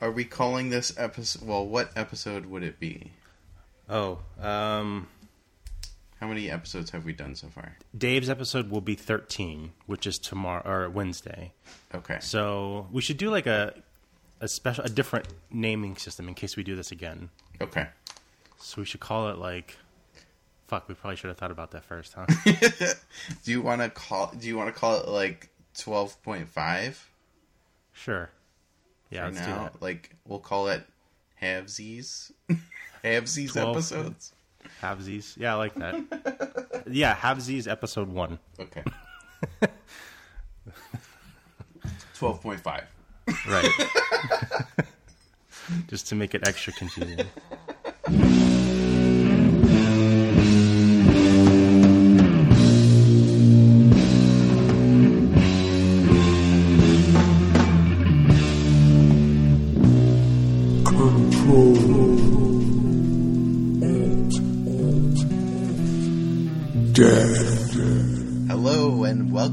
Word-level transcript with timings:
are 0.00 0.10
we 0.10 0.24
calling 0.24 0.70
this 0.70 0.96
episode? 0.98 1.46
Well, 1.46 1.66
what 1.66 1.90
episode 1.96 2.46
would 2.46 2.62
it 2.62 2.78
be? 2.78 3.12
Oh, 3.88 4.18
um, 4.40 5.08
How 6.20 6.26
many 6.28 6.50
episodes 6.50 6.90
have 6.90 7.04
we 7.04 7.12
done 7.12 7.34
so 7.34 7.48
far? 7.48 7.76
Dave's 7.96 8.28
episode 8.28 8.70
will 8.70 8.80
be 8.80 8.94
13, 8.94 9.72
which 9.86 10.06
is 10.06 10.18
tomorrow 10.18 10.62
or 10.64 10.90
Wednesday. 10.90 11.52
Okay. 11.94 12.18
So 12.20 12.86
we 12.92 13.00
should 13.00 13.16
do 13.16 13.30
like 13.30 13.46
a 13.46 13.74
a 14.40 14.46
special, 14.48 14.84
a 14.84 14.88
different 14.88 15.26
naming 15.50 15.96
system 15.96 16.28
in 16.28 16.34
case 16.34 16.56
we 16.56 16.62
do 16.62 16.76
this 16.76 16.92
again. 16.92 17.30
Okay. 17.60 17.88
So 18.58 18.80
we 18.80 18.84
should 18.84 19.00
call 19.00 19.30
it 19.30 19.38
like, 19.38 19.76
fuck. 20.68 20.88
We 20.88 20.94
probably 20.94 21.16
should 21.16 21.28
have 21.28 21.38
thought 21.38 21.50
about 21.50 21.72
that 21.72 21.84
first, 21.84 22.14
huh? 22.14 22.26
Do 23.44 23.50
you 23.50 23.62
want 23.62 23.82
to 23.82 23.90
call? 23.90 24.32
Do 24.38 24.46
you 24.46 24.56
want 24.56 24.72
to 24.72 24.78
call 24.78 25.00
it 25.00 25.08
like 25.08 25.48
twelve 25.76 26.20
point 26.22 26.48
five 26.48 27.08
sure. 27.92 28.30
Yeah, 29.10 29.26
for 29.28 29.32
let's 29.34 29.46
do 29.46 29.52
now? 29.52 29.70
Like 29.80 30.14
we'll 30.26 30.38
call 30.38 30.68
it 30.68 30.84
halvesies. 31.40 32.32
halvesies 33.04 33.52
12. 33.52 33.76
episodes. 33.76 34.32
Havesies. 34.82 35.36
Yeah, 35.36 35.54
I 35.54 35.56
like 35.56 35.74
that. 35.76 36.84
yeah, 36.90 37.14
Havesies 37.14 37.70
episode 37.70 38.08
one. 38.08 38.38
Okay. 38.58 38.82
Twelve 42.14 42.42
point 42.42 42.60
five. 42.60 42.84
Right. 43.48 43.70
Just 45.86 46.08
to 46.08 46.14
make 46.14 46.34
it 46.34 46.46
extra 46.46 46.72
confusing. 46.72 47.26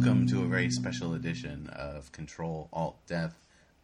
Welcome 0.06 0.28
to 0.28 0.44
a 0.44 0.46
very 0.46 0.70
special 0.70 1.16
edition 1.16 1.68
of 1.74 2.12
Control 2.12 2.70
Alt 2.72 2.96
Death. 3.08 3.36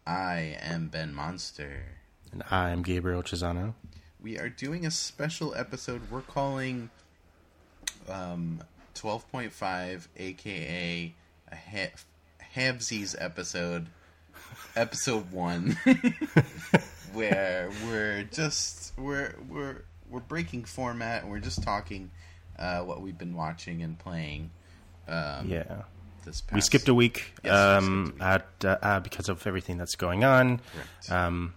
I 0.05 0.55
am 0.61 0.87
Ben 0.87 1.15
Monster. 1.15 1.81
And 2.31 2.43
I'm 2.51 2.83
Gabriel 2.83 3.23
Chisano. 3.23 3.73
We 4.21 4.37
are 4.37 4.47
doing 4.47 4.85
a 4.85 4.91
special 4.91 5.55
episode 5.55 6.11
we're 6.11 6.21
calling 6.21 6.91
um, 8.07 8.61
12.5, 8.93 10.07
aka 10.15 11.13
a 11.51 11.55
ha- 11.55 13.15
episode, 13.19 13.87
episode 14.75 15.31
one, 15.31 15.75
where 17.13 17.71
we're 17.87 18.27
just 18.31 18.93
we're 18.95 19.33
we're 19.49 19.85
we're 20.07 20.19
breaking 20.19 20.65
format 20.65 21.23
and 21.23 21.31
we're 21.31 21.39
just 21.39 21.63
talking 21.63 22.11
uh, 22.59 22.81
what 22.81 23.01
we've 23.01 23.17
been 23.17 23.35
watching 23.35 23.81
and 23.81 23.97
playing. 23.97 24.51
Um, 25.07 25.49
Yeah. 25.49 25.81
This 26.23 26.41
past 26.41 26.53
We 26.53 26.61
skipped 26.61 26.87
a 26.87 26.93
week 26.93 27.33
Yes, 27.43 27.51
we 27.51 27.57
um, 27.57 28.05
skipped 28.05 28.21
a 28.21 28.23
at 28.23 28.65
uh, 28.65 28.77
uh, 28.81 28.99
because 28.99 29.29
of 29.29 29.45
everything 29.45 29.77
that's 29.77 29.95
going 29.95 30.23
on. 30.23 30.61
Um, 31.09 31.53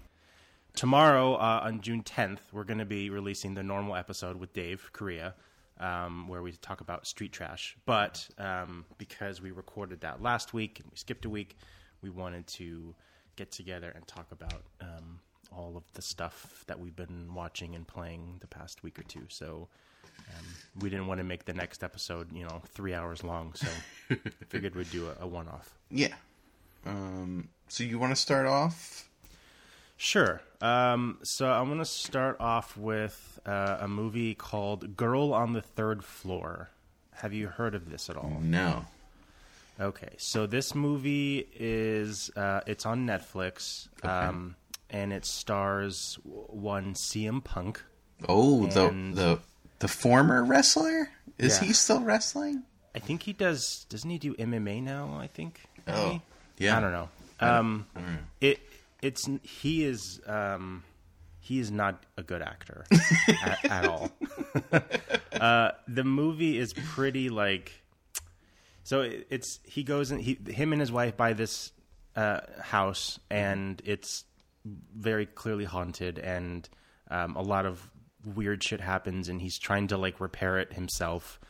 tomorrow, 0.74 1.34
uh, 1.34 1.60
on 1.64 1.80
June 1.80 2.02
10th, 2.02 2.38
we're 2.52 2.64
going 2.64 2.78
to 2.78 2.84
be 2.84 3.10
releasing 3.10 3.54
the 3.54 3.62
normal 3.62 3.96
episode 3.96 4.36
with 4.36 4.52
Dave 4.52 4.90
Korea, 4.92 5.34
um, 5.80 6.28
where 6.28 6.42
we 6.42 6.52
talk 6.52 6.80
about 6.80 7.06
street 7.06 7.32
trash. 7.32 7.76
But 7.86 8.28
um, 8.38 8.84
because 8.98 9.40
we 9.40 9.50
recorded 9.50 10.00
that 10.00 10.22
last 10.22 10.54
week 10.54 10.80
and 10.80 10.88
we 10.90 10.96
skipped 10.96 11.24
a 11.24 11.30
week, 11.30 11.56
we 12.02 12.10
wanted 12.10 12.46
to 12.48 12.94
get 13.36 13.50
together 13.50 13.92
and 13.94 14.06
talk 14.06 14.26
about 14.30 14.62
um, 14.80 15.20
all 15.50 15.76
of 15.76 15.84
the 15.94 16.02
stuff 16.02 16.64
that 16.66 16.78
we've 16.78 16.96
been 16.96 17.34
watching 17.34 17.74
and 17.74 17.86
playing 17.86 18.38
the 18.40 18.46
past 18.46 18.82
week 18.82 18.98
or 18.98 19.04
two. 19.04 19.26
So. 19.28 19.68
Um, 20.28 20.44
we 20.80 20.90
didn't 20.90 21.06
want 21.06 21.18
to 21.18 21.24
make 21.24 21.44
the 21.44 21.54
next 21.54 21.82
episode, 21.84 22.32
you 22.32 22.44
know, 22.44 22.62
three 22.72 22.94
hours 22.94 23.22
long, 23.22 23.52
so 23.54 23.68
I 24.10 24.14
figured 24.48 24.74
we'd 24.74 24.90
do 24.90 25.08
a, 25.08 25.24
a 25.24 25.26
one-off. 25.26 25.72
Yeah. 25.90 26.14
Um, 26.86 27.48
so 27.68 27.84
you 27.84 27.98
want 27.98 28.14
to 28.14 28.20
start 28.20 28.46
off? 28.46 29.08
Sure. 29.96 30.40
Um, 30.60 31.18
so 31.22 31.50
I'm 31.50 31.66
going 31.66 31.78
to 31.78 31.84
start 31.84 32.36
off 32.40 32.76
with 32.76 33.38
uh, 33.46 33.78
a 33.80 33.88
movie 33.88 34.34
called 34.34 34.96
Girl 34.96 35.32
on 35.32 35.52
the 35.52 35.62
Third 35.62 36.04
Floor. 36.04 36.70
Have 37.16 37.32
you 37.32 37.46
heard 37.48 37.74
of 37.74 37.90
this 37.90 38.10
at 38.10 38.16
all? 38.16 38.38
No. 38.42 38.84
Okay, 39.80 40.10
so 40.18 40.46
this 40.46 40.74
movie 40.74 41.48
is 41.58 42.30
uh, 42.36 42.60
it's 42.66 42.86
on 42.86 43.06
Netflix, 43.06 43.88
um, 44.04 44.54
and 44.88 45.12
it 45.12 45.24
stars 45.24 46.16
one 46.22 46.94
CM 46.94 47.42
Punk. 47.42 47.82
Oh, 48.28 48.66
the 48.66 48.88
the 49.12 49.38
the 49.80 49.88
former 49.88 50.44
wrestler 50.44 51.10
is 51.38 51.58
Yeah. 51.60 51.66
he 51.68 51.72
still 51.72 52.00
wrestling? 52.00 52.62
I 52.94 52.98
think 53.00 53.22
he 53.22 53.32
does. 53.32 53.86
Doesn't 53.88 54.08
he 54.08 54.18
do 54.18 54.34
MMA 54.34 54.82
now? 54.82 55.18
I 55.20 55.26
think. 55.26 55.60
Oh, 55.88 56.08
maybe? 56.08 56.22
yeah. 56.58 56.78
I 56.78 56.80
don't 56.80 56.92
know. 56.92 57.08
Um, 57.40 57.86
it 58.40 58.60
it's 59.02 59.28
he 59.42 59.84
is 59.84 60.20
um, 60.26 60.84
he 61.40 61.58
is 61.58 61.70
not 61.70 62.02
a 62.16 62.22
good 62.22 62.40
actor 62.40 62.86
at, 63.44 63.64
at 63.64 63.86
all. 63.86 64.10
uh, 65.32 65.72
the 65.88 66.04
movie 66.04 66.56
is 66.58 66.72
pretty 66.72 67.28
like 67.28 67.82
so 68.84 69.00
it, 69.02 69.26
it's 69.30 69.58
he 69.64 69.82
goes 69.82 70.10
and 70.10 70.20
he 70.20 70.38
him 70.46 70.72
and 70.72 70.80
his 70.80 70.92
wife 70.92 71.16
buy 71.16 71.32
this 71.32 71.72
uh, 72.16 72.40
house 72.60 73.18
and 73.30 73.82
it's 73.84 74.24
very 74.96 75.26
clearly 75.26 75.64
haunted 75.64 76.18
and 76.18 76.68
um, 77.10 77.34
a 77.36 77.42
lot 77.42 77.66
of 77.66 77.90
weird 78.24 78.62
shit 78.62 78.80
happens 78.80 79.28
and 79.28 79.40
he's 79.40 79.58
trying 79.58 79.88
to 79.88 79.96
like 79.98 80.20
repair 80.20 80.58
it 80.58 80.72
himself. 80.72 81.40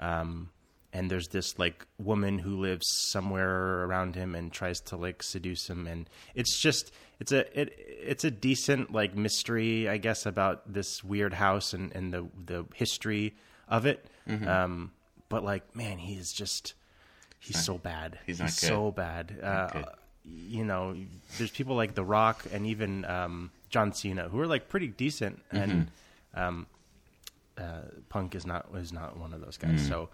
Um, 0.00 0.50
and 0.92 1.10
there's 1.10 1.28
this 1.28 1.58
like 1.58 1.84
woman 1.98 2.38
who 2.38 2.60
lives 2.60 2.86
somewhere 3.10 3.84
around 3.84 4.14
him 4.14 4.34
and 4.34 4.52
tries 4.52 4.80
to 4.82 4.96
like 4.96 5.22
seduce 5.22 5.68
him. 5.68 5.86
And 5.86 6.08
it's 6.34 6.60
just 6.60 6.92
it's 7.20 7.32
a 7.32 7.60
it 7.60 7.74
it's 7.76 8.24
a 8.24 8.30
decent 8.30 8.92
like 8.92 9.16
mystery 9.16 9.88
i 9.88 9.96
guess 9.96 10.26
about 10.26 10.72
this 10.72 11.02
weird 11.02 11.32
house 11.34 11.72
and 11.72 11.94
and 11.94 12.12
the 12.12 12.28
the 12.46 12.64
history 12.74 13.34
of 13.68 13.86
it. 13.86 14.06
Um 14.28 14.92
but 15.28 15.42
like 15.42 15.74
man 15.74 15.98
he 15.98 16.14
is 16.14 16.32
just 16.32 16.74
he's 17.40 17.62
so 17.62 17.76
bad. 17.76 18.18
he's 18.26 18.38
not 18.38 18.50
so 18.50 18.92
bad. 18.92 19.36
Uh 19.42 19.82
you 20.24 20.64
know 20.64 20.96
there's 21.38 21.50
people 21.50 21.76
like 21.76 21.94
the 21.94 22.04
rock 22.04 22.46
and 22.50 22.66
even 22.66 23.04
um 23.04 23.50
john 23.68 23.92
cena 23.92 24.28
who 24.28 24.40
are 24.40 24.46
like 24.46 24.68
pretty 24.68 24.88
decent. 24.88 25.42
And 25.50 25.90
um 26.34 26.66
uh 27.58 27.82
punk 28.08 28.34
is 28.34 28.44
not 28.46 28.66
is 28.74 28.92
not 28.92 29.16
one 29.16 29.32
of 29.32 29.40
those 29.40 29.56
guys 29.56 29.86
so 29.86 30.08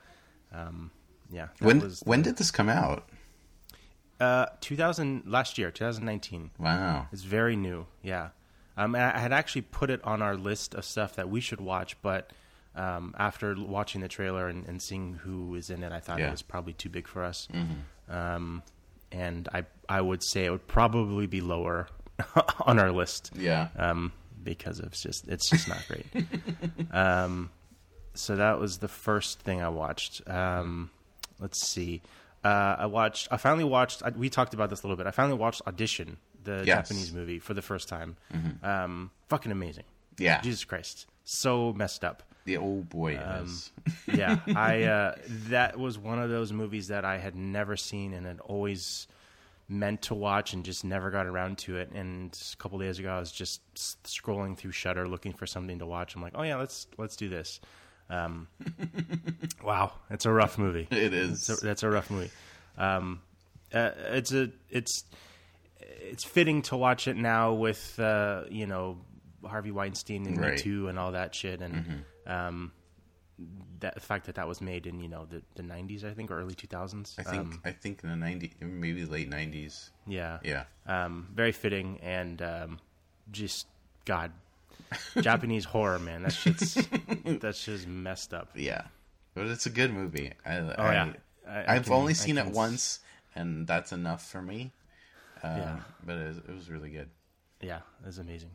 um 0.53 0.91
yeah 1.31 1.49
When 1.61 1.81
was 1.81 2.01
when 2.05 2.23
did 2.23 2.37
this 2.37 2.51
come 2.51 2.69
out? 2.69 3.09
uh 4.21 4.47
2000 4.61 5.23
last 5.27 5.57
year 5.59 5.71
2019 5.71 6.51
Wow. 6.59 7.07
it's 7.13 7.23
very 7.23 7.57
new 7.57 7.87
yeah 8.03 8.29
um 8.77 8.95
i 8.95 9.19
had 9.19 9.33
actually 9.33 9.63
put 9.63 9.89
it 9.91 10.03
on 10.05 10.21
our 10.21 10.37
list 10.37 10.75
of 10.75 10.85
stuff 10.85 11.17
that 11.17 11.29
we 11.31 11.41
should 11.41 11.61
watch 11.61 11.97
but 12.03 12.31
um 12.77 13.15
after 13.19 13.55
watching 13.59 14.01
the 14.03 14.09
trailer 14.09 14.47
and, 14.49 14.67
and 14.67 14.83
seeing 14.83 15.15
who 15.15 15.55
is 15.55 15.71
in 15.71 15.83
it 15.83 15.93
i 15.93 16.01
thought 16.01 16.19
Yeah. 16.19 16.29
it 16.29 16.33
was 16.33 16.43
probably 16.43 16.75
too 16.75 16.91
big 16.91 17.09
for 17.09 17.25
us 17.25 17.49
um 18.09 18.63
and 19.11 19.49
i 19.55 19.65
i 19.89 20.01
would 20.01 20.23
say 20.23 20.45
it 20.45 20.51
would 20.51 20.69
probably 20.69 21.27
be 21.27 21.41
lower 21.41 21.89
on 22.67 22.79
our 22.79 22.93
list 22.93 23.31
Yeah. 23.35 23.69
um, 23.77 24.13
because 24.43 24.81
it's 24.81 25.03
just 25.03 25.29
it's 25.29 25.49
just 25.51 25.69
not 25.69 25.83
great. 25.89 26.07
um, 26.93 27.51
so 28.15 28.37
that 28.37 28.59
was 28.59 28.79
the 28.79 28.89
first 28.89 29.41
thing 29.41 29.63
I 29.63 29.69
watched. 29.69 30.29
Um, 30.29 30.91
let's 31.39 31.67
see. 31.67 32.03
Uh, 32.45 32.77
I 32.79 32.87
watched. 32.87 33.29
I 33.31 33.37
finally 33.37 33.65
watched. 33.65 34.03
I, 34.03 34.11
we 34.11 34.31
talked 34.31 34.55
about 34.55 34.71
this 34.71 34.83
a 34.83 34.87
little 34.87 34.97
bit. 34.97 35.07
I 35.07 35.11
finally 35.11 35.39
watched 35.39 35.63
Audition, 35.67 36.17
the 36.43 36.63
Yes. 36.67 36.89
Japanese 36.89 37.13
movie, 37.13 37.39
for 37.39 37.55
the 37.55 37.63
first 37.63 37.89
time. 37.89 38.17
Um, 38.63 39.11
fucking 39.29 39.53
amazing. 39.53 39.85
Yeah. 40.19 40.41
Jesus 40.41 40.65
Christ, 40.65 41.07
so 41.25 41.73
messed 41.73 42.05
up. 42.05 42.23
The 42.47 42.57
old 42.57 42.89
boy 42.89 43.17
is. 43.43 43.71
Yeah, 44.13 44.39
I 44.57 44.83
uh, 44.85 45.15
that 45.49 45.79
was 45.79 45.99
one 45.99 46.19
of 46.19 46.31
those 46.31 46.53
movies 46.53 46.89
that 46.89 47.05
I 47.05 47.19
had 47.19 47.35
never 47.37 47.77
seen 47.77 48.15
and 48.15 48.27
had 48.27 48.41
always 48.41 49.07
meant 49.71 50.03
to 50.03 50.15
watch 50.15 50.53
and 50.53 50.65
just 50.65 50.85
never 50.85 51.11
got 51.11 51.27
around 51.27 51.59
to 51.59 51.77
it. 51.77 51.91
And 51.93 52.37
a 52.53 52.57
couple 52.57 52.79
days 52.79 52.99
ago, 52.99 53.11
I 53.11 53.21
was 53.21 53.31
just 53.33 53.61
scrolling 54.05 54.57
through 54.57 54.73
Shudder 54.73 55.09
looking 55.09 55.33
for 55.33 55.47
something 55.47 55.79
to 55.79 55.87
watch. 55.87 56.15
I'm 56.15 56.23
like, 56.23 56.33
oh 56.35 56.43
yeah, 56.43 56.57
let's 56.57 56.87
let's 56.99 57.17
do 57.17 57.29
this. 57.29 57.61
Um, 58.11 58.49
wow, 59.65 59.93
it's 60.11 60.27
a 60.27 60.33
rough 60.33 60.59
movie. 60.59 60.89
It 60.91 61.15
is. 61.15 61.49
It's 61.49 61.63
a, 61.63 61.65
that's 61.65 61.83
a 61.85 61.91
rough 61.91 62.11
movie. 62.11 62.31
Um, 62.77 63.21
uh, 63.73 63.93
it's 64.09 64.33
a 64.33 64.51
it's 64.69 65.05
it's 65.79 66.25
fitting 66.25 66.63
to 66.63 66.77
watch 66.77 67.07
it 67.07 67.17
now 67.17 67.53
with 67.53 67.99
uh, 68.01 68.45
you 68.51 68.67
know 68.67 68.99
Harvey 69.47 69.71
Weinstein 69.71 70.27
and 70.27 70.41
Right. 70.41 70.53
Me 70.53 70.59
Too 70.59 70.89
and 70.89 70.99
all 70.99 71.13
that 71.13 71.35
shit, 71.35 71.61
and 71.63 72.05
um, 72.27 72.73
that 73.81 73.95
the 73.95 74.01
fact 74.01 74.27
that 74.27 74.35
that 74.35 74.47
was 74.47 74.61
made 74.61 74.87
in 74.87 75.01
you 75.01 75.09
know 75.09 75.27
the 75.27 75.43
the 75.55 75.63
'90s, 75.63 76.05
I 76.05 76.13
think, 76.15 76.31
or 76.31 76.41
early 76.41 76.55
2000s. 76.55 77.19
I 77.19 77.23
think 77.23 77.41
Um, 77.55 77.61
I 77.65 77.73
think 77.73 78.03
in 78.05 78.11
the 78.11 78.27
90s 78.27 78.53
maybe 78.61 79.05
late 79.05 79.31
90s. 79.31 79.91
yeah, 80.07 80.39
Yeah. 80.43 80.65
um, 80.87 81.29
very 81.35 81.53
fitting, 81.53 81.99
and 82.03 82.41
um, 82.43 82.79
just 83.31 83.67
God, 84.05 84.33
Japanese 85.21 85.65
horror, 85.75 85.99
man. 85.99 86.23
That 86.23 86.33
shit's 86.33 86.75
that's 87.25 87.65
just 87.65 87.87
messed 87.87 88.35
up. 88.35 88.51
Yeah, 88.55 88.83
but 89.35 89.47
it's 89.47 89.67
a 89.67 89.71
good 89.71 89.93
movie. 89.93 90.33
I, 90.45 90.59
Oh 90.59 90.75
I, 90.79 90.93
yeah, 90.93 91.13
I, 91.47 91.79
can- 91.81 91.93
only 91.93 92.15
seen 92.15 92.37
it 92.39 92.47
once, 92.47 93.01
and 93.35 93.67
that's 93.67 93.93
enough 93.93 94.29
for 94.29 94.43
me. 94.43 94.73
Uh, 95.43 95.57
Yeah. 95.57 95.81
but 96.05 96.17
it 96.19 96.29
was, 96.29 96.37
it 96.39 96.55
was 96.55 96.71
really 96.71 96.91
good. 96.91 97.09
Yeah, 97.63 97.81
that's 98.05 98.19
amazing. 98.19 98.51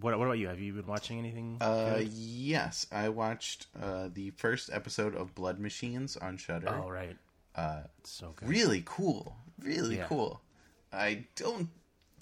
What 0.00 0.18
what 0.18 0.26
about 0.26 0.38
you? 0.38 0.48
Have 0.48 0.60
you 0.60 0.72
been 0.74 0.86
watching 0.86 1.18
anything? 1.18 1.56
Uh, 1.60 2.02
yes, 2.04 2.86
I 2.92 3.08
watched 3.08 3.66
uh, 3.80 4.08
the 4.12 4.30
first 4.30 4.68
episode 4.72 5.14
of 5.14 5.34
Blood 5.34 5.58
Machines 5.58 6.16
on 6.16 6.36
Shudder. 6.36 6.68
oh 6.68 6.88
right, 6.90 7.16
Uh, 7.54 7.80
it's 8.00 8.10
so 8.12 8.32
good. 8.36 8.48
really 8.48 8.82
cool, 8.84 9.36
really 9.58 9.96
Yeah. 9.96 10.04
cool. 10.06 10.42
I 10.92 11.24
don't 11.34 11.70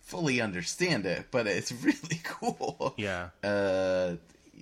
fully 0.00 0.40
understand 0.40 1.04
it, 1.06 1.26
but 1.32 1.46
it's 1.48 1.72
really 1.82 2.20
cool. 2.22 2.94
Yeah, 2.96 3.30
Uh, 3.42 4.16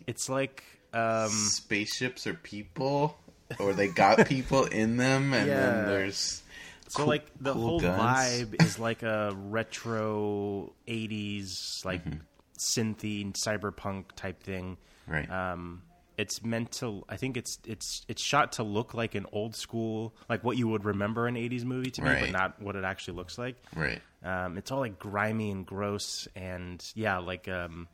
it's 0.07 0.29
like 0.31 0.65
um, 0.95 1.29
spaceships 1.29 2.27
or 2.27 2.35
people, 2.35 3.19
or 3.59 3.75
they 3.75 3.89
got 3.89 4.27
people 4.37 4.65
in 4.65 4.97
them, 4.97 5.35
and 5.35 5.49
Yeah. 5.49 5.61
then 5.61 5.87
there's 5.87 6.43
so 6.89 6.99
cool- 7.01 7.07
like 7.09 7.27
the 7.41 7.53
cool 7.53 7.63
whole 7.63 7.81
guns. 7.81 8.01
vibe 8.01 8.63
is 8.63 8.79
like 8.79 9.03
a 9.03 9.33
retro 9.37 10.73
'80s 10.89 11.85
like 11.85 12.03
Mm-hmm. 12.05 12.19
Synthy 12.63 13.33
cyberpunk 13.35 14.13
type 14.17 14.43
thing. 14.43 14.77
right. 15.07 15.29
um, 15.31 15.83
it's 16.19 16.45
meant 16.45 16.71
to 16.71 17.03
i 17.09 17.17
think 17.17 17.39
it's 17.39 17.59
it's 17.67 18.05
it's 18.07 18.21
shot 18.23 18.53
to 18.53 18.63
look 18.63 18.93
like 18.93 19.15
an 19.15 19.25
old 19.33 19.57
school 19.57 20.15
like 20.29 20.45
what 20.45 20.59
you 20.59 20.69
would 20.69 20.85
remember 20.85 21.27
an 21.27 21.37
80s 21.37 21.65
movie 21.65 21.91
to 21.91 22.03
me 22.03 22.17
but 22.21 22.31
not 22.31 22.61
what 22.61 22.77
it 22.77 22.85
actually 22.85 23.15
looks 23.17 23.39
like 23.39 23.57
right. 23.75 24.01
um, 24.23 24.59
it's 24.59 24.71
all 24.71 24.79
like 24.81 24.99
grimy 24.99 25.51
and 25.51 25.65
gross 25.65 26.29
and 26.37 26.85
yeah 26.95 27.17
like 27.19 27.49
um, 27.49 27.89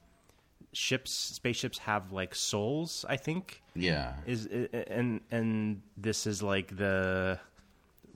ships 0.73 1.13
spaceships 1.13 1.79
have 1.79 2.11
like 2.13 2.35
souls 2.35 3.05
i 3.09 3.17
think 3.17 3.63
Yeah. 3.77 4.15
is 4.27 4.47
and 4.47 5.21
and 5.31 5.81
this 5.97 6.27
is 6.27 6.43
like 6.43 6.77
the 6.77 7.39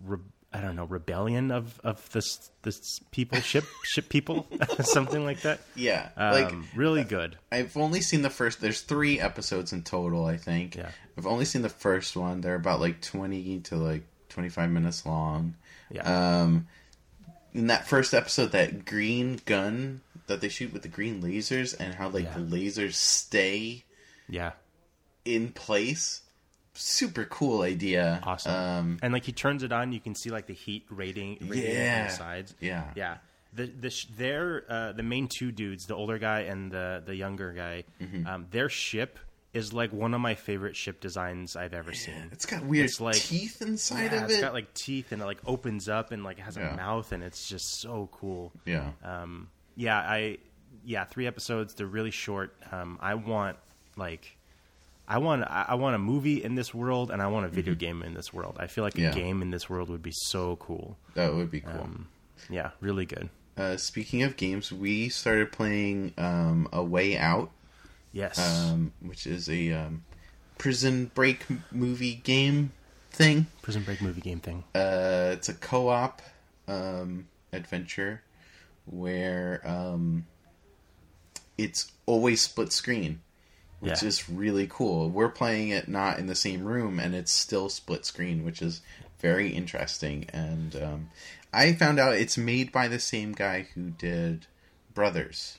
re- 0.05 0.19
I 0.53 0.61
don't 0.61 0.77
know 0.77 0.85
rebellion 0.85 1.51
of 1.51 1.81
of 1.83 2.11
this 2.13 2.51
this 2.63 3.01
people 3.11 3.41
ship 3.41 3.65
ship 3.85 4.09
people 4.09 4.47
something 4.83 5.25
like 5.25 5.41
that. 5.43 5.61
Yeah. 5.75 6.11
Um, 6.17 6.33
like 6.33 6.55
really 6.77 7.05
good. 7.05 7.39
I've 7.51 7.77
only 7.77 8.01
seen 8.01 8.23
the 8.23 8.31
first. 8.31 8.61
There's 8.61 8.83
three 8.83 9.19
episodes 9.21 9.73
in 9.73 9.83
total, 9.83 10.27
I 10.27 10.37
think. 10.37 10.77
Yeah. 10.77 10.91
I've 11.17 11.27
only 11.27 11.45
seen 11.47 11.63
the 11.63 11.69
first 11.69 12.17
one. 12.17 12.41
They're 12.43 12.55
about 12.55 12.81
like 12.81 13.01
20 13.01 13.61
to 13.61 13.77
like 13.77 14.03
25 14.31 14.71
minutes 14.71 15.05
long. 15.07 15.55
Yeah, 15.91 16.41
Um, 16.43 16.69
in 17.55 17.67
that 17.67 17.87
first 17.87 18.15
episode, 18.15 18.53
that 18.53 18.85
green 18.87 19.41
gun 19.45 20.01
that 20.27 20.41
they 20.41 20.49
shoot 20.49 20.73
with 20.73 20.83
the 20.83 20.89
green 20.89 21.23
lasers 21.23 21.75
and 21.79 21.95
how 21.95 22.09
like 22.09 22.25
Yeah. 22.25 22.39
the 22.39 22.57
lasers 22.57 22.95
stay 22.95 23.85
yeah, 24.29 24.53
in 25.25 25.51
place. 25.51 26.23
Super 26.75 27.25
cool 27.27 27.63
idea. 27.63 28.21
awesome. 28.23 28.53
Um, 28.55 28.99
and 29.03 29.13
like 29.13 29.25
he 29.25 29.33
turns 29.33 29.63
it 29.63 29.73
on, 29.73 29.93
you 29.93 30.01
can 30.01 30.15
see 30.15 30.31
like 30.31 30.47
the 30.47 30.55
heat 30.55 30.85
rating, 30.91 31.39
Yeah. 31.53 32.07
the 32.09 32.13
sides. 32.15 32.55
yeah. 32.61 32.91
Yeah. 32.97 33.17
The 33.55 33.67
the 33.67 33.91
sh- 33.91 34.07
their 34.17 34.65
uh, 34.69 34.93
the 34.93 35.03
main 35.03 35.29
two 35.29 35.53
dudes, 35.53 35.85
the 35.87 35.95
older 35.95 36.19
guy 36.19 36.41
and 36.41 36.73
the 36.73 37.03
the 37.05 37.15
younger 37.15 37.53
guy, 37.53 37.85
Mm-hmm. 38.01 38.27
um, 38.27 38.47
their 38.51 38.71
ship 38.71 39.19
is 39.53 39.75
like 39.75 39.93
one 39.93 40.15
of 40.15 40.21
my 40.23 40.35
favorite 40.35 40.75
ship 40.75 40.99
designs 40.99 41.57
I've 41.57 41.75
ever 41.75 41.93
seen. 41.93 42.15
It's 42.33 42.47
got 42.47 42.65
weird 42.65 42.87
It's 42.87 42.99
like- 43.03 43.17
teeth 43.17 43.61
inside 43.61 44.13
Yeah, 44.13 44.19
of 44.19 44.23
it's 44.25 44.33
It's 44.33 44.41
got 44.41 44.55
like 44.55 44.73
teeth 44.73 45.13
and 45.13 45.21
it 45.21 45.27
like 45.27 45.41
opens 45.47 45.91
up 45.91 46.11
and 46.11 46.25
like 46.25 46.39
has 46.39 46.57
a 46.57 46.61
Yeah. 46.61 46.77
mouth 46.77 47.13
and 47.13 47.23
it's 47.23 47.47
just 47.47 47.81
so 47.81 48.09
cool. 48.13 48.51
yeah. 48.65 48.93
Um, 49.05 49.51
yeah, 49.77 49.99
I 49.99 50.39
yeah, 50.87 51.05
three 51.05 51.27
episodes. 51.27 51.75
They're 51.75 51.87
really 51.87 52.11
short. 52.11 52.57
Um, 52.73 52.99
I 53.03 53.15
want 53.17 53.59
like. 53.97 54.39
I 55.09 55.19
want 55.19 55.45
I 55.49 55.75
want 55.75 55.95
a 55.97 55.99
movie 55.99 56.43
in 56.43 56.55
this 56.55 56.73
world 56.73 57.11
and 57.11 57.21
I 57.21 57.27
want 57.27 57.45
a 57.47 57.49
video 57.49 57.75
game 57.75 58.03
in 58.03 58.15
this 58.15 58.33
world. 58.33 58.57
I 58.59 58.67
feel 58.67 58.85
like 58.85 58.95
a 58.95 58.99
Mm-hmm. 58.99 59.19
Yeah. 59.19 59.25
game 59.25 59.43
in 59.43 59.51
this 59.51 59.69
world 59.69 59.89
would 59.91 60.03
be 60.03 60.13
so 60.13 60.57
cool. 60.57 60.97
that 61.15 61.35
would 61.35 61.51
be 61.51 61.61
cool. 61.61 61.73
Um, 61.81 62.09
yeah, 62.49 62.71
really 62.81 63.05
good. 63.07 63.29
uh, 63.57 63.77
speaking 63.77 64.23
of 64.23 64.37
games, 64.37 64.73
we 64.73 65.09
started 65.09 65.53
playing 65.53 66.15
um, 66.19 66.69
A 66.73 66.83
Way 66.83 67.17
Out. 67.19 67.51
Yes. 68.13 68.39
um, 68.39 68.93
which 69.01 69.27
is 69.27 69.49
a 69.49 69.73
um, 69.73 70.05
prison 70.59 71.11
break 71.15 71.45
movie 71.73 72.15
game 72.15 72.73
thing. 73.11 73.47
Prison 73.63 73.83
Break 73.83 74.01
movie 74.03 74.21
game 74.21 74.41
thing. 74.41 74.65
Uh, 74.75 75.31
it's 75.33 75.49
a 75.49 75.55
co-op 75.55 76.21
um, 76.69 77.27
adventure 77.53 78.23
where 78.87 79.61
um, 79.65 80.27
it's 81.59 81.93
always 82.07 82.41
split 82.43 82.73
screen, 82.73 83.21
which 83.83 84.03
Yeah. 84.03 84.09
is 84.09 84.29
really 84.31 84.67
cool. 84.71 85.11
We're 85.11 85.29
playing 85.29 85.69
it 85.71 85.89
not 85.89 86.19
in 86.19 86.27
the 86.27 86.35
same 86.37 86.65
room, 86.65 86.99
and 87.01 87.15
it's 87.15 87.33
still 87.33 87.69
split 87.69 88.07
screen, 88.07 88.45
which 88.45 88.63
is 88.63 88.81
very 89.19 89.49
interesting. 89.51 90.27
And 90.33 90.75
um, 90.77 91.11
I 91.53 91.73
found 91.73 91.99
out 91.99 92.15
it's 92.15 92.39
made 92.39 92.71
by 92.73 92.87
the 92.89 92.99
same 93.01 93.33
guy 93.33 93.67
who 93.75 93.91
did 93.91 94.47
Brothers. 94.95 95.59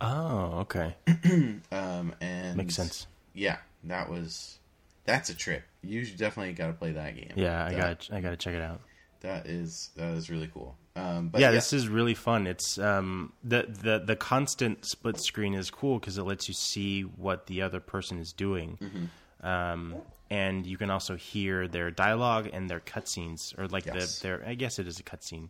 Oh, 0.00 0.60
okay. 0.66 0.96
Um, 1.70 2.14
and 2.20 2.56
Makes 2.56 2.74
sense. 2.74 3.06
Yeah, 3.34 3.58
that 3.84 4.08
was 4.10 4.58
that's 5.04 5.30
a 5.30 5.34
trip. 5.34 5.62
You 5.82 6.04
definitely 6.06 6.52
got 6.54 6.68
to 6.68 6.72
play 6.72 6.92
that 6.92 7.14
game. 7.16 7.32
Yeah, 7.36 7.64
I 7.64 7.74
got 7.74 8.08
I 8.12 8.20
got 8.20 8.30
to 8.30 8.36
check 8.36 8.54
it 8.54 8.62
out. 8.62 8.80
that 9.20 9.46
is 9.46 9.90
that 9.96 10.14
is 10.14 10.30
really 10.30 10.50
cool. 10.52 10.76
Um, 10.94 11.28
but 11.28 11.40
yeah, 11.40 11.50
this 11.52 11.72
is 11.72 11.88
really 11.88 12.14
fun. 12.14 12.46
It's 12.46 12.78
um, 12.78 13.32
the 13.42 13.66
the 13.68 14.02
the 14.04 14.16
constant 14.16 14.84
split 14.84 15.18
screen 15.18 15.54
is 15.54 15.70
cool 15.70 15.98
because 15.98 16.18
it 16.18 16.24
lets 16.24 16.48
you 16.48 16.54
see 16.54 17.02
what 17.02 17.46
the 17.46 17.62
other 17.62 17.80
person 17.80 18.18
is 18.18 18.32
doing, 18.32 18.78
Mm-hmm. 18.80 19.46
um, 19.46 19.94
and 20.30 20.66
you 20.66 20.76
can 20.76 20.90
also 20.90 21.16
hear 21.16 21.66
their 21.68 21.90
dialogue 21.90 22.48
and 22.52 22.68
their 22.68 22.80
cutscenes, 22.80 23.56
or 23.58 23.68
like 23.68 23.86
Yes. 23.86 24.18
the 24.18 24.22
their. 24.28 24.44
I 24.46 24.54
guess 24.54 24.78
it 24.78 24.86
is 24.86 24.98
a 25.00 25.02
cutscene 25.02 25.48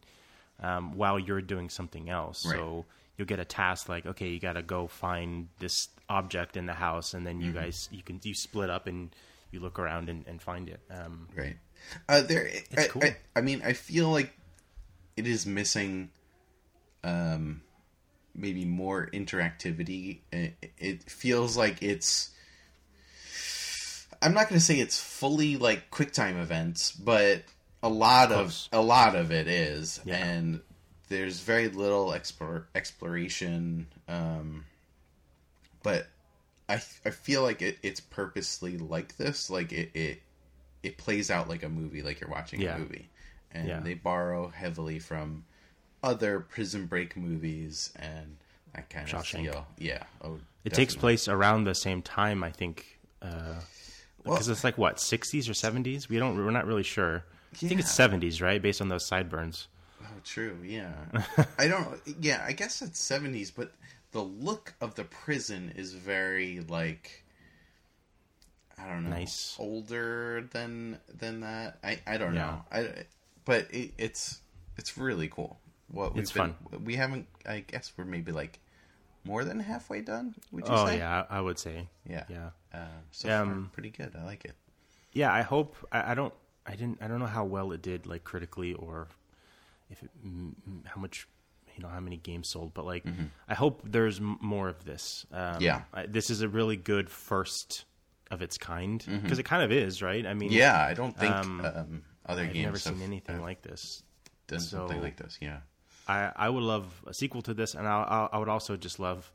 um, 0.61 0.97
while 0.97 1.19
you're 1.19 1.43
doing 1.43 1.69
something 1.71 2.09
else. 2.09 2.47
Right. 2.47 2.57
So 2.57 2.85
you'll 3.19 3.27
get 3.29 3.41
a 3.41 3.45
task 3.45 3.89
like, 3.89 4.07
okay, 4.07 4.29
you 4.29 4.39
got 4.41 4.55
to 4.55 4.63
go 4.63 4.87
find 4.87 5.49
this 5.59 5.89
object 6.09 6.57
in 6.57 6.67
the 6.67 6.73
house, 6.75 7.15
and 7.15 7.27
then 7.27 7.39
Mm-hmm. 7.39 7.47
you 7.47 7.53
guys 7.53 7.89
you 7.91 8.03
can 8.05 8.21
you 8.23 8.35
split 8.35 8.71
up 8.71 8.87
and 8.87 9.11
you 9.51 9.59
look 9.61 9.79
around 9.81 10.09
and, 10.09 10.25
and 10.29 10.41
find 10.41 10.69
it. 10.69 10.81
Um, 10.91 11.29
right. 11.37 11.57
Uh, 12.09 12.23
there, 12.23 12.49
I, 12.79 12.87
cool. 12.87 13.03
I, 13.05 13.17
I 13.37 13.41
mean, 13.41 13.61
I 13.65 13.73
feel 13.73 14.09
like 14.09 14.33
it 15.17 15.27
is 15.27 15.47
missing, 15.47 16.11
um, 17.05 17.63
maybe 18.35 18.65
more 18.65 19.09
interactivity. 19.13 20.19
It, 20.33 20.55
it 20.79 21.11
feels 21.11 21.57
like 21.57 21.83
it's. 21.83 22.31
I'm 24.21 24.35
not 24.35 24.49
going 24.49 24.59
to 24.59 24.65
say 24.65 24.79
it's 24.79 25.01
fully 25.01 25.57
like 25.57 25.91
QuickTime 25.91 26.41
events, 26.41 26.93
but 26.93 27.43
a 27.83 27.89
lot 27.89 28.29
Close. 28.29 28.69
of 28.73 28.79
a 28.79 28.83
lot 28.83 29.17
of 29.17 29.33
it 29.33 29.49
is, 29.49 30.01
Yeah. 30.05 30.17
and 30.17 30.61
there's 31.09 31.41
very 31.41 31.69
little 31.69 32.13
explore, 32.13 32.69
exploration. 32.75 33.89
Um, 34.09 34.65
but 35.83 36.07
I 36.69 36.75
I 37.05 37.11
feel 37.11 37.43
like 37.43 37.63
it, 37.63 37.79
it's 37.83 37.99
purposely 38.01 38.79
like 38.79 39.17
this. 39.17 39.51
Like 39.51 39.73
it, 39.73 39.91
it 39.95 40.23
it 40.85 40.99
plays 40.99 41.29
out 41.31 41.49
like 41.49 41.65
a 41.65 41.69
movie, 41.69 42.03
like 42.03 42.21
you're 42.21 42.31
watching 42.31 42.61
Yeah. 42.61 42.77
a 42.77 42.79
movie, 42.79 43.09
and 43.53 43.69
Yeah. 43.69 43.81
they 43.81 43.95
borrow 43.95 44.49
heavily 44.49 44.99
from 44.99 45.45
other 46.03 46.41
Prison 46.41 46.87
Break 46.87 47.17
movies 47.17 47.93
and 47.97 48.37
that 48.75 48.91
kind 48.91 49.07
of 49.07 49.13
Shawshank. 49.23 49.43
feel. 49.45 49.67
Yeah. 49.79 50.03
Oh, 50.23 50.41
It 50.65 50.75
takes 50.75 50.95
place 50.97 51.29
around 51.29 51.65
the 51.65 51.75
same 51.75 52.03
time, 52.03 52.43
I 52.45 52.51
think, 52.51 52.99
because 53.21 53.65
Well- 54.25 54.51
it's 54.51 54.65
like 54.65 54.79
what 54.79 55.01
sixties 55.01 55.49
or 55.49 55.55
seventies. 55.55 56.09
We 56.09 56.19
don't. 56.19 56.37
We're 56.37 56.51
not 56.51 56.67
really 56.67 56.83
sure. 56.85 57.25
I 57.53 57.57
think 57.57 57.81
it's 57.81 57.93
seventies, 57.93 58.41
right? 58.41 58.61
Based 58.63 58.81
on 58.81 58.89
those 58.89 59.05
sideburns. 59.05 59.69
Oh, 60.03 60.07
true. 60.25 60.59
Yeah. 60.65 60.93
I 61.59 61.69
don't. 61.69 62.01
Yeah, 62.21 62.43
I 62.47 62.53
guess 62.53 62.81
it's 62.83 62.99
seventies, 62.99 63.51
but 63.51 63.73
the 64.13 64.23
look 64.23 64.75
of 64.81 64.95
the 64.95 65.05
prison 65.05 65.73
is 65.77 65.93
very 65.95 66.61
like. 66.61 67.25
I 68.79 68.89
don't 68.89 69.05
know. 69.05 69.11
Nice. 69.11 69.55
Older 69.59 70.49
than 70.53 70.99
than 71.13 71.41
that. 71.41 71.79
I 71.85 72.01
I 72.07 72.17
don't 72.17 72.35
Yeah. 72.35 72.41
know. 72.41 72.65
I 72.73 73.05
but 73.45 73.67
it, 73.73 73.93
it's 73.99 74.41
it's 74.77 74.97
really 74.99 75.29
cool. 75.29 75.59
What 75.89 76.15
we've 76.15 76.23
It's 76.23 76.33
been, 76.33 76.55
We 76.85 76.97
haven't. 76.97 77.27
I 77.47 77.61
guess 77.61 77.93
we're 77.97 78.05
maybe 78.07 78.33
like 78.33 78.59
more 79.25 79.45
than 79.45 79.61
halfway 79.61 80.01
done. 80.01 80.35
Would 80.51 80.67
you 80.67 80.75
Oh 80.75 80.87
say? 80.87 80.99
yeah, 80.99 81.25
I 81.29 81.41
would 81.41 81.59
say. 81.59 81.89
Yeah. 82.09 82.25
Yeah, 82.29 82.51
Uh, 82.73 82.79
so 83.11 83.29
far, 83.29 83.43
Um, 83.43 83.71
pretty 83.73 83.91
good. 83.91 84.15
I 84.19 84.25
like 84.25 84.45
it. 84.45 84.55
yeah. 85.13 85.33
I 85.33 85.43
hope. 85.43 85.77
I, 85.93 86.13
I 86.13 86.15
don't. 86.15 86.33
I 86.67 86.73
didn't. 86.73 87.03
I 87.03 87.09
don't 87.09 87.19
know 87.19 87.27
how 87.27 87.45
well 87.45 87.73
it 87.73 87.83
did, 87.83 88.07
like 88.07 88.25
critically, 88.25 88.73
or 88.75 89.09
if 89.91 90.03
it, 90.03 90.11
m- 90.25 90.85
how 90.87 91.01
much. 91.01 91.27
You 91.75 91.83
know 91.83 91.89
how 91.89 92.01
many 92.01 92.19
games 92.19 92.49
sold, 92.49 92.75
but 92.75 92.85
like, 92.85 93.03
I 93.49 93.55
hope 93.55 93.81
there's 93.83 94.19
m- 94.19 94.37
more 94.43 94.69
of 94.69 94.85
this. 94.85 95.25
Um, 95.33 95.39
Mm-hmm. 95.55 95.63
Yeah. 95.63 95.83
I, 95.95 96.05
this 96.05 96.29
is 96.29 96.43
a 96.43 96.49
really 96.49 96.77
good 96.77 97.09
first 97.09 97.87
of 98.31 98.43
its 98.43 98.59
kind 98.59 99.03
because 99.23 99.39
it 99.39 99.45
kind 99.45 99.63
of 99.63 99.73
is, 99.73 100.03
right? 100.03 100.27
I 100.27 100.35
mean, 100.35 100.51
Mm-hmm. 100.51 100.59
Yeah, 100.59 100.79
I 100.79 100.93
don't 100.93 101.17
think 101.19 101.35
um, 101.35 101.61
um, 101.65 102.03
other 102.27 102.43
I've 102.43 102.53
games 102.53 102.65
never 102.65 102.79
have 102.79 102.99
seen 102.99 103.03
anything 103.03 103.37
have 103.37 103.45
like 103.45 103.63
this. 103.63 104.03
done 104.47 104.61
something 104.61 105.01
like 105.01 105.17
this. 105.17 105.39
Yeah. 105.41 105.59
I 106.09 106.33
I 106.35 106.49
would 106.49 106.63
love 106.63 107.03
a 107.07 107.15
sequel 107.15 107.43
to 107.43 107.55
this, 107.55 107.75
and 107.75 107.87
I 107.87 107.93
I, 108.03 108.37
I 108.37 108.39
would 108.39 108.49
also 108.49 108.77
just 108.77 108.99
love 108.99 109.31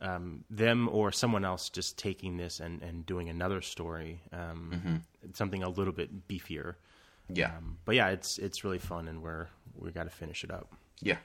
um, 0.00 0.44
them 0.50 0.88
or 0.88 1.12
someone 1.12 1.44
else 1.44 1.68
just 1.68 1.98
taking 1.98 2.36
this 2.36 2.60
and, 2.60 2.82
and 2.82 3.04
doing 3.04 3.28
another 3.28 3.60
story, 3.60 4.20
um, 4.32 5.02
something 5.34 5.62
a 5.62 5.68
little 5.68 5.92
bit 5.92 6.26
beefier. 6.28 6.74
Yeah. 7.28 7.56
Um, 7.56 7.78
but 7.84 7.94
yeah, 7.94 8.08
it's 8.08 8.38
it's 8.38 8.64
really 8.64 8.78
fun, 8.78 9.08
and 9.08 9.22
we're 9.22 9.48
we 9.76 9.90
got 9.90 10.04
to 10.04 10.10
finish 10.10 10.44
it 10.44 10.50
up. 10.50 10.72
Yeah. 11.00 11.18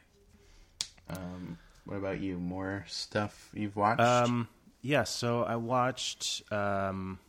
Um, 1.09 1.57
what 1.85 1.97
about 1.97 2.19
you? 2.19 2.37
More 2.37 2.85
stuff 2.87 3.49
you've 3.53 3.75
watched? 3.75 4.01
Um, 4.01 4.47
yeah, 4.81 5.03
so 5.03 5.43
I 5.43 5.55
watched 5.55 6.43
um, 6.51 7.19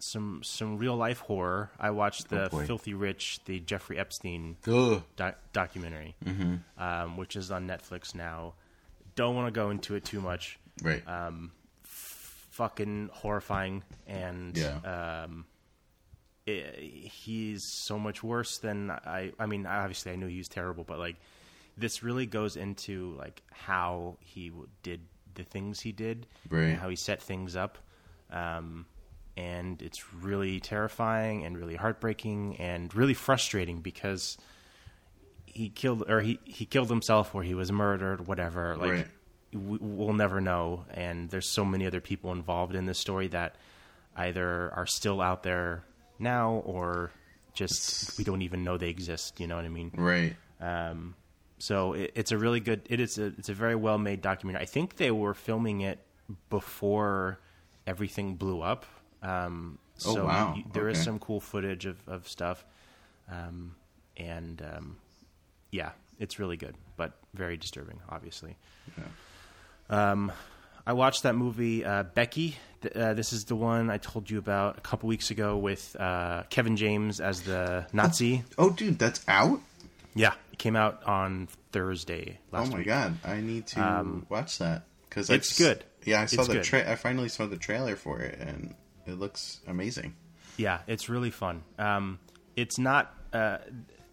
some 0.00 0.42
some 0.44 0.78
real 0.78 0.96
life 0.96 1.20
horror. 1.20 1.70
I 1.78 1.90
watched 1.90 2.28
the 2.28 2.48
Oh. 2.52 2.58
Filthy 2.64 2.94
Rich, 2.94 3.40
the 3.46 3.60
Jeffrey 3.60 3.98
Epstein 3.98 4.56
doc- 5.16 5.38
documentary, 5.52 6.14
um, 6.76 7.16
which 7.16 7.36
is 7.36 7.50
on 7.50 7.66
Netflix 7.66 8.14
now. 8.14 8.54
Don't 9.14 9.34
want 9.34 9.46
to 9.48 9.50
go 9.52 9.70
into 9.70 9.94
it 9.96 10.04
too 10.04 10.20
much. 10.20 10.58
Right. 10.82 11.02
Fucking 11.82 13.10
horrifying, 13.12 13.84
and 14.08 14.56
Yeah. 14.56 15.22
um, 15.24 15.44
i 16.48 16.50
he's 17.12 17.62
so 17.84 17.98
much 17.98 18.22
worse 18.24 18.58
than 18.58 18.90
I. 18.90 19.32
I 19.38 19.46
mean, 19.46 19.64
obviously, 19.66 20.10
I 20.12 20.16
knew 20.16 20.26
he 20.26 20.38
was 20.38 20.48
terrible, 20.48 20.82
but 20.82 20.98
like, 20.98 21.16
this 21.76 22.02
really 22.02 22.26
goes 22.26 22.56
into 22.56 23.14
like 23.16 23.42
how 23.52 24.16
he 24.20 24.48
w- 24.48 24.68
did 24.82 25.02
the 25.34 25.44
things 25.44 25.80
he 25.80 25.92
did, 25.92 26.26
Right. 26.48 26.62
and 26.70 26.78
how 26.78 26.88
he 26.88 26.96
set 26.96 27.22
things 27.22 27.54
up. 27.54 27.78
Um, 28.30 28.86
and 29.38 29.80
it's 29.82 30.12
really 30.12 30.58
terrifying 30.58 31.44
and 31.44 31.56
really 31.56 31.76
heartbreaking 31.76 32.56
and 32.56 32.92
really 32.94 33.14
frustrating 33.14 33.80
because 33.80 34.36
he 35.46 35.68
killed 35.68 36.04
or 36.08 36.20
he, 36.20 36.40
he 36.44 36.64
killed 36.66 36.88
himself 36.90 37.34
or 37.34 37.42
he 37.44 37.54
was 37.54 37.70
murdered, 37.70 38.26
whatever. 38.26 38.76
Like 38.76 38.90
Right. 38.90 39.06
we, 39.52 39.78
we'll 39.80 40.12
never 40.14 40.40
know. 40.40 40.84
And 40.92 41.30
there's 41.30 41.48
so 41.48 41.64
many 41.64 41.86
other 41.86 42.00
people 42.00 42.32
involved 42.32 42.74
in 42.74 42.86
this 42.86 42.98
story 42.98 43.28
that 43.28 43.54
either 44.16 44.72
are 44.74 44.86
still 44.86 45.20
out 45.20 45.42
there 45.44 45.84
now 46.18 46.62
or 46.64 47.10
just 47.54 48.18
we 48.18 48.24
don't 48.24 48.42
even 48.42 48.64
know 48.64 48.76
they 48.76 48.88
exist. 48.90 49.38
You 49.40 49.46
know 49.46 49.56
what 49.56 49.64
I 49.64 49.68
mean? 49.68 49.92
right. 49.96 50.34
Um, 50.60 51.14
so 51.60 51.92
it, 51.92 52.12
it's 52.16 52.32
a 52.32 52.38
really 52.38 52.60
good. 52.60 52.82
It 52.90 52.98
is 53.00 53.18
a 53.18 53.26
it's 53.38 53.48
a 53.48 53.54
very 53.54 53.74
well 53.76 53.98
made 53.98 54.20
documentary. 54.22 54.62
I 54.62 54.66
think 54.66 54.96
they 54.96 55.10
were 55.12 55.34
filming 55.34 55.80
it 55.82 55.98
before 56.50 57.38
everything 57.86 58.34
blew 58.36 58.60
up. 58.62 58.84
Um, 59.22 59.78
Oh, 60.06 60.14
so 60.14 60.26
wow. 60.26 60.54
you- 60.56 60.64
there 60.72 60.88
is 60.88 60.98
Okay. 60.98 61.04
some 61.06 61.18
cool 61.18 61.40
footage 61.40 61.84
of 61.86 61.96
of 62.08 62.28
stuff, 62.28 62.64
um, 63.30 63.74
and 64.16 64.62
um, 64.62 64.96
yeah, 65.72 65.90
it's 66.20 66.38
really 66.38 66.56
good, 66.56 66.76
but 66.96 67.12
very 67.34 67.56
disturbing, 67.56 67.98
obviously. 68.08 68.56
Yeah. 68.96 69.04
Um, 70.12 70.32
I 70.86 70.92
watched 70.92 71.24
that 71.24 71.34
movie 71.34 71.84
uh, 71.84 72.04
Becky. 72.04 72.56
Uh, 72.94 73.12
this 73.14 73.32
is 73.32 73.44
the 73.46 73.56
one 73.56 73.90
I 73.90 73.98
told 73.98 74.30
you 74.30 74.38
about 74.38 74.78
a 74.78 74.80
couple 74.82 75.08
weeks 75.08 75.30
ago 75.32 75.56
with 75.58 75.96
uh, 75.98 76.44
Kevin 76.48 76.76
James 76.76 77.20
as 77.20 77.42
the 77.42 77.84
Nazi. 77.92 78.44
Oh, 78.56 78.70
dude, 78.70 78.98
that's 79.00 79.22
out. 79.28 79.60
Yeah, 80.14 80.34
it 80.52 80.58
came 80.60 80.76
out 80.76 81.02
on 81.04 81.48
Thursday 81.72 82.38
Oh 82.52 82.64
my 82.66 82.78
week. 82.78 82.86
god, 82.86 83.18
I 83.24 83.40
need 83.40 83.66
to 83.68 84.24
watch 84.28 84.58
that 84.58 84.84
because 85.08 85.28
it's 85.28 85.58
good. 85.58 85.84
Yeah, 86.04 86.22
I 86.22 86.26
saw 86.26 86.42
It's 86.42 86.48
the. 86.54 86.62
Tra- 86.62 86.90
I 86.90 86.94
finally 86.94 87.28
saw 87.28 87.46
the 87.46 87.56
trailer 87.56 87.96
for 87.96 88.20
it, 88.20 88.38
and 88.38 88.74
it 89.08 89.18
looks 89.18 89.60
amazing. 89.66 90.14
Yeah, 90.56 90.80
it's 90.86 91.08
really 91.08 91.30
fun. 91.30 91.62
Um, 91.78 92.18
it's 92.56 92.78
not 92.78 93.14
uh, 93.32 93.58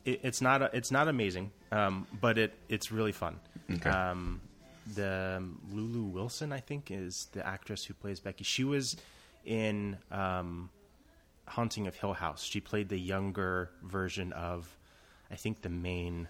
it, 0.05 0.21
it's 0.23 0.41
not 0.41 0.73
it's 0.73 0.91
not 0.91 1.07
amazing, 1.07 1.51
um, 1.71 2.07
but 2.21 2.37
it 2.37 2.53
it's 2.69 2.91
really 2.91 3.11
fun. 3.11 3.39
Okay. 3.71 3.89
Um, 3.89 4.41
the 4.93 5.35
um, 5.37 5.59
Lulu 5.71 6.03
Wilson, 6.03 6.53
I 6.53 6.59
think, 6.59 6.91
is 6.91 7.27
the 7.31 7.45
actress 7.45 7.83
who 7.83 7.93
plays 7.95 8.19
Becky. 8.19 8.43
She 8.43 8.63
was 8.63 8.95
in 9.43 9.97
um, 10.11 10.69
Haunting 11.47 11.87
of 11.87 11.95
Hill 11.95 12.13
House. 12.13 12.43
She 12.43 12.59
played 12.61 12.89
the 12.89 12.99
younger 12.99 13.71
version 13.81 14.31
of, 14.33 14.77
I 15.31 15.35
think, 15.35 15.63
the 15.63 15.69
main 15.69 16.27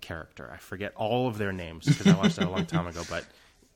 character. 0.00 0.50
I 0.50 0.56
forget 0.56 0.92
all 0.96 1.28
of 1.28 1.36
their 1.36 1.52
names 1.52 1.84
because 1.84 2.06
I 2.06 2.16
watched 2.16 2.36
that 2.36 2.46
a 2.46 2.50
long 2.50 2.66
time 2.66 2.86
ago, 2.86 3.02
but. 3.10 3.24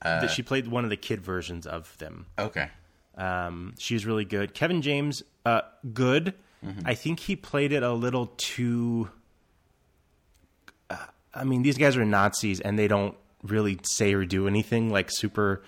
Th- 0.02 0.30
she 0.32 0.42
played 0.42 0.66
one 0.68 0.84
of 0.84 0.90
the 0.90 0.96
kid 0.96 1.20
versions 1.20 1.66
of 1.66 1.96
them. 1.98 2.26
Okay. 2.38 2.68
Um, 3.16 3.74
she's 3.78 4.06
really 4.06 4.24
good. 4.24 4.54
Kevin 4.54 4.82
James, 4.82 5.22
uh, 5.44 5.62
good. 5.92 6.34
I 6.84 6.94
think 6.94 7.18
he 7.18 7.34
played 7.34 7.72
it 7.72 7.82
a 7.82 7.92
little 7.92 8.26
too. 8.36 9.10
Uh, 10.88 10.96
I 11.34 11.42
mean, 11.42 11.62
these 11.62 11.76
guys 11.76 11.96
are 11.96 12.04
Nazis, 12.04 12.60
and 12.60 12.78
they 12.78 12.86
don't 12.86 13.16
really 13.42 13.80
say 13.82 14.14
or 14.14 14.24
do 14.24 14.46
anything 14.46 14.88
like 14.88 15.08
super. 15.10 15.62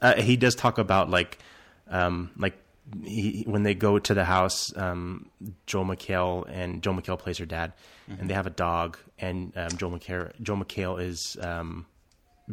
Uh, 0.00 0.14
he 0.22 0.36
does 0.38 0.54
talk 0.54 0.78
about 0.78 1.10
like, 1.10 1.38
um, 1.88 2.30
like 2.38 2.56
he, 3.04 3.44
when 3.46 3.64
they 3.64 3.74
go 3.74 3.98
to 3.98 4.14
the 4.14 4.24
house, 4.24 4.74
um, 4.76 5.28
Joel 5.66 5.84
McHale 5.84 6.46
and 6.48 6.82
Joel 6.82 6.94
McHale 6.94 7.18
plays 7.18 7.36
her 7.36 7.44
dad, 7.46 7.74
and 8.08 8.30
they 8.30 8.34
have 8.34 8.46
a 8.46 8.50
dog, 8.50 8.96
and 9.18 9.52
um, 9.56 9.68
Joel 9.76 9.90
McHale 9.98 10.32
Joel 10.40 10.56
McHale 10.64 11.02
is. 11.02 11.36
Um, 11.40 11.84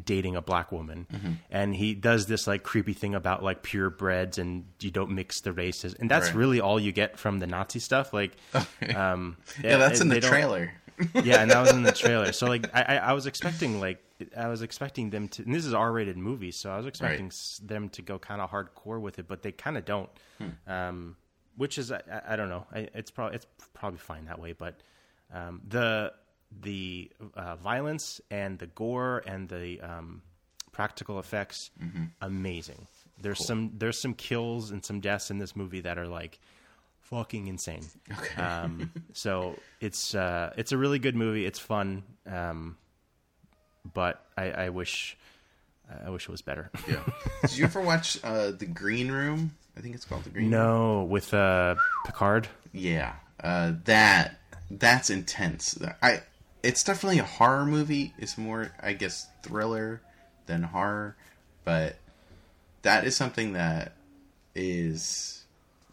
dating 0.04 0.36
a 0.36 0.42
black 0.42 0.72
woman 0.72 1.08
and 1.50 1.76
he 1.76 1.94
does 1.94 2.26
this 2.26 2.48
like 2.48 2.64
creepy 2.64 2.94
thing 2.94 3.16
about 3.16 3.44
like 3.44 3.64
purebreds 3.64 4.38
and 4.38 4.66
you 4.82 4.92
don't 4.92 5.12
mix 5.12 5.42
the 5.42 5.54
races 5.54 5.94
and 5.94 6.12
that's 6.12 6.28
Right. 6.28 6.36
really 6.36 6.60
all 6.60 6.80
you 6.80 6.92
get 6.92 7.18
from 7.18 7.40
the 7.40 7.48
nazi 7.48 7.80
stuff 7.80 8.12
like 8.14 8.34
um 8.96 9.38
Yeah, 9.64 9.78
that's 9.78 10.02
in 10.02 10.10
the 10.10 10.20
trailer. 10.22 10.74
yeah 11.24 11.42
and 11.42 11.52
that 11.52 11.60
was 11.62 11.72
in 11.72 11.84
the 11.84 11.92
trailer 12.04 12.32
so 12.32 12.48
like 12.48 12.70
i 12.74 12.98
i, 12.98 13.14
was 13.14 13.26
expecting 13.26 13.80
like 13.82 14.02
i 14.38 14.48
was 14.48 14.62
expecting 14.62 15.10
them 15.10 15.28
to 15.28 15.44
and 15.44 15.54
this 15.54 15.66
is 15.66 15.74
r-rated 15.74 16.16
movie 16.18 16.52
so 16.52 16.70
i 16.72 16.78
was 16.78 16.86
expecting 16.86 17.26
Right. 17.26 17.60
them 17.64 17.90
to 17.90 18.02
go 18.02 18.18
kind 18.18 18.40
of 18.42 18.50
hardcore 18.50 19.02
with 19.02 19.20
it 19.20 19.28
but 19.28 19.44
they 19.44 19.52
kind 19.52 19.78
of 19.78 19.84
don't 19.86 20.10
Hmm. 20.40 20.72
um 20.72 21.16
which 21.58 21.78
is 21.78 21.92
i, 21.92 22.02
I- 22.12 22.34
I 22.34 22.36
don't 22.38 22.50
know 22.50 22.66
I, 22.72 22.88
it's 22.94 23.12
probably 23.12 23.36
it's 23.36 23.48
probably 23.74 24.00
fine 24.00 24.26
that 24.26 24.40
way 24.40 24.54
but 24.54 24.80
um 25.34 25.62
the 25.68 26.14
the 26.62 27.12
uh, 27.36 27.56
violence 27.58 28.22
and 28.32 28.58
the 28.60 28.68
gore 28.68 29.24
and 29.26 29.50
the 29.50 29.80
um, 29.82 30.22
practical 30.72 31.20
effects 31.20 31.72
Mm-hmm. 31.84 32.04
amazing. 32.22 32.88
There's 33.22 33.46
some 33.46 33.72
there's 33.78 33.98
some 34.00 34.14
kills 34.14 34.72
and 34.72 34.84
some 34.84 35.00
deaths 35.00 35.32
in 35.32 35.38
this 35.40 35.56
movie 35.56 35.80
that 35.82 35.98
are 35.98 36.08
like 36.08 36.38
fucking 37.02 37.48
insane. 37.48 37.86
Okay. 38.12 38.42
Um, 38.42 38.92
so 39.14 39.58
it's 39.80 40.14
uh, 40.16 40.54
it's 40.58 40.72
a 40.74 40.78
really 40.78 41.00
good 41.00 41.16
movie. 41.16 41.46
It's 41.46 41.60
fun, 41.60 42.04
um, 42.30 42.78
but 43.94 44.26
I, 44.38 44.52
I 44.52 44.70
wish 44.70 45.16
I 46.06 46.10
wish 46.10 46.24
it 46.24 46.32
was 46.32 46.42
better. 46.42 46.72
yeah. 46.90 47.04
Did 47.44 47.58
you 47.58 47.64
ever 47.66 47.80
watch 47.82 48.18
uh, 48.24 48.52
the 48.52 48.66
Green 48.66 49.10
Room? 49.12 49.56
I 49.78 49.82
think 49.82 49.96
it's 49.96 50.06
called 50.06 50.24
the 50.24 50.30
Green 50.30 50.46
Room. 50.52 50.52
no, 50.52 51.04
with 51.04 51.34
uh, 51.34 51.76
Picard. 52.06 52.48
Yeah, 52.74 53.14
uh, 53.44 53.74
that 53.86 54.40
that's 54.72 55.10
intense. 55.10 55.78
I 56.02 56.22
it's 56.66 56.84
definitely 56.84 57.20
a 57.20 57.24
horror 57.24 57.66
movie. 57.66 58.14
It's 58.18 58.38
more, 58.38 58.72
I 58.82 58.94
guess, 58.94 59.28
thriller 59.44 60.02
than 60.48 60.64
horror, 60.64 61.16
but 61.64 61.98
that 62.82 63.06
is 63.06 63.16
something 63.16 63.54
that 63.54 63.94
is 64.54 65.44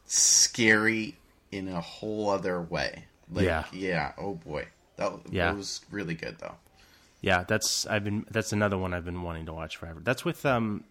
scary 0.06 1.16
in 1.50 1.68
a 1.68 1.80
whole 1.80 2.30
other 2.30 2.60
way. 2.60 3.04
Like, 3.30 3.44
Yeah. 3.46 3.64
yeah. 3.72 4.12
Oh 4.18 4.34
boy, 4.34 4.68
that, 4.96 5.12
Yeah. 5.30 5.46
that 5.50 5.56
was 5.56 5.80
really 5.90 6.14
good 6.14 6.38
though. 6.38 6.56
Yeah, 7.20 7.44
that's 7.44 7.86
I've 7.86 8.04
been 8.04 8.26
that's 8.30 8.52
another 8.52 8.76
one 8.76 8.92
I've 8.92 9.04
been 9.04 9.22
wanting 9.22 9.46
to 9.46 9.52
watch 9.52 9.76
forever. 9.76 10.00
That's 10.02 10.24
with 10.24 10.44
um 10.44 10.84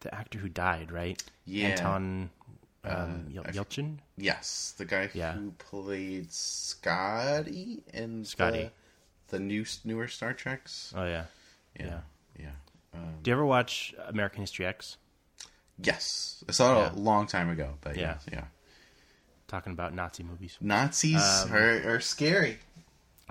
the 0.00 0.14
actor 0.14 0.38
who 0.38 0.48
died, 0.48 0.92
right? 0.92 1.20
Yeah. 1.44 1.68
Anton 1.68 2.30
um, 2.84 3.26
Yel- 3.30 3.44
Yelchin. 3.44 3.98
Yes, 4.16 4.74
the 4.78 4.84
guy 4.84 5.10
Yeah. 5.12 5.32
who 5.32 5.50
played 5.58 6.32
Scotty 6.32 7.82
in 7.92 8.24
Scotty. 8.24 8.64
the, 8.64 8.70
the 9.28 9.38
new 9.38 9.64
newer 9.84 10.08
Star 10.08 10.32
Treks. 10.32 10.92
Oh 10.96 11.04
yeah. 11.04 11.24
Yeah, 11.78 12.00
yeah. 12.38 12.50
Um, 12.94 13.14
Do 13.22 13.30
you 13.30 13.34
ever 13.34 13.44
watch 13.46 13.94
American 14.08 14.40
History 14.42 14.66
X? 14.66 14.96
Yes, 15.80 16.42
I 16.48 16.52
saw 16.52 16.72
it 16.72 16.78
Yeah. 16.80 16.92
a 16.94 17.00
long 17.00 17.26
time 17.26 17.50
ago, 17.50 17.74
but 17.80 17.96
Yeah. 17.96 18.16
yeah, 18.28 18.38
yeah. 18.38 18.44
Talking 19.46 19.72
about 19.72 19.94
Nazi 19.94 20.22
movies. 20.24 20.56
Nazis 20.60 21.22
Um, 21.22 21.52
are, 21.54 21.94
are 21.94 22.00
scary. 22.00 22.58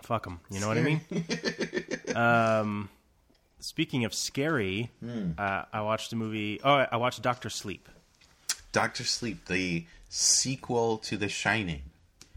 Fuck 0.02 0.24
them. 0.24 0.40
You 0.50 0.60
know 0.62 0.68
what 0.68 0.78
I 0.78 0.82
mean? 0.82 1.02
um, 2.16 2.90
speaking 3.60 4.06
of 4.06 4.14
scary, 4.14 4.92
Hmm. 5.00 5.32
uh, 5.38 5.66
I 5.74 5.82
watched 5.82 6.14
a 6.14 6.16
movie. 6.16 6.60
Oh, 6.64 6.74
I 6.92 6.96
watched 6.98 7.22
Doctor 7.22 7.50
Sleep. 7.50 7.90
Doctor 8.72 9.04
Sleep, 9.04 9.46
the 9.46 9.86
sequel 10.10 11.00
to 11.00 11.18
The 11.18 11.28
Shining. 11.30 11.84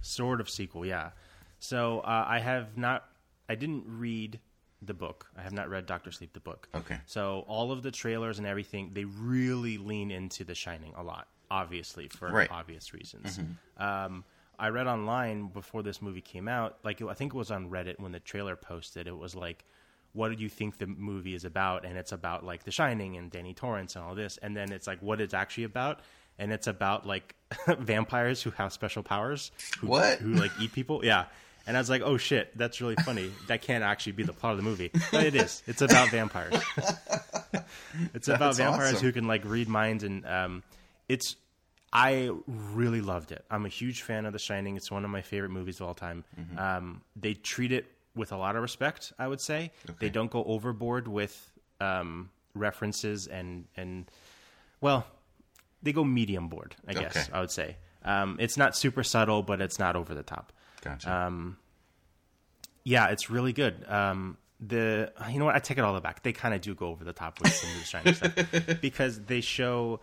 Sort 0.01 0.41
of 0.41 0.49
sequel, 0.49 0.85
yeah. 0.87 1.11
So 1.59 2.01
uh, 2.01 2.25
I 2.27 2.41
have 2.41 2.77
not. 2.77 3.07
I 3.51 3.55
didn't 3.57 3.85
read 3.87 4.39
the 4.81 4.95
book. 4.95 5.27
I 5.37 5.43
have 5.43 5.53
not 5.53 5.69
read 5.69 5.85
Doctor 5.87 6.11
Sleep, 6.13 6.33
the 6.33 6.41
book. 6.41 6.69
Okay. 6.75 6.99
So 7.07 7.45
all 7.49 7.73
of 7.73 7.83
the 7.83 7.91
trailers 7.91 8.39
and 8.39 8.47
everything, 8.47 8.93
they 8.95 9.05
really 9.05 9.77
lean 9.77 10.11
into 10.11 10.45
The 10.45 10.55
Shining 10.55 10.93
a 10.97 11.03
lot. 11.03 11.27
Obviously, 11.51 12.09
for 12.09 12.29
Right. 12.31 12.51
obvious 12.51 12.95
reasons. 12.95 13.41
Um, 13.77 14.25
I 14.59 14.69
read 14.69 14.87
online 14.87 15.49
before 15.49 15.83
this 15.83 16.01
movie 16.01 16.21
came 16.21 16.47
out, 16.49 16.79
like 16.85 17.03
I 17.03 17.15
think 17.15 17.35
it 17.35 17.37
was 17.37 17.51
on 17.51 17.71
Reddit 17.71 17.99
when 17.99 18.13
the 18.13 18.21
trailer 18.21 18.55
posted. 18.57 19.07
It 19.09 19.17
was 19.19 19.35
like, 19.35 19.65
"What 20.13 20.29
do 20.37 20.43
you 20.43 20.49
think 20.49 20.79
the 20.79 20.87
movie 20.87 21.35
is 21.35 21.45
about?" 21.45 21.85
And 21.85 21.97
it's 21.99 22.13
about 22.13 22.45
like 22.45 22.63
The 22.65 22.71
Shining 22.71 23.17
and 23.17 23.31
Danny 23.31 23.53
Torrance 23.55 23.97
and 23.97 24.05
all 24.05 24.15
this. 24.15 24.37
And 24.39 24.57
then 24.57 24.71
it's 24.71 24.87
like, 24.87 25.01
what 25.03 25.21
it's 25.21 25.35
actually 25.35 25.65
about, 25.65 26.01
and 26.39 26.53
it's 26.53 26.67
about 26.69 27.07
like 27.07 27.35
vampires 27.79 28.43
who 28.43 28.51
have 28.53 28.73
special 28.73 29.03
powers. 29.03 29.51
Who, 29.81 29.89
What? 29.89 30.19
Who 30.19 30.35
like 30.35 30.53
eat 30.61 30.73
people? 30.73 31.05
Yeah. 31.05 31.25
And 31.71 31.77
I 31.77 31.81
was 31.81 31.89
like, 31.89 32.03
"Oh 32.03 32.17
shit, 32.17 32.51
that's 32.59 32.81
really 32.81 32.97
funny. 32.97 33.31
That 33.47 33.63
can't 33.63 33.85
actually 33.85 34.11
be 34.11 34.25
the 34.25 34.33
plot 34.33 34.51
of 34.51 34.57
the 34.57 34.65
movie, 34.65 34.91
but 35.13 35.25
it 35.25 35.37
is. 35.37 35.63
It's 35.69 35.83
about 35.83 36.11
vampires. 36.11 36.61
It's 38.13 38.27
about 38.27 38.41
That's 38.41 38.59
vampires 38.59 38.95
awesome. 38.95 39.07
who 39.07 39.13
can 39.13 39.29
like 39.29 39.45
read 39.45 39.69
minds, 39.69 40.03
and 40.03 40.27
um, 40.27 40.63
it's. 41.09 41.37
I 41.93 42.31
really 42.47 43.01
loved 43.01 43.31
it. 43.31 43.45
I'm 43.49 43.67
a 43.67 43.69
huge 43.69 44.03
fan 44.03 44.27
of 44.27 44.33
The 44.33 44.39
Shining. 44.41 44.77
It's 44.77 44.91
one 44.91 45.05
of 45.05 45.11
my 45.11 45.23
favorite 45.23 45.51
movies 45.51 45.81
of 45.81 45.87
all 45.87 45.95
time. 45.95 46.25
Mm-hmm. 46.41 46.59
Um, 46.59 47.03
they 47.15 47.35
treat 47.35 47.71
it 47.71 47.87
with 48.17 48.33
a 48.33 48.37
lot 48.37 48.57
of 48.57 48.63
respect. 48.63 49.13
I 49.17 49.29
would 49.29 49.41
say 49.41 49.71
they 50.01 50.09
don't 50.09 50.31
go 50.31 50.43
overboard 50.43 51.07
with 51.07 51.53
um, 51.81 52.31
references 52.55 53.29
and 53.29 53.67
and 53.77 54.11
well, 54.81 55.07
they 55.85 55.93
go 55.93 56.03
medium 56.03 56.49
board. 56.49 56.75
I 56.89 56.95
guess 56.95 57.17
Okay. 57.17 57.27
I 57.33 57.41
would 57.41 57.53
say 57.53 57.77
um, 58.05 58.39
it's 58.41 58.57
not 58.57 58.77
super 58.77 59.05
subtle, 59.05 59.45
but 59.45 59.61
it's 59.61 59.79
not 59.79 59.95
over 59.95 60.15
the 60.17 60.25
top 60.25 60.53
Gotcha. 60.83 61.13
Um, 61.13 61.57
yeah, 62.85 63.09
it's 63.09 63.31
really 63.31 63.53
good. 63.53 63.85
Um, 63.89 64.37
the 64.61 65.13
you 65.31 65.39
know 65.39 65.47
what? 65.47 65.55
I 65.55 65.59
take 65.59 65.79
it 65.79 65.85
all 65.85 65.95
the 65.95 66.01
back. 66.01 66.23
They 66.23 66.33
kind 66.33 66.55
of 66.55 66.61
do 66.61 66.75
go 66.75 66.89
over 66.89 67.05
the 67.05 67.13
top 67.13 67.41
with 67.41 67.53
some 67.53 67.71
of 67.71 67.79
the 67.79 67.85
shining 67.85 68.15
stuff 68.15 68.81
because 68.81 69.21
they 69.23 69.41
show. 69.41 70.01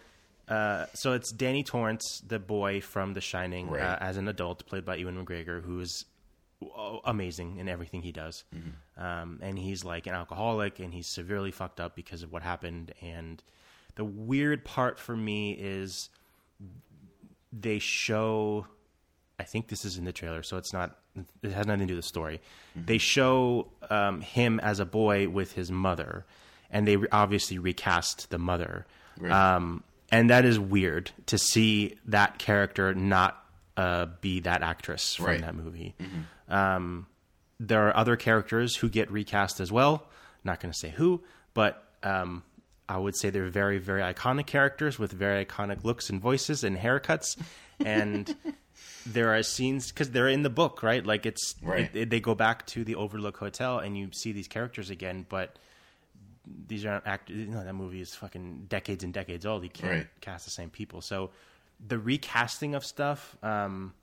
Uh, 0.47 0.85
so 0.93 1.11
it's 1.13 1.31
Danny 1.33 1.61
Torrance, 1.61 2.21
the 2.25 2.39
boy 2.39 2.79
from 2.79 3.13
The 3.13 3.19
Shining, 3.21 3.69
Right. 3.69 3.81
uh, 3.83 3.97
as 3.99 4.15
an 4.15 4.29
adult, 4.29 4.65
played 4.65 4.85
by 4.85 4.95
Ewan 4.95 5.25
McGregor, 5.25 5.61
who 5.61 5.81
is 5.81 6.05
amazing 7.05 7.57
in 7.57 7.67
everything 7.67 8.01
he 8.01 8.11
does. 8.13 8.45
Um, 8.97 9.39
and 9.43 9.59
he's 9.59 9.83
like 9.83 10.07
an 10.07 10.13
alcoholic, 10.13 10.79
and 10.79 10.93
he's 10.93 11.09
severely 11.13 11.51
fucked 11.51 11.79
up 11.81 11.95
because 11.95 12.23
of 12.23 12.31
what 12.31 12.43
happened. 12.43 12.93
And 13.01 13.43
the 13.95 14.05
weird 14.05 14.63
part 14.63 14.99
for 14.99 15.15
me 15.17 15.51
is 15.51 16.09
they 17.51 17.79
show 17.79 18.65
I 19.39 19.43
think 19.43 19.67
this 19.67 19.85
is 19.85 19.97
in 19.97 20.05
the 20.05 20.11
trailer, 20.13 20.41
so 20.43 20.57
it's 20.57 20.73
not. 20.73 20.97
It 21.41 21.51
has 21.51 21.65
nothing 21.67 21.81
to 21.81 21.85
do 21.87 21.95
with 21.95 22.03
the 22.03 22.07
story. 22.07 22.41
They 22.75 22.97
show 22.97 23.67
um, 23.89 24.21
him 24.21 24.59
as 24.59 24.79
a 24.79 24.85
boy 24.85 25.29
with 25.29 25.53
his 25.53 25.71
mother, 25.71 26.25
and 26.69 26.87
they 26.87 26.97
re- 26.97 27.07
obviously 27.11 27.57
recast 27.57 28.29
the 28.29 28.37
mother. 28.37 28.85
Right. 29.19 29.31
Um, 29.31 29.83
and 30.11 30.29
that 30.29 30.45
is 30.45 30.59
weird 30.59 31.11
to 31.27 31.37
see 31.37 31.97
that 32.05 32.37
character 32.37 32.93
not 32.93 33.43
uh, 33.75 34.07
be 34.21 34.39
that 34.41 34.61
actress 34.63 35.15
from 35.15 35.25
Right. 35.25 35.41
that 35.41 35.55
movie. 35.55 35.95
Um, 36.49 37.07
there 37.59 37.87
are 37.87 37.97
other 37.97 38.15
characters 38.15 38.75
who 38.75 38.89
get 38.89 39.11
recast 39.11 39.59
as 39.59 39.71
well. 39.71 40.05
Not 40.43 40.59
going 40.59 40.71
to 40.71 40.77
say 40.77 40.89
who, 40.89 41.23
but 41.53 41.83
um, 42.03 42.43
I 42.87 42.97
would 42.97 43.15
say 43.17 43.29
they're 43.31 43.49
very, 43.49 43.79
very 43.79 44.01
iconic 44.01 44.45
characters 44.45 44.97
with 44.99 45.11
very 45.11 45.43
iconic 45.45 45.83
looks 45.83 46.09
and 46.09 46.21
voices 46.21 46.63
and 46.63 46.77
haircuts. 46.77 47.35
And 47.83 48.33
there 49.13 49.33
are 49.35 49.43
scenes 49.43 49.91
because 49.91 50.11
they're 50.11 50.27
in 50.27 50.43
the 50.43 50.49
book, 50.49 50.83
right? 50.83 51.05
Like 51.05 51.25
it's 51.25 51.55
Right. 51.61 51.89
it- 51.95 52.09
they 52.09 52.19
go 52.19 52.35
back 52.35 52.65
to 52.67 52.83
the 52.83 52.95
Overlook 52.95 53.37
Hotel 53.37 53.79
and 53.79 53.97
you 53.97 54.09
see 54.13 54.31
these 54.31 54.47
characters 54.47 54.89
again, 54.89 55.25
but 55.29 55.57
these 56.67 56.85
aren't 56.85 57.05
actors. 57.07 57.35
You 57.37 57.45
know, 57.47 57.63
that 57.63 57.73
movie 57.73 58.01
is 58.01 58.15
fucking 58.15 58.65
decades 58.69 59.03
and 59.03 59.13
decades 59.13 59.45
old. 59.45 59.63
You 59.63 59.69
can't 59.69 59.91
Right. 59.91 60.07
cast 60.21 60.45
the 60.45 60.51
same 60.51 60.69
people. 60.69 61.01
So 61.01 61.29
the 61.85 61.99
recasting 61.99 62.73
of 62.75 62.85
stuff 62.85 63.35
um, 63.43 63.93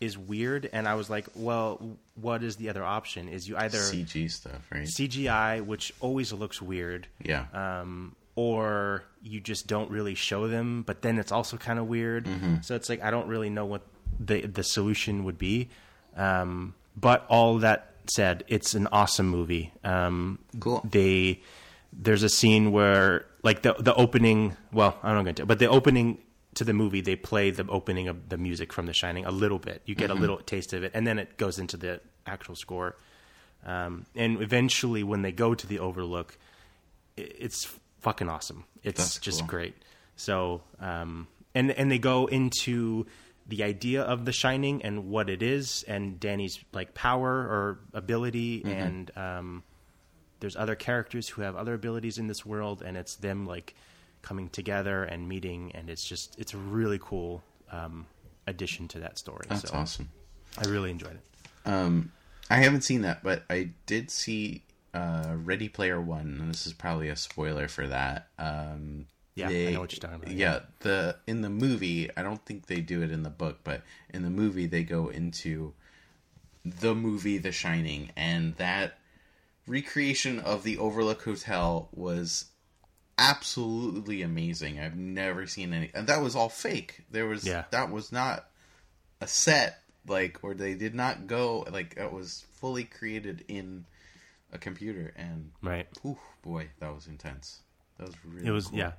is 0.00 0.16
weird. 0.18 0.68
And 0.72 0.86
I 0.88 0.94
was 0.94 1.08
like, 1.10 1.26
well, 1.34 1.96
what 2.14 2.42
is 2.42 2.56
the 2.56 2.68
other 2.68 2.84
option? 2.84 3.28
Is 3.28 3.48
you 3.48 3.56
either 3.56 3.78
CG 3.78 4.28
stuff, 4.30 4.62
right? 4.70 4.86
CGI, 4.86 5.60
which 5.64 5.92
always 6.00 6.32
looks 6.32 6.60
weird, 6.62 7.06
yeah. 7.22 7.46
um, 7.52 8.14
or 8.36 9.04
you 9.22 9.40
just 9.40 9.66
don't 9.66 9.90
really 9.90 10.14
show 10.14 10.48
them, 10.48 10.82
but 10.82 11.02
then 11.02 11.18
it's 11.18 11.30
also 11.32 11.56
kind 11.56 11.78
of 11.78 11.86
weird. 11.86 12.28
So 12.62 12.74
it's 12.74 12.88
like 12.88 13.02
I 13.02 13.10
don't 13.10 13.28
really 13.28 13.50
know 13.50 13.64
what 13.66 13.82
the 14.18 14.42
the 14.46 14.62
solution 14.62 15.24
would 15.24 15.38
be. 15.38 15.68
Um, 16.16 16.74
but 16.96 17.24
all 17.28 17.58
that 17.58 17.94
said, 18.14 18.44
it's 18.48 18.74
an 18.74 18.86
awesome 18.92 19.28
movie. 19.28 19.72
Um, 19.82 20.38
Cool. 20.60 20.80
They 20.88 21.40
there's 21.92 22.22
a 22.22 22.28
scene 22.28 22.72
where 22.72 23.24
like 23.42 23.62
the 23.62 23.74
the 23.78 23.94
opening. 23.94 24.56
Well, 24.72 24.98
I'm 25.02 25.14
not 25.14 25.22
going 25.24 25.34
to, 25.36 25.46
but 25.46 25.58
the 25.58 25.68
opening 25.68 26.18
to 26.54 26.64
the 26.64 26.72
movie 26.72 27.00
they 27.00 27.16
play 27.16 27.50
the 27.50 27.66
opening 27.68 28.06
of 28.08 28.28
the 28.28 28.36
music 28.38 28.72
from 28.72 28.86
The 28.86 28.92
Shining 28.92 29.24
a 29.24 29.30
little 29.32 29.58
bit. 29.58 29.82
You 29.86 29.94
get 29.96 30.10
a 30.10 30.14
little 30.14 30.36
taste 30.38 30.72
of 30.72 30.84
it, 30.84 30.92
and 30.94 31.06
then 31.06 31.18
it 31.18 31.36
goes 31.36 31.58
into 31.58 31.76
the 31.76 32.00
actual 32.26 32.54
score. 32.54 32.96
Um, 33.66 34.06
and 34.14 34.40
eventually, 34.42 35.02
when 35.02 35.22
they 35.22 35.32
go 35.32 35.54
to 35.54 35.66
the 35.66 35.78
Overlook, 35.78 36.36
it's 37.16 37.66
fucking 38.00 38.28
awesome. 38.28 38.64
It's 38.82 39.00
That's 39.00 39.18
just 39.18 39.40
cool. 39.40 39.48
great. 39.48 39.74
So, 40.16 40.62
um, 40.80 41.26
and 41.54 41.70
and 41.72 41.90
they 41.90 41.98
go 41.98 42.26
into 42.26 43.06
the 43.46 43.62
idea 43.62 44.02
of 44.02 44.24
The 44.24 44.32
Shining 44.32 44.82
and 44.82 45.08
what 45.10 45.28
it 45.28 45.42
is, 45.42 45.84
and 45.86 46.18
Danny's 46.18 46.58
like 46.72 46.94
power 46.94 47.30
or 47.32 47.80
ability, 47.92 48.60
Mm-hmm. 48.60 48.68
and 48.70 49.10
um, 49.16 49.62
there's 50.40 50.56
other 50.56 50.74
characters 50.74 51.28
who 51.28 51.42
have 51.42 51.56
other 51.56 51.74
abilities 51.74 52.18
in 52.18 52.26
this 52.26 52.44
world, 52.46 52.82
and 52.82 52.96
it's 52.96 53.16
them 53.16 53.46
like 53.46 53.74
coming 54.22 54.48
together 54.48 55.04
and 55.04 55.28
meeting, 55.28 55.72
and 55.74 55.90
it's 55.90 56.04
just 56.04 56.38
it's 56.38 56.54
a 56.54 56.58
really 56.58 56.98
cool 57.02 57.42
um, 57.70 58.06
addition 58.46 58.88
to 58.88 59.00
that 59.00 59.18
story. 59.18 59.44
That's 59.48 59.68
so 59.68 59.74
awesome. 59.76 60.10
I 60.58 60.68
really 60.68 60.90
enjoyed 60.90 61.14
it. 61.16 61.68
Um, 61.68 62.12
I 62.50 62.56
haven't 62.56 62.82
seen 62.82 63.02
that, 63.02 63.22
but 63.22 63.42
I 63.50 63.70
did 63.86 64.10
see 64.10 64.62
uh, 64.92 65.34
Ready 65.36 65.68
Player 65.68 66.00
One, 66.00 66.38
and 66.40 66.50
this 66.50 66.66
is 66.66 66.72
probably 66.72 67.08
a 67.08 67.16
spoiler 67.16 67.68
for 67.68 67.86
that. 67.88 68.28
Um, 68.38 69.06
Yeah, 69.34 69.48
I 69.48 69.72
know 69.72 69.80
what 69.80 69.92
you're 69.92 69.98
talking 70.00 70.16
about, 70.22 70.30
Yeah, 70.30 70.60
the 70.80 71.16
in 71.26 71.40
the 71.40 71.50
movie, 71.50 72.08
I 72.16 72.22
don't 72.22 72.44
think 72.44 72.66
they 72.66 72.80
do 72.80 73.02
it 73.02 73.10
in 73.10 73.22
the 73.24 73.30
book, 73.30 73.58
but 73.64 73.82
in 74.10 74.22
the 74.22 74.30
movie, 74.30 74.66
they 74.66 74.84
go 74.84 75.08
into 75.08 75.74
the 76.64 76.94
movie 76.94 77.38
The 77.38 77.52
Shining, 77.52 78.10
and 78.16 78.54
that 78.56 78.98
recreation 79.66 80.38
of 80.38 80.62
the 80.62 80.78
Overlook 80.78 81.22
Hotel 81.22 81.88
was 81.92 82.46
absolutely 83.18 84.22
amazing. 84.22 84.78
I've 84.78 84.96
never 84.96 85.46
seen 85.46 85.72
any, 85.72 85.90
and 85.94 86.06
that 86.06 86.22
was 86.22 86.36
all 86.36 86.48
fake. 86.48 87.02
There 87.10 87.26
was 87.26 87.44
Yeah. 87.44 87.64
that 87.70 87.90
was 87.90 88.12
not 88.12 88.48
a 89.20 89.26
set 89.26 89.80
like 90.06 90.38
or 90.42 90.54
they 90.54 90.74
did 90.74 90.94
not 90.94 91.26
go 91.26 91.60
like 91.70 91.96
it 91.96 92.12
was 92.12 92.44
fully 92.56 92.84
created 92.84 93.44
in 93.48 93.86
a 94.52 94.58
computer 94.58 95.14
and 95.16 95.50
Right. 95.62 95.86
ooh 96.04 96.18
boy 96.42 96.68
that 96.78 96.94
was 96.94 97.06
intense 97.06 97.60
that 97.96 98.06
was 98.08 98.16
really 98.24 98.48
It 98.48 98.50
was 98.50 98.66
cool. 98.66 98.78
yeah. 98.80 98.92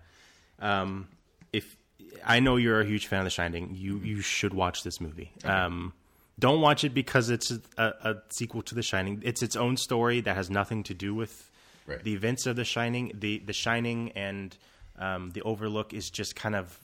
Um, 0.59 1.07
if 1.53 1.75
I 2.23 2.39
know 2.39 2.55
you're 2.55 2.81
a 2.81 2.85
huge 2.85 3.07
fan 3.07 3.19
of 3.19 3.25
The 3.25 3.29
Shining, 3.31 3.71
you 3.75 3.99
you 3.99 4.21
should 4.21 4.53
watch 4.53 4.83
this 4.83 4.99
movie. 5.01 5.31
Um, 5.43 5.93
don't 6.37 6.59
watch 6.61 6.83
it 6.83 6.93
because 6.93 7.29
it's 7.29 7.51
a, 7.77 7.83
a 8.03 8.15
sequel 8.29 8.61
to 8.63 8.75
The 8.75 8.83
Shining. 8.83 9.21
It's 9.25 9.41
its 9.41 9.55
own 9.55 9.77
story 9.77 10.21
that 10.21 10.35
has 10.35 10.49
nothing 10.49 10.83
to 10.83 10.93
do 10.93 11.13
with 11.15 11.49
Right. 11.87 12.03
the 12.03 12.13
events 12.13 12.45
of 12.47 12.55
The 12.55 12.63
Shining. 12.65 13.11
The 13.13 13.39
The 13.39 13.53
Shining 13.53 14.11
and 14.13 14.55
um, 14.97 15.29
the 15.31 15.41
Overlook 15.43 15.93
is 15.93 16.09
just 16.09 16.35
kind 16.35 16.55
of 16.55 16.79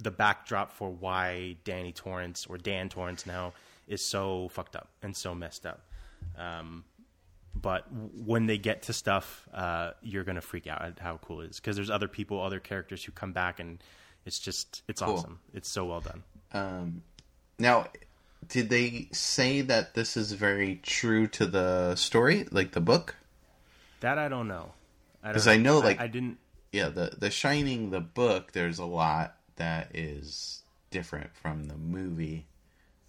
the 0.00 0.10
backdrop 0.10 0.72
for 0.72 0.90
why 0.90 1.56
Danny 1.64 1.92
Torrance 1.92 2.46
or 2.46 2.56
Dan 2.58 2.88
Torrance 2.88 3.26
now 3.26 3.52
is 3.86 4.04
so 4.04 4.48
fucked 4.48 4.76
up 4.76 4.88
and 5.02 5.16
so 5.16 5.34
messed 5.34 5.66
up. 5.66 5.80
Um, 6.36 6.84
but 7.60 7.86
when 7.92 8.46
they 8.46 8.58
get 8.58 8.82
to 8.82 8.92
stuff, 8.92 9.48
uh, 9.54 9.92
you're 10.02 10.24
gonna 10.24 10.40
freak 10.40 10.66
out 10.66 10.82
at 10.82 10.98
how 10.98 11.18
cool 11.18 11.40
it 11.42 11.50
is 11.50 11.60
because 11.60 11.76
there's 11.76 11.90
other 11.90 12.08
people, 12.08 12.40
other 12.42 12.60
characters 12.60 13.04
who 13.04 13.12
come 13.12 13.32
back, 13.32 13.58
and 13.60 13.82
it's 14.24 14.38
just 14.38 14.82
it's 14.88 15.00
Cool. 15.02 15.14
awesome. 15.14 15.38
It's 15.54 15.68
so 15.68 15.84
well 15.86 16.00
done. 16.00 16.22
um 16.52 17.02
now 17.58 17.86
did 18.48 18.70
they 18.70 19.08
say 19.12 19.60
that 19.62 19.94
this 19.94 20.16
is 20.16 20.32
very 20.32 20.76
true 20.82 21.26
to 21.26 21.44
the 21.44 21.94
story 21.96 22.46
like 22.52 22.72
the 22.72 22.80
book 22.80 23.16
That 24.00 24.16
I 24.18 24.28
don't 24.28 24.48
know. 24.48 24.72
I 25.24 25.32
I 25.32 25.56
know, 25.56 25.80
like- 25.80 26.00
I, 26.00 26.06
didn't. 26.06 26.38
yeah 26.72 26.88
the 26.88 27.12
the 27.18 27.30
shining 27.30 27.90
the 27.90 28.00
book 28.00 28.52
there's 28.52 28.78
a 28.78 28.84
lot 28.86 29.36
that 29.56 29.90
is 29.94 30.62
different 30.90 31.34
from 31.34 31.64
the 31.64 31.76
movie 31.76 32.46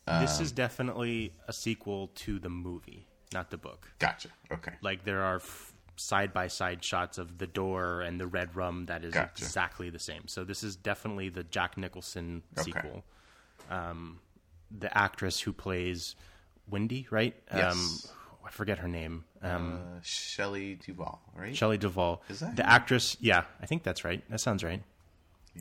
this 0.07 0.39
is 0.39 0.51
definitely 0.51 1.33
a 1.47 1.53
sequel 1.53 2.07
to 2.15 2.39
the 2.39 2.49
movie, 2.49 3.05
not 3.33 3.49
the 3.51 3.57
book. 3.57 3.91
gotcha 3.99 4.29
okay 4.51 4.73
Like 4.81 5.03
there 5.03 5.21
are 5.23 5.41
side 5.95 6.33
by 6.33 6.47
side 6.47 6.83
shots 6.83 7.17
of 7.17 7.37
the 7.37 7.47
door 7.47 8.01
and 8.01 8.19
the 8.19 8.27
red 8.27 8.55
rum 8.55 8.85
that 8.85 9.03
is 9.03 9.13
Gotcha. 9.13 9.31
exactly 9.43 9.89
the 9.89 9.99
same. 9.99 10.23
So 10.27 10.43
this 10.45 10.63
is 10.63 10.75
definitely 10.77 11.27
the 11.29 11.43
Jack 11.43 11.77
Nicholson 11.77 12.41
Okay. 12.57 12.71
sequel. 12.71 13.03
Um, 13.69 14.19
the 14.71 14.95
actress 14.97 15.41
who 15.41 15.51
plays 15.51 16.15
Wendy, 16.69 17.05
right? 17.11 17.35
Yes. 17.53 17.73
Um, 17.73 18.15
I 18.47 18.49
forget 18.51 18.77
her 18.79 18.87
name. 18.87 19.25
Um, 19.41 19.73
uh, 19.75 19.99
Shelley 20.01 20.75
Duvall 20.75 21.19
right 21.35 21.55
Shelley 21.55 21.77
Duvall. 21.77 22.21
Is 22.29 22.39
that 22.39 22.55
the 22.55 22.63
her? 22.63 22.69
actress? 22.69 23.17
Yeah, 23.19 23.43
I 23.61 23.65
think 23.65 23.83
that's 23.83 24.03
right. 24.05 24.23
That 24.29 24.39
sounds 24.39 24.63
right. 24.63 24.81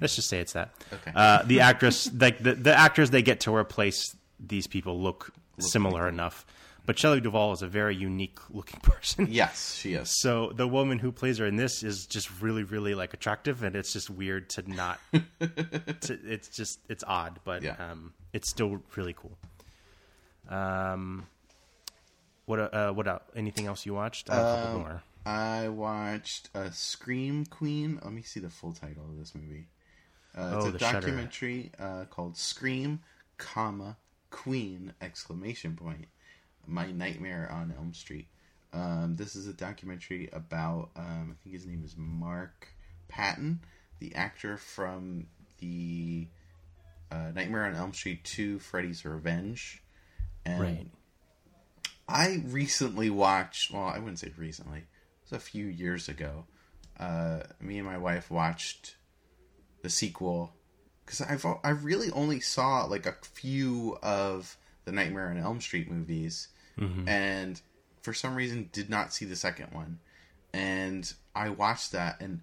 Let's 0.00 0.14
just 0.14 0.28
say 0.28 0.38
it's 0.38 0.52
that. 0.52 0.70
Okay. 0.92 1.10
Uh, 1.14 1.42
the 1.44 1.60
actress, 1.60 2.08
like 2.20 2.38
the 2.42 2.54
the 2.54 2.72
actors 2.74 3.10
they 3.10 3.22
get 3.22 3.40
to 3.40 3.54
replace 3.54 4.14
these 4.38 4.66
people 4.68 5.00
look, 5.00 5.32
similar 5.58 6.06
enough. 6.08 6.46
But 6.88 6.98
Shelley 6.98 7.20
Duvall 7.20 7.52
is 7.52 7.60
a 7.60 7.66
very 7.68 7.94
unique 7.94 8.38
looking 8.48 8.80
person. 8.82 9.26
Yes, 9.30 9.74
she 9.74 9.92
is. 9.92 10.08
So 10.22 10.52
the 10.56 10.66
woman 10.66 10.98
who 10.98 11.12
plays 11.12 11.36
her 11.36 11.44
in 11.44 11.56
this 11.56 11.82
is 11.82 12.06
just 12.06 12.40
really, 12.40 12.62
really 12.64 12.94
like 12.94 13.12
attractive, 13.12 13.62
and 13.62 13.76
it's 13.76 13.92
just 13.92 14.08
weird 14.08 14.48
to 14.50 14.62
not. 14.68 14.98
to, 15.12 16.18
it's 16.24 16.48
just 16.48 16.78
it's 16.88 17.04
odd, 17.06 17.40
but 17.44 17.62
Yeah. 17.62 17.76
um, 17.78 18.14
it's 18.32 18.48
still 18.48 18.80
really 18.96 19.12
cool. 19.12 19.36
Um, 20.48 21.26
what 22.46 22.58
uh, 22.74 22.92
what 22.92 23.06
uh, 23.06 23.18
anything 23.36 23.66
else 23.66 23.84
you 23.84 23.92
watched? 23.92 24.30
I 24.30 24.36
a 24.36 24.56
couple 24.56 24.68
Um, 24.76 24.78
more. 24.80 25.02
I 25.26 25.68
watched 25.68 26.48
a 26.54 26.72
Scream 26.72 27.44
Queen. 27.44 28.00
Let 28.02 28.14
me 28.14 28.22
see 28.22 28.40
the 28.40 28.48
full 28.48 28.72
title 28.72 29.04
of 29.10 29.18
this 29.18 29.34
movie. 29.34 29.66
Uh, 30.34 30.52
it's 30.56 30.64
Oh, 30.64 30.68
a 30.68 30.72
the 30.72 30.78
documentary 30.78 31.70
uh, 31.78 32.04
called 32.08 32.38
Scream, 32.38 33.00
comma 33.36 33.98
Queen 34.30 34.94
exclamation 35.02 35.76
point. 35.76 36.06
My 36.68 36.90
Nightmare 36.92 37.48
on 37.50 37.74
Elm 37.76 37.94
Street. 37.94 38.28
Um, 38.72 39.16
this 39.16 39.34
is 39.34 39.46
a 39.46 39.52
documentary 39.52 40.28
about 40.32 40.90
um, 40.96 41.30
I 41.32 41.42
think 41.42 41.54
his 41.54 41.66
name 41.66 41.82
is 41.84 41.94
Mark 41.96 42.68
Patton, 43.08 43.60
the 43.98 44.14
actor 44.14 44.56
from 44.56 45.26
the 45.58 46.28
uh, 47.10 47.30
Nightmare 47.34 47.64
on 47.64 47.74
Elm 47.74 47.94
Street 47.94 48.22
2 48.24 48.58
Freddy's 48.58 49.04
Revenge. 49.04 49.82
And 50.44 50.60
Right. 50.60 50.86
I 52.08 52.42
recently 52.46 53.10
watched. 53.10 53.72
Well, 53.72 53.84
I 53.84 53.98
wouldn't 53.98 54.18
say 54.18 54.32
recently. 54.36 54.78
It 54.78 54.84
was 55.30 55.32
a 55.32 55.40
few 55.40 55.66
years 55.66 56.08
ago. 56.08 56.44
Uh, 56.98 57.40
me 57.60 57.78
and 57.78 57.86
my 57.86 57.98
wife 57.98 58.30
watched 58.30 58.96
the 59.82 59.90
sequel 59.90 60.52
because 61.04 61.20
I've 61.20 61.46
I 61.64 61.70
really 61.70 62.10
only 62.10 62.40
saw 62.40 62.84
like 62.84 63.06
a 63.06 63.14
few 63.22 63.98
of 64.02 64.56
the 64.84 64.92
Nightmare 64.92 65.28
on 65.30 65.38
Elm 65.38 65.60
Street 65.60 65.90
movies, 65.90 66.48
Mm-hmm. 66.78 67.08
and 67.08 67.60
for 68.02 68.14
some 68.14 68.34
reason 68.36 68.70
did 68.72 68.88
not 68.88 69.12
see 69.12 69.24
the 69.24 69.36
second 69.36 69.72
one. 69.72 69.98
And 70.52 71.12
I 71.34 71.50
watched 71.50 71.92
that, 71.92 72.20
and 72.20 72.40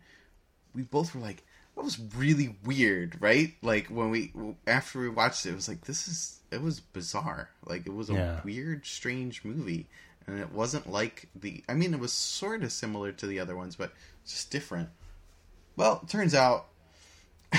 we 0.74 0.84
both 0.84 1.16
were 1.16 1.22
like, 1.22 1.44
"That 1.76 1.84
was 1.84 2.00
really 2.16 2.56
weird," 2.64 3.20
right? 3.22 3.54
Like 3.62 3.88
when 3.88 4.10
we 4.12 4.32
after 4.68 5.00
we 5.00 5.10
watched 5.10 5.46
it, 5.46 5.50
it 5.52 5.56
was 5.56 5.68
like, 5.68 5.82
"This 5.86 6.08
is." 6.08 6.40
It 6.52 6.62
was 6.62 6.80
bizarre. 6.80 7.50
Like 7.66 7.86
it 7.88 7.94
was 7.94 8.10
a 8.10 8.14
Yeah. 8.14 8.42
weird, 8.44 8.86
strange 8.86 9.44
movie, 9.44 9.88
and 10.28 10.40
it 10.40 10.52
wasn't 10.52 10.90
like 10.90 11.28
the. 11.36 11.64
I 11.68 11.74
mean, 11.74 11.94
it 11.94 12.00
was 12.00 12.14
sort 12.14 12.64
of 12.64 12.72
similar 12.72 13.12
to 13.14 13.26
the 13.28 13.40
other 13.40 13.56
ones, 13.56 13.76
but 13.76 13.92
just 14.28 14.52
different. 14.52 14.90
Well, 15.76 16.00
turns 16.08 16.34
out 16.36 16.68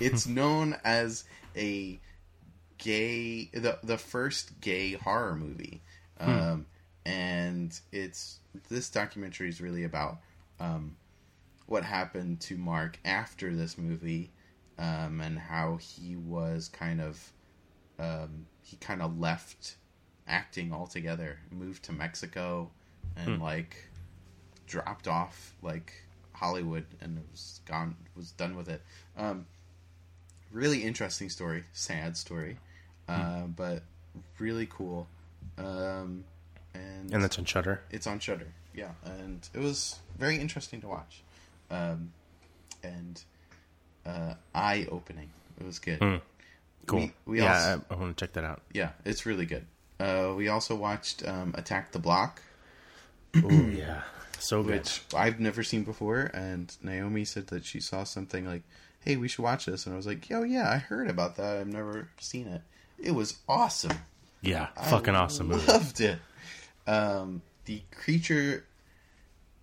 it's 0.00 0.26
known 0.38 0.76
as 0.84 1.24
a 1.56 1.98
gay 2.78 3.50
the 3.52 3.78
the 3.82 3.98
first 3.98 4.60
gay 4.60 4.92
horror 4.92 5.36
movie. 5.36 5.82
Um 6.18 6.66
and 7.04 7.78
it's 7.92 8.38
this 8.68 8.90
documentary 8.90 9.48
is 9.48 9.60
really 9.60 9.84
about 9.84 10.18
um 10.60 10.96
what 11.66 11.84
happened 11.84 12.40
to 12.40 12.56
Mark 12.56 12.98
after 13.04 13.54
this 13.54 13.76
movie 13.78 14.30
um 14.78 15.20
and 15.20 15.38
how 15.38 15.76
he 15.76 16.16
was 16.16 16.68
kind 16.68 17.00
of 17.00 17.32
um 17.98 18.46
he 18.62 18.76
kind 18.76 19.02
of 19.02 19.18
left 19.18 19.76
acting 20.26 20.72
altogether 20.72 21.38
moved 21.50 21.84
to 21.84 21.92
Mexico 21.92 22.70
and 23.16 23.40
like 23.40 23.88
dropped 24.66 25.08
off 25.08 25.54
like 25.62 25.92
Hollywood 26.32 26.84
and 27.00 27.18
was 27.32 27.60
gone 27.66 27.96
was 28.14 28.30
done 28.32 28.56
with 28.56 28.68
it. 28.68 28.82
Um 29.16 29.46
really 30.52 30.82
interesting 30.82 31.28
story, 31.28 31.64
sad 31.72 32.16
story, 32.16 32.58
uh, 33.08 33.42
but 33.56 33.82
really 34.38 34.66
cool. 34.66 35.06
Um, 35.56 36.24
and 36.74 37.12
And 37.12 37.22
that's 37.22 37.38
on 37.38 37.44
Shudder. 37.44 37.80
it's 37.90 38.06
on 38.06 38.18
Shudder, 38.20 38.48
yeah, 38.74 38.90
and 39.04 39.48
it 39.54 39.60
was 39.60 39.98
very 40.18 40.36
interesting 40.36 40.80
to 40.82 40.88
watch, 40.88 41.22
um, 41.70 42.12
and 42.82 43.22
uh, 44.06 44.34
eye 44.54 44.86
opening. 44.90 45.30
It 45.60 45.66
was 45.66 45.78
good. 45.78 45.98
Cool. 46.86 47.00
We, 47.00 47.12
we 47.26 47.38
yeah, 47.40 47.54
also, 47.54 47.84
I, 47.90 47.94
I 47.94 47.96
want 47.98 48.16
to 48.16 48.24
check 48.24 48.32
that 48.34 48.44
out. 48.44 48.62
yeah, 48.72 48.90
it's 49.04 49.26
really 49.26 49.44
good. 49.46 49.66
Uh, 50.00 50.32
we 50.36 50.48
also 50.48 50.74
watched 50.76 51.26
um, 51.26 51.52
Attack 51.58 51.90
the 51.92 51.98
Block, 51.98 52.40
Oh 53.36 53.50
yeah, 53.50 54.02
so 54.38 54.62
good. 54.62 54.72
which 54.76 55.02
I've 55.14 55.40
never 55.40 55.62
seen 55.64 55.82
before, 55.84 56.30
and 56.32 56.74
Naomi 56.82 57.24
said 57.24 57.48
that 57.48 57.64
she 57.64 57.80
saw 57.80 58.04
something 58.04 58.46
like, 58.46 58.62
"Hey, 59.00 59.16
we 59.16 59.26
should 59.28 59.42
watch 59.42 59.66
this," 59.66 59.84
and 59.86 59.92
I 59.94 59.96
was 59.96 60.06
like, 60.06 60.30
"Yo, 60.30 60.44
yeah, 60.44 60.70
I 60.70 60.76
heard 60.78 61.10
about 61.10 61.36
that. 61.36 61.58
I've 61.58 61.66
never 61.66 62.08
seen 62.20 62.46
it. 62.46 62.62
It 63.00 63.12
was 63.12 63.38
awesome. 63.48 63.98
Yeah, 64.40 64.68
fucking 64.76 65.14
I 65.14 65.16
awesome 65.16 65.48
movie. 65.48 65.66
Loved 65.66 66.00
it. 66.00 66.18
Um, 66.86 67.42
the 67.66 67.82
creature 67.92 68.64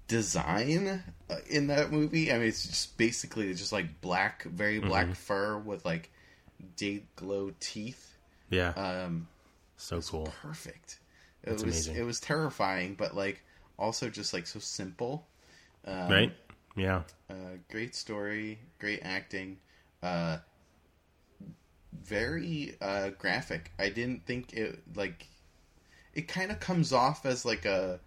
design 0.07 1.03
uh, 1.29 1.35
in 1.49 1.67
that 1.67 1.91
movie. 1.91 2.31
I 2.31 2.37
mean, 2.37 2.47
it's 2.47 2.65
just 2.67 2.97
basically 2.97 3.53
just 3.53 3.71
like 3.71 4.01
black, 4.01 4.43
very 4.43 4.79
black 4.79 5.07
Mm-hmm. 5.07 5.13
fur 5.15 5.57
with 5.57 5.85
like 5.85 6.11
day 6.75 7.03
glow 7.15 7.53
teeth. 7.59 8.17
Yeah, 8.49 8.73
Um, 8.75 9.27
so 9.77 10.01
cool. 10.01 10.25
perfect. 10.25 10.99
It 11.43 11.49
That's 11.49 11.63
was 11.63 11.87
amazing. 11.87 11.95
it 11.95 12.03
was 12.03 12.19
terrifying, 12.19 12.95
but 12.95 13.15
like 13.15 13.43
also 13.77 14.09
just 14.09 14.33
like 14.33 14.47
so 14.47 14.59
simple. 14.59 15.27
Um, 15.85 16.09
Right? 16.09 16.33
Yeah. 16.75 17.01
Uh, 17.29 17.57
great 17.71 17.95
story, 17.95 18.59
great 18.79 18.99
acting. 19.03 19.57
Uh, 20.03 20.37
very 22.03 22.75
uh, 22.81 23.09
graphic. 23.17 23.71
I 23.79 23.89
didn't 23.89 24.25
think 24.25 24.53
it 24.53 24.79
like. 24.95 25.27
It 26.13 26.27
kind 26.29 26.49
of 26.51 26.59
comes 26.59 26.93
off 26.93 27.25
as 27.25 27.43
like 27.45 27.65
a 27.65 27.99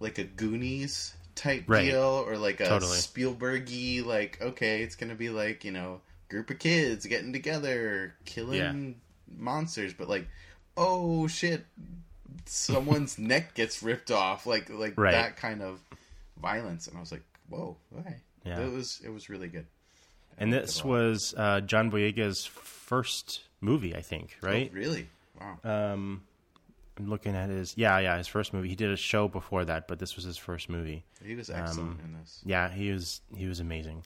like 0.00 0.18
a 0.18 0.24
Goonies 0.24 1.14
type 1.34 1.64
Right. 1.66 1.84
deal, 1.90 2.24
or 2.26 2.36
like 2.38 2.60
a 2.60 2.66
Totally. 2.66 2.98
Spielbergy. 2.98 4.04
Like, 4.04 4.38
okay, 4.40 4.82
it's 4.82 4.96
gonna 4.96 5.14
be 5.14 5.28
like 5.30 5.64
you 5.64 5.72
know, 5.72 6.00
group 6.28 6.50
of 6.50 6.58
kids 6.58 7.06
getting 7.06 7.32
together, 7.32 8.14
killing 8.24 9.00
monsters, 9.36 9.92
but 9.92 10.08
like, 10.08 10.26
oh 10.76 11.26
shit, 11.26 11.64
someone's 12.46 13.18
neck 13.18 13.54
gets 13.54 13.82
ripped 13.82 14.10
off, 14.10 14.46
like 14.46 14.70
like 14.70 14.94
Right. 14.96 15.12
that 15.12 15.36
kind 15.36 15.62
of 15.62 15.80
violence, 16.40 16.86
and 16.88 16.96
I 16.96 17.00
was 17.00 17.12
like, 17.12 17.22
whoa, 17.48 17.76
okay, 18.00 18.16
Yeah. 18.44 18.60
it 18.66 18.72
was 18.72 19.00
it 19.04 19.10
was 19.10 19.28
really 19.28 19.48
good. 19.48 19.66
And 20.38 20.52
this 20.52 20.84
was 20.84 21.34
uh, 21.36 21.60
John 21.62 21.90
Boyega's 21.90 22.44
first 22.46 23.42
movie, 23.60 23.94
I 23.96 24.02
think, 24.02 24.36
right? 24.42 24.70
Oh, 24.72 24.76
really? 24.76 25.08
Wow. 25.40 25.58
Um, 25.94 26.22
I'm 26.98 27.08
looking 27.10 27.34
at 27.34 27.48
his 27.50 27.74
yeah, 27.76 27.98
yeah, 27.98 28.16
his 28.18 28.26
first 28.26 28.52
movie. 28.54 28.68
He 28.68 28.74
did 28.76 28.90
a 28.90 28.96
show 28.96 29.28
before 29.28 29.64
that, 29.66 29.86
but 29.88 29.98
this 29.98 30.16
was 30.16 30.24
his 30.24 30.36
first 30.38 30.68
movie. 30.68 31.04
he 31.24 31.34
was 31.34 31.50
excellent 31.50 32.00
in 32.04 32.14
this. 32.20 32.40
Yeah, 32.44 32.70
he 32.70 32.90
was 32.90 33.20
he 33.34 33.46
was 33.46 33.60
amazing. 33.60 34.02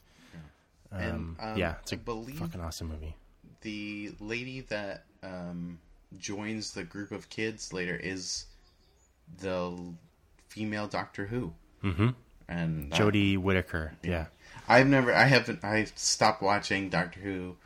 And, 0.92 1.12
Um, 1.12 1.36
um, 1.38 1.56
yeah, 1.56 1.76
it's 1.82 1.92
a 1.92 1.94
I 1.94 1.98
believe 1.98 2.38
fucking 2.38 2.60
awesome 2.60 2.88
movie. 2.88 3.14
the 3.60 4.10
lady 4.18 4.62
that 4.62 5.04
um, 5.22 5.78
joins 6.18 6.72
the 6.72 6.82
group 6.82 7.12
of 7.12 7.28
kids 7.28 7.72
later 7.72 7.94
is 7.94 8.46
the 9.38 9.76
female 10.48 10.88
Doctor 10.88 11.26
Who. 11.26 11.52
Mm-hmm. 11.84 12.08
And 12.48 12.90
that- 12.90 12.98
Jodie 13.00 13.38
Whittaker. 13.38 13.92
Yeah. 14.02 14.26
I've 14.70 14.86
never, 14.86 15.12
I 15.14 15.24
haven't, 15.24 15.64
I 15.64 15.84
stopped 15.96 16.42
watching 16.42 16.88
Doctor 16.90 17.20
Who. 17.20 17.56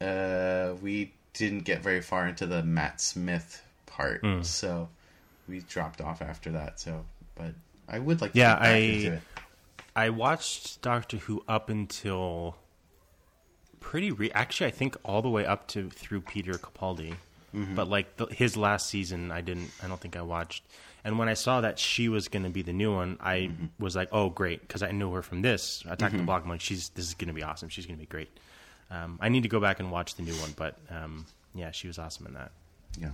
Uh, 0.00 0.74
we 0.80 1.12
didn't 1.32 1.60
get 1.64 1.82
very 1.82 2.00
far 2.00 2.28
into 2.28 2.46
the 2.46 2.62
Matt 2.62 3.00
Smith 3.00 3.62
part, 3.86 4.20
Hmm. 4.20 4.42
so 4.42 4.88
we 5.48 5.60
dropped 5.60 6.00
off 6.00 6.22
after 6.22 6.52
that. 6.52 6.78
So, 6.78 7.04
but 7.34 7.54
I 7.88 7.98
would 7.98 8.20
like 8.20 8.32
to 8.32 8.38
Yeah, 8.38 8.52
get 8.54 8.60
back 8.60 8.68
I- 8.68 8.76
into 8.76 9.12
it. 9.14 9.22
I 9.96 10.10
watched 10.10 10.80
Doctor 10.80 11.16
Who 11.16 11.42
up 11.48 11.68
until 11.68 12.56
pretty 13.80 14.10
re- 14.12 14.30
actually 14.32 14.66
I 14.68 14.70
think 14.70 14.96
all 15.04 15.22
the 15.22 15.28
way 15.28 15.44
up 15.44 15.66
to 15.68 15.90
through 15.90 16.20
Peter 16.20 16.52
Capaldi. 16.54 17.16
Mm-hmm. 17.54 17.74
But 17.74 17.88
like 17.88 18.16
the, 18.16 18.26
his 18.26 18.56
last 18.56 18.88
season 18.88 19.30
I 19.32 19.40
didn't 19.40 19.70
I 19.82 19.88
don't 19.88 20.00
think 20.00 20.16
I 20.16 20.22
watched. 20.22 20.64
And 21.04 21.18
when 21.18 21.28
I 21.28 21.34
saw 21.34 21.60
that 21.62 21.78
she 21.78 22.08
was 22.08 22.28
going 22.28 22.42
to 22.42 22.50
be 22.50 22.62
the 22.62 22.72
new 22.72 22.92
one, 22.94 23.16
I 23.20 23.36
Mm-hmm. 23.50 23.82
was 23.82 23.94
like, 23.96 24.08
"Oh, 24.12 24.28
great," 24.28 24.60
because 24.60 24.82
I 24.82 24.90
knew 24.90 25.12
her 25.12 25.22
from 25.22 25.42
this 25.42 25.82
Attack 25.88 26.12
the 26.12 26.22
Block. 26.22 26.42
I'm 26.44 26.50
like, 26.50 26.60
"She's 26.60 26.90
this 26.90 27.06
is 27.06 27.14
going 27.14 27.28
to 27.28 27.34
be 27.34 27.42
awesome. 27.42 27.68
She's 27.68 27.86
going 27.86 27.96
to 27.96 28.00
be 28.02 28.06
great." 28.06 28.28
Um, 28.90 29.18
I 29.20 29.28
need 29.28 29.44
to 29.44 29.48
go 29.48 29.60
back 29.60 29.80
and 29.80 29.90
watch 29.90 30.16
the 30.16 30.22
new 30.22 30.34
one, 30.34 30.52
but 30.56 30.76
um, 30.90 31.24
yeah, 31.54 31.70
she 31.70 31.86
was 31.86 31.98
awesome 31.98 32.26
in 32.26 32.34
that. 32.34 32.50
Yeah, 32.98 33.10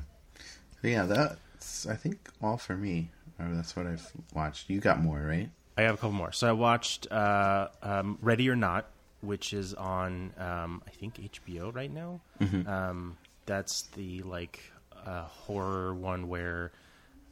yeah, 0.82 1.04
that's 1.04 1.86
I 1.86 1.94
think 1.94 2.28
all 2.42 2.56
for 2.56 2.76
me. 2.76 3.10
Or 3.38 3.48
that's 3.52 3.74
what 3.76 3.86
I've 3.86 4.10
watched. 4.32 4.70
You 4.70 4.80
got 4.80 5.00
more, 5.00 5.20
right? 5.20 5.50
I 5.76 5.82
have 5.82 5.94
a 5.94 5.98
couple 5.98 6.12
more. 6.12 6.32
So 6.32 6.48
I 6.48 6.52
watched 6.52 7.10
uh, 7.12 7.68
um, 7.82 8.18
Ready 8.22 8.48
or 8.48 8.54
Not, 8.56 8.86
which 9.20 9.52
is 9.52 9.74
on 9.74 10.32
um, 10.38 10.82
I 10.86 10.90
think 10.90 11.16
HBO 11.16 11.74
right 11.74 11.90
now. 11.92 12.20
Um, 12.66 13.16
that's 13.46 13.82
the 13.94 14.22
like 14.22 14.60
uh, 15.06 15.24
horror 15.24 15.94
one 15.94 16.28
where 16.28 16.72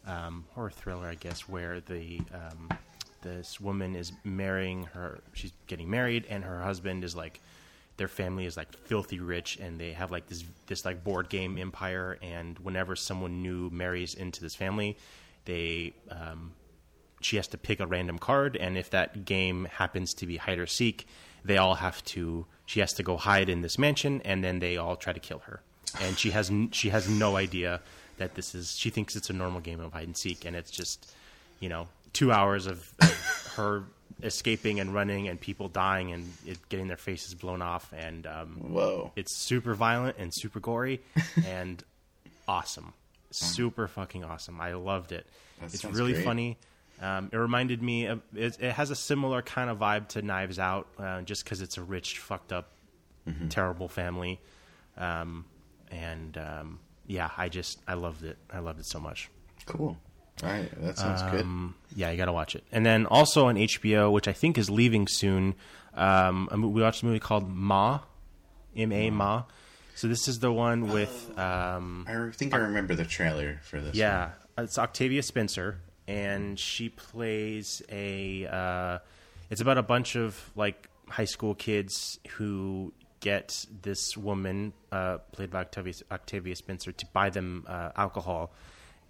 um, 0.07 0.45
horror 0.55 0.71
thriller, 0.71 1.07
I 1.07 1.15
guess, 1.15 1.49
where 1.49 1.81
the 1.81 2.21
um, 2.33 2.69
this 3.23 3.61
woman 3.61 3.95
is 3.95 4.13
marrying 4.25 4.85
her. 4.95 5.21
She's 5.33 5.53
getting 5.67 5.89
married, 5.89 6.27
and 6.29 6.45
her 6.45 6.61
husband 6.61 7.05
is 7.05 7.15
like 7.15 7.41
their 7.97 8.09
family 8.09 8.47
is 8.47 8.57
like 8.57 8.73
filthy 8.87 9.21
rich 9.21 9.59
and 9.61 9.79
they 9.79 9.93
have 9.93 10.11
like 10.11 10.27
this 10.27 10.45
this 10.67 10.85
like 10.85 11.05
board 11.05 11.29
game 11.29 11.59
empire 11.59 12.19
and 12.23 12.59
whenever 12.59 12.97
someone 12.97 13.43
new 13.43 13.71
marries 13.71 14.15
into 14.15 14.41
this 14.41 14.55
family 14.55 14.97
they 15.45 15.93
um, 16.11 16.53
she 17.21 17.37
has 17.37 17.47
to 17.47 17.59
pick 17.59 17.81
a 17.81 17.87
random 17.87 18.19
card 18.19 18.57
and 18.57 18.77
if 18.77 18.91
that 18.91 19.25
game 19.25 19.67
happens 19.73 20.15
to 20.15 20.27
be 20.27 20.37
hide 20.37 20.59
or 20.59 20.67
seek 20.67 21.07
they 21.45 21.59
all 21.59 21.77
have 21.77 22.03
to 22.05 22.47
she 22.67 22.81
has 22.81 22.93
to 22.93 23.03
go 23.03 23.17
hide 23.17 23.49
in 23.49 23.61
this 23.61 23.79
mansion 23.79 24.21
and 24.25 24.43
then 24.43 24.59
they 24.59 24.77
all 24.77 24.97
try 24.97 25.13
to 25.13 25.21
kill 25.21 25.41
her 25.41 25.63
and 26.01 26.19
she 26.19 26.31
has 26.31 26.51
she 26.73 26.89
has 26.91 27.09
no 27.09 27.37
idea 27.37 27.81
that 28.19 28.35
this 28.35 28.55
is 28.55 28.77
she 28.77 28.91
thinks 28.91 29.17
it's 29.17 29.31
a 29.31 29.33
normal 29.33 29.61
game 29.61 29.81
of 29.81 29.93
hide 29.93 30.05
and 30.07 30.17
seek 30.17 30.45
and 30.45 30.55
it's 30.57 30.71
just 30.71 31.13
you 31.61 31.69
know 31.69 31.89
two 32.13 32.31
hours 32.33 32.67
of, 32.67 32.93
of 33.01 33.53
her 33.57 33.85
escaping 34.23 34.79
and 34.81 34.95
running 34.95 35.29
and 35.29 35.41
people 35.41 35.69
dying 35.69 36.13
and 36.13 36.33
it, 36.47 36.59
getting 36.69 36.87
their 36.89 36.97
faces 36.97 37.35
blown 37.35 37.61
off 37.63 37.93
and 37.97 38.27
um, 38.27 38.57
Whoa. 38.61 39.11
it's 39.17 39.35
super 39.35 39.75
violent 39.75 40.17
and 40.19 40.33
super 40.33 40.61
gory 40.61 41.01
and 41.47 41.83
awesome 42.47 42.93
super 43.31 43.89
fucking 43.89 44.23
awesome 44.25 44.61
i 44.61 44.73
loved 44.75 45.11
it 45.13 45.27
That 45.61 45.73
it's 45.75 45.85
really 45.85 46.13
great. 46.13 46.25
funny 46.25 46.59
um, 47.01 47.31
it 47.33 47.37
reminded 47.37 47.83
me 47.83 48.07
of 48.07 48.21
it, 48.35 48.59
it 48.61 48.73
has 48.73 48.91
a 48.91 48.95
similar 48.95 49.43
kind 49.43 49.69
of 49.71 49.79
vibe 49.79 50.09
to 50.09 50.23
knives 50.23 50.59
out 50.59 50.87
uh, 50.99 51.23
just 51.23 51.43
because 51.43 51.61
it's 51.61 51.77
a 51.79 51.83
rich 51.83 52.19
fucked 52.19 52.53
up 52.53 52.69
Mm-hmm. 53.29 53.49
terrible 53.49 53.87
family 53.87 54.41
um, 54.99 55.45
and 55.93 56.37
um, 56.39 56.81
yeah 57.07 57.31
i 57.37 57.49
just 57.49 57.79
i 57.87 57.95
loved 57.95 58.25
it 58.25 58.37
i 58.51 58.59
loved 58.59 58.81
it 58.81 58.87
so 58.87 58.99
much 58.99 59.29
Cool. 59.67 59.97
All 60.43 60.49
right, 60.49 60.69
that 60.83 60.99
sounds 60.99 61.23
good. 61.31 61.43
um, 61.43 61.77
yeah, 61.95 62.11
you 62.11 62.17
got 62.17 62.25
to 62.25 62.33
watch 62.33 62.57
it. 62.57 62.65
And 62.73 62.85
then 62.85 63.07
also 63.07 63.47
on 63.47 63.55
HBO, 63.55 64.11
which 64.11 64.27
I 64.27 64.33
think 64.33 64.59
is 64.59 64.69
leaving 64.69 65.07
soon, 65.07 65.55
um, 65.95 66.49
we 66.73 66.83
watched 66.83 67.03
a 67.03 67.07
movie 67.07 67.21
called 67.21 67.49
Ma, 67.49 68.01
M 68.77 68.91
A 68.91 69.11
Ma. 69.11 69.45
So 69.95 70.09
this 70.09 70.27
is 70.27 70.41
the 70.41 70.51
one 70.51 70.89
with 70.89 71.39
um, 71.39 72.07
I 72.09 72.31
think 72.35 72.55
I 72.55 72.57
remember 72.57 72.97
the 72.97 73.05
trailer 73.05 73.61
for 73.63 73.81
this. 73.81 73.95
yeah, 73.95 74.31
it's 74.59 74.79
Octavia 74.79 75.23
Spencer, 75.23 75.79
and 76.09 76.59
she 76.59 76.89
plays 76.89 77.81
a. 77.89 78.47
Uh, 78.47 78.99
it's 79.49 79.61
about 79.61 79.79
a 79.79 79.83
bunch 79.83 80.17
of 80.17 80.51
like 80.57 80.89
high 81.09 81.27
school 81.27 81.55
kids 81.55 82.19
who 82.31 82.93
get 83.23 83.65
this 83.81 84.15
woman, 84.19 84.75
uh, 84.91 85.19
played 85.33 85.51
by 85.51 85.61
Octavia, 85.61 85.95
Octavia 86.11 86.55
Spencer, 86.55 86.93
to 86.93 87.07
buy 87.15 87.31
them 87.31 87.65
uh, 87.67 87.93
alcohol, 87.97 88.53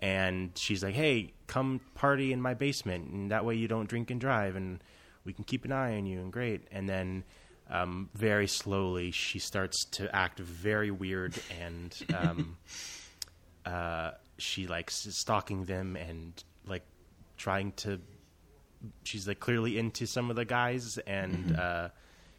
and 0.00 0.52
she's 0.56 0.84
like, 0.84 0.94
"Hey, 0.94 1.32
come 1.48 1.80
party 1.94 2.32
in 2.32 2.40
my 2.40 2.54
basement, 2.54 3.10
and 3.10 3.32
that 3.32 3.44
way 3.44 3.56
you 3.56 3.66
don't 3.66 3.88
drink 3.88 4.12
and 4.12 4.20
drive, 4.20 4.54
and 4.54 4.84
we 5.24 5.32
can 5.32 5.42
keep 5.42 5.64
an 5.64 5.72
eye 5.72 5.96
on 5.96 6.06
you, 6.06 6.20
and 6.20 6.32
great." 6.32 6.68
And 6.70 6.88
then. 6.88 7.24
Um, 7.70 8.10
very 8.12 8.48
slowly, 8.48 9.12
she 9.12 9.38
starts 9.38 9.86
to 9.92 10.14
act 10.14 10.38
very 10.38 10.90
weird, 10.90 11.32
and 11.58 11.96
um, 12.14 12.56
uh, 13.64 14.10
she 14.36 14.66
like 14.66 14.90
s- 14.90 15.06
stalking 15.12 15.64
them 15.64 15.96
and 15.96 16.34
like 16.66 16.82
trying 17.38 17.72
to 17.72 17.98
she's 19.04 19.26
like 19.26 19.40
clearly 19.40 19.78
into 19.78 20.06
some 20.06 20.28
of 20.28 20.36
the 20.36 20.44
guys 20.44 20.98
and 21.06 21.56
uh, 21.56 21.88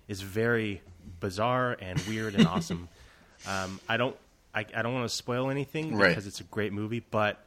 is 0.07 0.21
very 0.21 0.81
bizarre 1.19 1.75
and 1.79 1.99
weird 2.01 2.35
and 2.35 2.47
awesome 2.47 2.89
um, 3.47 3.79
i 3.89 3.97
don't 3.97 4.15
I, 4.55 4.65
I 4.75 4.81
don't 4.83 4.93
want 4.93 5.09
to 5.09 5.15
spoil 5.15 5.49
anything 5.49 5.95
Right. 5.95 6.09
because 6.09 6.27
it's 6.27 6.39
a 6.39 6.43
great 6.45 6.73
movie 6.73 7.03
but 7.11 7.43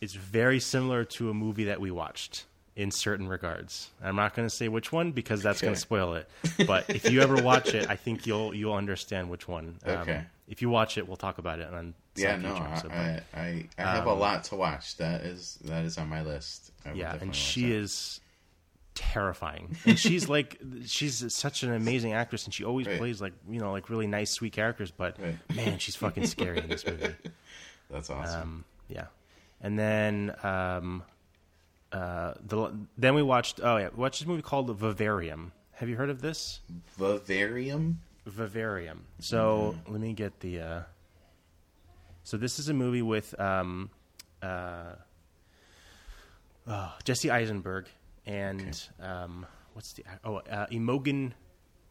it's 0.00 0.14
very 0.14 0.60
similar 0.60 1.04
to 1.04 1.30
a 1.30 1.34
movie 1.34 1.64
that 1.64 1.80
we 1.80 1.90
watched 1.90 2.46
in 2.76 2.90
certain 2.90 3.28
regards 3.28 3.90
i'm 4.02 4.16
not 4.16 4.34
going 4.34 4.46
to 4.48 4.54
say 4.54 4.68
which 4.68 4.90
one 4.92 5.12
because 5.12 5.42
that's 5.42 5.60
going 5.60 5.74
to 5.74 5.80
spoil 5.80 6.14
it 6.14 6.28
but 6.66 6.88
if 6.88 7.10
you 7.10 7.20
ever 7.20 7.42
watch 7.42 7.74
it 7.74 7.88
i 7.90 7.96
think 7.96 8.26
you'll 8.26 8.54
you'll 8.54 8.74
understand 8.74 9.28
which 9.28 9.46
one 9.48 9.76
Um, 9.84 9.96
Okay. 9.98 10.24
if 10.48 10.62
you 10.62 10.70
watch 10.70 10.96
it 10.96 11.06
we'll 11.06 11.16
talk 11.18 11.38
about 11.38 11.58
it 11.60 11.72
on 11.72 11.94
Yeah, 12.16 12.36
no, 12.36 12.54
I, 12.54 12.66
episode, 12.72 12.88
but- 12.88 12.96
I, 12.96 13.40
I, 13.40 13.68
I 13.78 13.82
have 13.96 14.06
a 14.06 14.12
lot 14.14 14.44
to 14.44 14.56
watch. 14.56 14.96
That 14.96 15.22
is 15.22 15.58
that 15.64 15.84
is 15.84 15.96
on 15.98 16.08
my 16.08 16.22
list. 16.22 16.72
Yeah 16.94 17.16
and 17.20 17.34
she 17.34 17.72
is 17.72 18.20
terrifying 18.94 19.76
and 19.86 19.98
she's 19.98 20.28
like 20.28 20.58
she's 20.84 21.32
such 21.32 21.62
an 21.62 21.72
amazing 21.72 22.12
actress 22.12 22.44
and 22.44 22.52
she 22.52 22.64
always 22.64 22.86
Right. 22.86 22.98
plays 22.98 23.20
like 23.20 23.32
you 23.48 23.58
know 23.60 23.72
like 23.72 23.88
really 23.88 24.06
nice 24.06 24.30
sweet 24.30 24.52
characters 24.52 24.90
but 24.90 25.16
Right. 25.20 25.36
man 25.54 25.78
she's 25.78 25.96
fucking 25.96 26.26
scary 26.26 26.58
in 26.58 26.68
this 26.68 26.84
movie 26.84 27.14
That's 27.90 28.10
awesome. 28.10 28.40
um, 28.42 28.64
yeah 28.88 29.06
and 29.60 29.78
then 29.78 30.34
um, 30.42 31.02
uh, 31.92 32.34
the 32.46 32.72
then 32.98 33.14
we 33.14 33.22
watched 33.22 33.60
oh 33.62 33.76
yeah 33.76 33.88
we 33.94 34.00
watched 34.00 34.20
this 34.20 34.26
movie 34.28 34.42
called 34.42 34.76
Vivarium 34.76 35.52
have 35.72 35.88
you 35.88 35.96
heard 35.96 36.10
of 36.10 36.20
this 36.20 36.60
Vivarium. 36.98 38.00
Vivarium. 38.26 39.04
So 39.18 39.76
let 39.88 39.98
me 39.98 40.12
get 40.12 40.40
the. 40.40 40.60
Uh, 40.60 40.82
so 42.22 42.36
this 42.36 42.58
is 42.58 42.68
a 42.68 42.74
movie 42.74 43.00
with 43.00 43.38
um, 43.40 43.88
uh, 44.42 44.92
oh, 46.68 46.94
Jesse 47.04 47.30
Eisenberg 47.30 47.86
and 48.30 48.88
um, 49.00 49.46
what's 49.74 49.92
the 49.94 50.04
oh 50.24 50.36
uh, 50.36 50.66
Imogen 50.70 51.34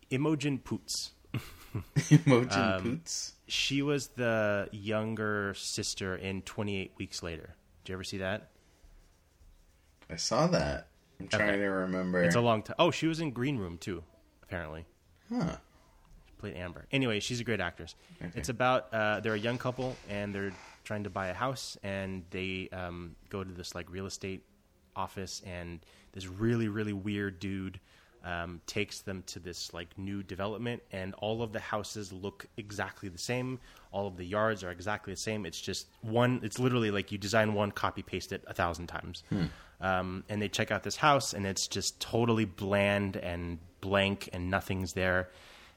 Imogen 0.10 0.58
Poots. 0.60 1.12
Imogen 2.26 2.60
Um, 2.60 2.82
Poots. 2.82 3.34
She 3.48 3.82
was 3.82 4.08
the 4.16 4.68
younger 4.72 5.54
sister 5.56 6.16
in 6.16 6.42
Twenty 6.44 6.78
Eight 6.78 6.94
Weeks 6.98 7.22
Later. 7.22 7.56
Did 7.84 7.90
you 7.92 7.96
ever 7.96 8.04
see 8.04 8.18
that? 8.18 8.50
I 10.10 10.16
saw 10.16 10.48
that. 10.48 10.88
I'm 11.20 11.28
trying 11.28 11.50
Okay. 11.50 11.58
to 11.60 11.66
remember. 11.68 12.24
It's 12.24 12.36
a 12.36 12.42
long 12.42 12.64
time. 12.64 12.76
Oh, 12.80 12.92
she 12.92 13.06
was 13.08 13.20
in 13.20 13.32
Green 13.32 13.58
Room 13.58 13.78
too. 13.78 14.04
Apparently. 14.44 14.86
huh. 15.32 15.58
played 16.40 16.56
Amber. 16.56 16.86
Anyway, 16.92 17.20
she's 17.20 17.40
a 17.40 17.44
great 17.44 17.60
actress. 17.60 17.94
Okay. 18.22 18.32
It's 18.36 18.50
about 18.50 18.92
uh, 18.94 19.20
they're 19.20 19.34
a 19.36 19.40
young 19.40 19.58
couple 19.60 19.96
and 20.10 20.34
they're 20.34 20.54
trying 20.86 21.04
to 21.04 21.10
buy 21.12 21.28
a 21.28 21.34
house 21.34 21.78
and 21.84 22.24
they 22.32 22.70
um, 22.72 23.16
go 23.30 23.44
to 23.44 23.52
this 23.52 23.76
like 23.76 23.92
real 23.92 24.06
estate 24.08 24.44
office 25.00 25.42
and 25.46 25.80
this 26.14 26.28
really 26.28 26.68
really 26.68 26.94
weird 26.94 27.40
dude 27.40 27.80
um, 28.24 28.62
takes 28.68 29.00
them 29.02 29.24
to 29.28 29.40
this 29.40 29.74
like 29.74 29.98
new 29.98 30.22
development 30.24 30.82
and 30.92 31.14
all 31.16 31.42
of 31.42 31.54
the 31.54 31.60
houses 31.60 32.12
look 32.12 32.46
exactly 32.58 33.10
the 33.10 33.18
same. 33.18 33.60
All 33.92 34.08
of 34.08 34.18
the 34.18 34.26
yards 34.26 34.64
are 34.64 34.72
exactly 34.72 35.14
the 35.14 35.20
same. 35.20 35.46
It's 35.46 35.62
just 35.62 35.88
one. 36.02 36.42
It's 36.44 36.60
literally 36.60 36.92
like 36.92 37.12
you 37.12 37.18
design 37.18 37.54
one, 37.54 37.72
copy 37.72 38.04
paste 38.04 38.32
it 38.34 38.44
a 38.48 38.54
thousand 38.54 38.88
times. 38.88 39.24
Um, 39.82 40.26
and 40.28 40.42
they 40.42 40.50
check 40.50 40.72
out 40.72 40.84
this 40.84 40.98
house 40.98 41.34
and 41.34 41.48
it's 41.48 41.68
just 41.68 42.00
totally 42.02 42.44
bland 42.46 43.16
and 43.16 43.60
blank 43.80 44.30
and 44.34 44.50
nothing's 44.50 44.94
there. 44.94 45.30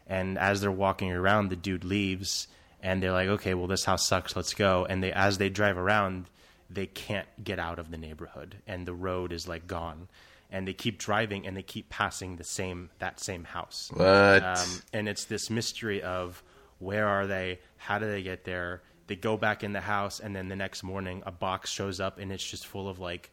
And 0.08 0.37
as 0.37 0.61
they're 0.61 0.72
walking 0.72 1.12
around, 1.12 1.48
the 1.48 1.56
dude 1.56 1.85
leaves, 1.85 2.48
and 2.82 3.00
they're 3.00 3.12
like, 3.12 3.28
"Okay, 3.28 3.54
well, 3.54 3.68
this 3.68 3.85
house 3.85 4.04
sucks. 4.06 4.35
Let's 4.35 4.52
go." 4.52 4.85
And 4.85 5.00
they, 5.00 5.12
as 5.12 5.38
they 5.38 5.48
drive 5.48 5.78
around, 5.78 6.26
they 6.74 6.87
can't 6.87 7.28
get 7.42 7.58
out 7.58 7.78
of 7.78 7.90
the 7.90 7.98
neighborhood, 7.98 8.56
and 8.66 8.87
the 8.87 8.94
road 8.94 9.32
is 9.32 9.48
like 9.48 9.66
gone. 9.66 10.08
And 10.50 10.68
they 10.68 10.74
keep 10.74 10.98
driving, 10.98 11.46
and 11.46 11.56
they 11.56 11.62
keep 11.62 11.88
passing 11.88 12.37
the 12.37 12.44
same 12.44 12.90
that 12.98 13.20
same 13.20 13.44
house. 13.44 13.90
What? 13.94 14.44
Um, 14.44 14.82
and 14.92 15.08
it's 15.08 15.24
this 15.24 15.48
mystery 15.48 16.02
of 16.02 16.42
where 16.78 17.08
are 17.08 17.26
they? 17.26 17.61
How 17.76 17.98
do 17.98 18.06
they 18.06 18.22
get 18.22 18.44
there? 18.44 18.82
They 19.06 19.16
go 19.16 19.37
back 19.37 19.64
in 19.64 19.72
the 19.72 19.80
house, 19.80 20.20
and 20.20 20.37
then 20.37 20.48
the 20.48 20.56
next 20.56 20.82
morning, 20.82 21.22
a 21.24 21.32
box 21.32 21.70
shows 21.70 22.00
up, 22.00 22.18
and 22.18 22.30
it's 22.30 22.44
just 22.44 22.66
full 22.66 22.88
of 22.88 22.98
like 22.98 23.30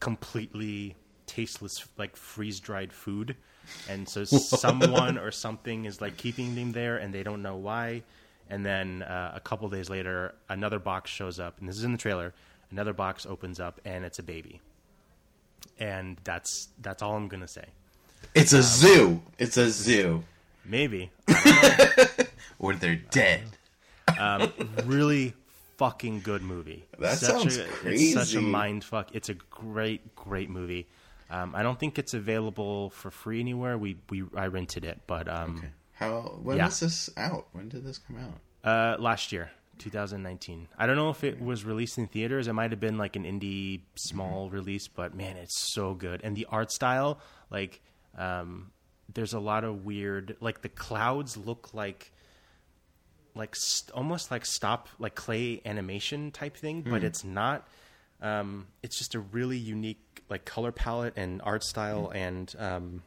completely 0.00 0.96
tasteless, 1.26 1.86
like 1.96 2.16
freeze 2.16 2.60
dried 2.60 2.92
food. 2.92 3.36
And 3.88 4.08
so 4.08 4.24
someone 4.24 5.16
or 5.18 5.30
something 5.30 5.84
is 5.84 6.00
like 6.00 6.16
keeping 6.16 6.54
them 6.54 6.72
there, 6.72 6.98
and 6.98 7.14
they 7.14 7.22
don't 7.22 7.42
know 7.42 7.56
why. 7.56 8.02
And 8.48 8.66
then 8.66 9.02
uh, 9.02 9.32
a 9.34 9.40
couple 9.40 9.68
days 9.68 9.88
later, 9.88 10.34
another 10.48 10.80
box 10.80 11.10
shows 11.10 11.38
up, 11.38 11.58
and 11.60 11.68
this 11.68 11.76
is 11.76 11.84
in 11.84 11.92
the 11.92 11.98
trailer. 11.98 12.34
Another 12.70 12.92
box 12.92 13.26
opens 13.26 13.58
up, 13.60 13.80
and 13.84 14.04
it's 14.04 14.18
a 14.18 14.22
baby. 14.22 14.60
And 15.78 16.18
that's 16.24 16.68
that's 16.80 17.02
all 17.02 17.16
I'm 17.16 17.28
gonna 17.28 17.48
say. 17.48 17.64
it's 18.34 18.52
a 18.52 18.62
zoo. 18.62 19.22
It's 19.38 19.56
a 19.56 19.70
zoo. 19.70 20.24
Maybe 20.64 21.10
Or 22.58 22.74
they're 22.74 22.96
dead. 22.96 23.42
Um, 24.18 24.52
really 24.84 25.34
fucking 25.78 26.20
good 26.20 26.42
movie. 26.42 26.84
That 26.98 27.16
such 27.18 27.30
sounds 27.30 27.56
a, 27.56 27.66
It's 27.88 28.12
such 28.12 28.34
a 28.34 28.42
mind 28.42 28.84
fuck. 28.84 29.14
It's 29.14 29.30
a 29.30 29.34
great, 29.34 30.14
great 30.14 30.50
movie. 30.50 30.86
Um, 31.30 31.54
I 31.54 31.62
don't 31.62 31.78
think 31.78 31.98
it's 31.98 32.12
available 32.12 32.90
for 32.90 33.10
free 33.10 33.40
anywhere. 33.40 33.78
We 33.78 33.96
we 34.10 34.24
I 34.36 34.46
rented 34.48 34.84
it, 34.84 35.00
but 35.06 35.28
um, 35.28 35.62
How? 35.94 36.38
When 36.42 36.58
Yeah. 36.58 36.66
was 36.66 36.80
this 36.80 37.08
out? 37.16 37.46
When 37.52 37.68
did 37.68 37.84
this 37.84 37.98
come 37.98 38.18
out? 38.18 38.38
uh, 38.70 39.00
last 39.00 39.32
year, 39.32 39.50
2019. 39.80 40.68
I 40.78 40.86
don't 40.86 40.94
know 40.96 41.10
if 41.10 41.24
it 41.24 41.40
was 41.42 41.64
released 41.64 41.98
in 41.98 42.06
theaters. 42.06 42.46
It 42.46 42.52
might 42.52 42.70
have 42.70 42.78
been 42.80 42.96
like 42.98 43.16
an 43.16 43.24
indie 43.24 43.80
small 43.96 44.46
Mm-hmm. 44.46 44.54
release, 44.54 44.86
but 44.86 45.14
man, 45.14 45.36
it's 45.36 45.58
so 45.74 45.94
good. 45.94 46.20
And 46.22 46.36
the 46.36 46.46
art 46.48 46.70
style, 46.70 47.18
like, 47.50 47.80
um, 48.16 48.70
there's 49.12 49.32
a 49.32 49.40
lot 49.40 49.64
of 49.64 49.84
weird. 49.84 50.36
Like 50.40 50.62
the 50.62 50.68
clouds 50.68 51.36
look 51.36 51.74
like 51.74 52.12
like 53.34 53.54
st- 53.56 53.90
almost 53.94 54.30
like 54.30 54.44
stop 54.44 54.88
like 54.98 55.14
clay 55.14 55.60
animation 55.64 56.30
type 56.30 56.56
thing, 56.56 56.82
but 56.82 57.02
it's 57.04 57.24
not. 57.24 57.66
Um, 58.20 58.66
it's 58.82 58.98
just 58.98 59.14
a 59.14 59.20
really 59.20 59.56
unique 59.56 60.22
like 60.28 60.44
color 60.44 60.72
palette 60.72 61.14
and 61.16 61.40
art 61.42 61.64
style, 61.64 62.12
and 62.14 62.54
um, 62.58 63.02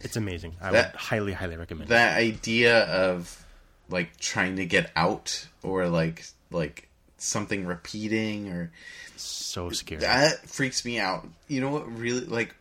It's 0.00 0.16
amazing. 0.16 0.56
I 0.60 0.70
That- 0.72 0.92
would 0.92 1.00
highly, 1.00 1.32
highly 1.32 1.56
recommend. 1.56 1.88
it. 1.90 1.94
that 1.94 2.16
idea 2.18 2.84
of 2.84 3.44
like 3.88 4.16
trying 4.18 4.56
to 4.56 4.66
get 4.66 4.90
out 4.96 5.46
or 5.62 5.88
like 5.88 6.24
like 6.50 6.88
something 7.16 7.66
repeating 7.66 8.48
or 8.52 8.70
So 9.16 9.70
scary. 9.70 10.00
that 10.02 10.48
freaks 10.48 10.84
me 10.84 10.98
out. 10.98 11.26
You 11.48 11.60
know 11.60 11.70
what 11.70 11.90
really 11.98 12.24
like 12.26 12.54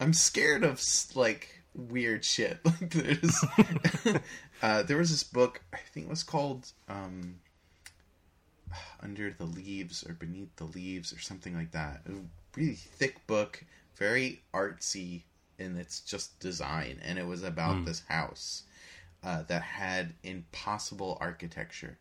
I'm 0.00 0.12
scared 0.12 0.64
of 0.64 0.80
like 1.14 1.60
weird 1.74 2.24
shit. 2.24 2.58
Like 2.64 2.90
there's 2.90 3.44
uh 4.62 4.82
there 4.84 4.96
was 4.98 5.10
this 5.10 5.24
book 5.24 5.60
I 5.72 5.78
think 5.92 6.06
it 6.06 6.10
was 6.10 6.22
called 6.22 6.70
um 6.88 7.36
Under 9.02 9.30
the 9.30 9.44
Leaves 9.44 10.04
or 10.08 10.14
Beneath 10.14 10.54
the 10.56 10.64
Leaves 10.64 11.12
or 11.12 11.20
something 11.20 11.54
like 11.54 11.72
that. 11.72 12.02
A 12.08 12.12
really 12.58 12.74
thick 12.74 13.26
book, 13.26 13.64
very 13.96 14.42
artsy 14.52 15.22
in 15.58 15.76
its 15.76 16.00
just 16.00 16.38
design 16.40 16.98
and 17.04 17.18
it 17.18 17.26
was 17.26 17.42
about 17.44 17.84
this 17.84 18.02
house 18.08 18.62
uh, 19.24 19.42
that 19.44 19.62
had 19.62 20.14
impossible 20.22 21.16
architecture. 21.20 21.98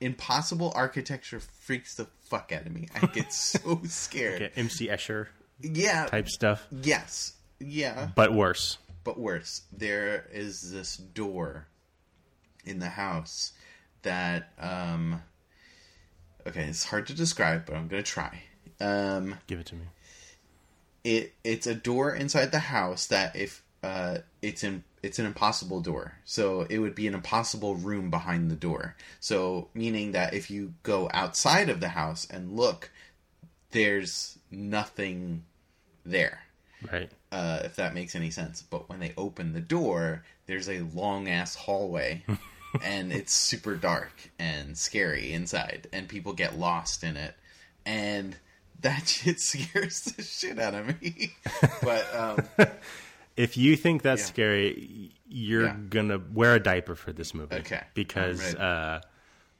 Impossible 0.00 0.72
architecture 0.74 1.40
freaks 1.40 1.94
the 1.94 2.06
fuck 2.28 2.52
out 2.52 2.66
of 2.66 2.72
me. 2.72 2.88
I 2.94 3.06
get 3.06 3.32
so 3.32 3.80
scared. 3.86 4.42
Okay, 4.42 4.50
MC 4.56 4.88
Escher 4.88 5.28
Yeah. 5.60 6.06
type 6.06 6.28
stuff, 6.28 6.66
Yes. 6.70 7.34
Yeah. 7.60 8.08
but 8.14 8.32
worse. 8.34 8.78
But 9.04 9.18
worse, 9.18 9.62
there 9.72 10.26
is 10.32 10.70
this 10.72 10.96
door 10.96 11.68
in 12.64 12.78
the 12.78 12.88
house 12.88 13.52
that 14.02 14.50
um 14.58 15.22
okay, 16.46 16.64
it's 16.64 16.84
hard 16.84 17.06
to 17.06 17.14
describe, 17.14 17.64
but 17.66 17.74
I'm 17.76 17.88
going 17.88 18.02
to 18.02 18.10
try. 18.10 18.42
Um 18.80 19.36
Give 19.46 19.60
it 19.60 19.66
to 19.66 19.74
me. 19.76 19.84
it 21.04 21.34
it's 21.44 21.66
a 21.66 21.74
door 21.74 22.14
inside 22.14 22.50
the 22.52 22.58
house 22.58 23.06
that 23.06 23.36
if 23.36 23.62
uh 23.84 24.18
it's 24.42 24.62
in 24.64 24.82
it's 25.02 25.18
an 25.18 25.26
impossible 25.26 25.80
door 25.80 26.06
so 26.24 26.62
it 26.70 26.78
would 26.78 26.94
be 26.94 27.06
an 27.06 27.14
impossible 27.14 27.74
room 27.74 28.10
behind 28.10 28.50
the 28.50 28.54
door 28.56 28.96
so 29.20 29.68
meaning 29.74 30.12
that 30.12 30.32
if 30.32 30.50
you 30.50 30.72
go 30.82 31.08
outside 31.12 31.68
of 31.68 31.80
the 31.80 31.88
house 31.90 32.26
and 32.30 32.56
look 32.56 32.90
there's 33.70 34.38
nothing 34.50 35.44
there 36.04 36.40
Right. 36.92 37.10
uh, 37.32 37.60
if 37.64 37.76
that 37.76 37.94
makes 37.94 38.14
any 38.14 38.30
sense. 38.30 38.60
But 38.62 38.88
when 38.90 39.00
they 39.00 39.14
open 39.16 39.54
the 39.54 39.60
door, 39.60 40.22
there's 40.46 40.68
a 40.68 40.80
long 40.80 41.28
ass 41.28 41.54
hallway, 41.54 42.22
and 42.82 43.10
it's 43.10 43.32
super 43.32 43.74
dark 43.74 44.12
and 44.38 44.76
scary 44.76 45.32
inside, 45.32 45.86
and 45.94 46.08
people 46.08 46.34
get 46.34 46.58
lost 46.58 47.02
in 47.02 47.16
it, 47.16 47.34
and 47.86 48.36
that 48.82 49.08
shit 49.08 49.40
scares 49.40 50.02
the 50.02 50.22
shit 50.22 50.58
out 50.58 50.74
of 50.74 51.00
me. 51.00 51.32
but 51.82 52.14
um, 52.14 52.68
If 53.36 53.56
you 53.56 53.76
think 53.76 54.02
that's 54.02 54.22
Yeah. 54.22 54.26
scary, 54.26 55.12
you're 55.26 55.64
Yeah. 55.66 55.76
gonna 55.88 56.18
wear 56.32 56.54
a 56.54 56.60
diaper 56.60 56.94
for 56.94 57.12
this 57.12 57.34
movie. 57.34 57.56
Okay. 57.56 57.82
Because 57.94 58.54
uh, 58.54 59.00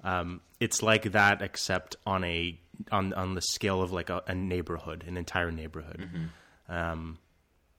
um, 0.02 0.40
it's 0.60 0.82
like 0.82 1.12
that, 1.12 1.42
except 1.42 1.96
on 2.06 2.22
a 2.24 2.58
on 2.92 3.12
on 3.14 3.34
the 3.34 3.40
scale 3.42 3.82
of 3.82 3.90
like 3.92 4.10
a, 4.10 4.22
a 4.26 4.34
neighborhood, 4.34 5.04
an 5.06 5.16
entire 5.16 5.50
neighborhood. 5.50 6.08
Mm-hmm. 6.12 6.72
Um, 6.72 7.18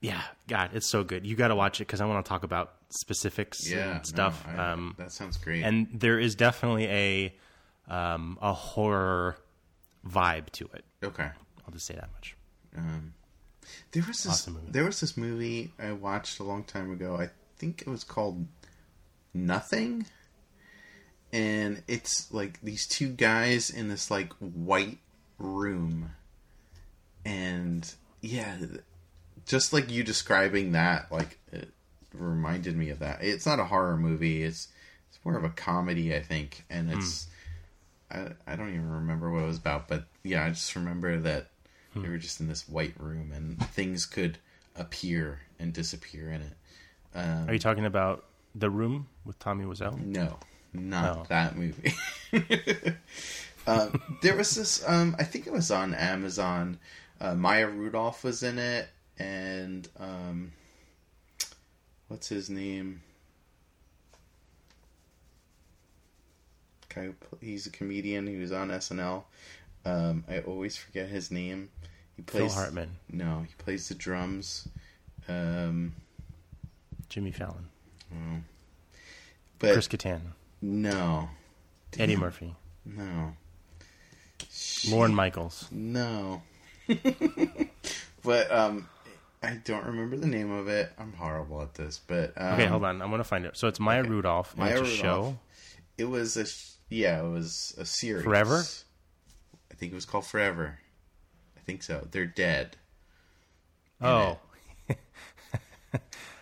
yeah, 0.02 0.22
God, 0.48 0.72
it's 0.74 0.88
so 0.90 1.04
good. 1.04 1.26
You 1.26 1.36
got 1.36 1.48
to 1.48 1.56
watch 1.56 1.80
it 1.82 1.88
because 1.88 2.00
I 2.02 2.06
want 2.06 2.24
to 2.26 2.30
talk 2.30 2.44
about 2.44 2.74
specifics 2.90 3.68
yeah, 3.70 3.96
and 3.96 4.06
stuff. 4.06 4.46
no, 4.46 4.54
I- 4.62 4.72
um, 4.74 4.96
that 4.98 5.12
sounds 5.12 5.38
great. 5.38 5.64
and 5.64 5.88
there 5.94 6.20
is 6.20 6.36
definitely 6.36 6.86
a 6.88 7.36
um, 7.88 8.38
a 8.42 8.52
horror 8.54 9.38
vibe 10.08 10.50
to 10.52 10.66
it. 10.74 10.84
okay. 11.04 11.30
I'll 11.66 11.72
just 11.74 11.86
say 11.88 11.96
that 11.96 12.10
much. 12.14 12.36
There 13.92 14.04
was 14.08 14.24
this. 14.24 14.32
Awesome 14.34 14.54
movie. 14.56 14.72
There 14.72 14.84
was 14.84 15.00
this 15.00 15.18
movie 15.18 15.72
I 15.80 15.92
watched 15.92 16.40
a 16.40 16.44
long 16.44 16.64
time 16.64 16.92
ago. 16.92 17.18
I 17.18 17.30
think 17.58 17.82
it 17.82 17.88
was 17.88 18.04
called 18.04 18.46
Nothing, 19.34 20.06
and 21.34 21.84
it's 21.88 22.32
like 22.34 22.62
these 22.62 22.88
two 22.88 23.10
guys 23.10 23.70
in 23.70 23.90
this 23.90 24.10
like 24.10 24.32
white 24.34 25.00
room, 25.38 26.12
and 27.26 27.94
yeah, 28.22 28.58
just 29.46 29.74
like 29.74 29.92
you 29.92 30.04
describing 30.04 30.72
that, 30.72 31.12
like 31.12 31.40
it 31.52 31.70
reminded 32.14 32.78
me 32.78 32.90
of 32.90 33.00
that. 33.00 33.24
It's 33.24 33.46
not 33.46 33.60
a 33.60 33.66
horror 33.66 33.98
movie. 33.98 34.44
It's 34.44 34.70
it's 35.10 35.20
more 35.26 35.38
of 35.38 35.44
a 35.44 35.50
comedy, 35.50 36.16
I 36.16 36.22
think, 36.22 36.64
and 36.70 36.92
it's. 36.92 37.26
Hmm. 37.26 37.32
I, 38.12 38.28
I 38.46 38.56
don't 38.56 38.70
even 38.70 38.90
remember 38.90 39.32
what 39.32 39.44
it 39.44 39.48
was 39.48 39.58
about, 39.58 39.88
but 39.88 40.06
yeah, 40.24 40.46
I 40.46 40.50
just 40.50 40.76
remember 40.76 41.20
that 41.22 41.48
they 41.96 42.10
were 42.10 42.18
just 42.18 42.40
in 42.42 42.48
this 42.48 42.68
white 42.68 42.94
room 43.00 43.32
and 43.34 43.60
things 43.70 44.06
could 44.06 44.38
appear 44.76 45.40
and 45.60 45.74
disappear 45.74 46.30
in 46.32 46.42
it. 46.42 46.54
Are 47.48 47.54
you 47.54 47.60
talking 47.60 47.86
about 47.86 48.26
The 48.54 48.70
Room 48.70 49.08
with 49.24 49.40
Tommy 49.40 49.64
Wiseau? 49.66 49.98
No, 49.98 50.38
not 50.74 51.18
Oh. 51.18 51.24
that 51.30 51.56
movie. 51.56 51.94
um, 53.68 54.02
there 54.22 54.36
was 54.36 54.54
this, 54.56 54.84
um, 54.88 55.16
I 55.18 55.24
think 55.24 55.48
it 55.48 55.54
was 55.54 55.72
on 55.72 55.94
Amazon. 55.94 56.78
Uh, 57.22 57.34
Maya 57.36 57.68
Rudolph 57.68 58.26
was 58.26 58.44
in 58.44 58.60
it, 58.60 58.90
and 59.18 59.88
um, 59.98 60.52
what's 62.10 62.28
his 62.28 62.50
name? 62.50 63.02
Guy—he's 66.94 67.68
a 67.68 67.70
comedian. 67.72 68.28
He 68.28 68.38
was 68.38 68.52
on 68.52 68.70
SNL. 68.70 69.24
Um, 69.86 70.24
I 70.30 70.40
always 70.40 70.78
forget 70.78 71.10
his 71.10 71.30
name. 71.32 71.70
He 72.16 72.24
Phil 72.24 72.42
plays 72.42 72.54
Hartman, 72.54 72.98
No, 73.12 73.46
he 73.48 73.54
plays 73.58 73.90
the 73.90 73.96
drums. 73.96 74.68
Um, 75.28 75.94
Jimmy 77.10 77.32
Fallon, 77.32 77.68
but 79.60 79.74
Chris 79.74 79.88
Kattan, 79.88 80.22
no, 80.62 81.30
Eddie 81.98 82.16
Murphy, 82.16 82.56
no, 82.86 83.34
Lorne 84.90 85.14
Michaels. 85.16 85.68
no. 85.72 86.42
but 88.24 88.52
um, 88.52 88.88
I 89.42 89.60
don't 89.64 89.86
remember 89.86 90.18
the 90.18 90.28
name 90.28 90.52
of 90.52 90.68
it. 90.68 90.92
I'm 91.00 91.14
horrible 91.14 91.62
at 91.64 91.74
this, 91.74 92.00
but 92.06 92.34
um, 92.38 92.54
Okay, 92.54 92.66
hold 92.68 92.84
on. 92.86 93.02
I'm 93.02 93.10
gonna 93.10 93.24
find 93.24 93.46
it. 93.46 93.58
So 93.58 93.68
it's 93.68 93.80
Maya 93.80 94.04
Rudolph. 94.04 94.56
Maya 94.56 94.72
it's 94.72 94.80
a 94.80 94.84
Rudolph. 94.84 94.98
show. 95.00 95.38
It 95.98 96.06
was 96.06 96.38
a 96.38 96.46
yeah, 96.94 97.24
it 97.26 97.30
was 97.30 97.74
a 97.80 97.86
series. 97.86 98.24
Forever? 98.24 98.64
I 99.72 99.76
think 99.76 99.92
it 99.92 99.96
was 99.96 100.06
called 100.06 100.26
Forever. 100.28 100.78
Think 101.66 101.84
so. 101.84 102.08
They're 102.12 102.26
dead. 102.26 102.78
Oh, 104.02 104.38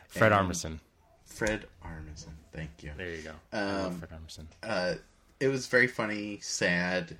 Fred 0.07 0.31
And- 0.31 0.49
Armisen. 0.49 0.79
Fred 1.25 1.65
Armisen. 1.83 2.33
Thank 2.51 2.69
you. 2.83 2.91
There 2.97 3.09
you 3.09 3.21
go. 3.23 3.33
I 3.51 3.63
love 3.63 3.85
Um, 3.93 3.99
Fred 3.99 4.11
Armisen. 4.11 4.45
uh, 4.61 4.95
it 5.39 5.47
was 5.47 5.67
very 5.67 5.87
funny, 5.87 6.39
sad 6.41 7.17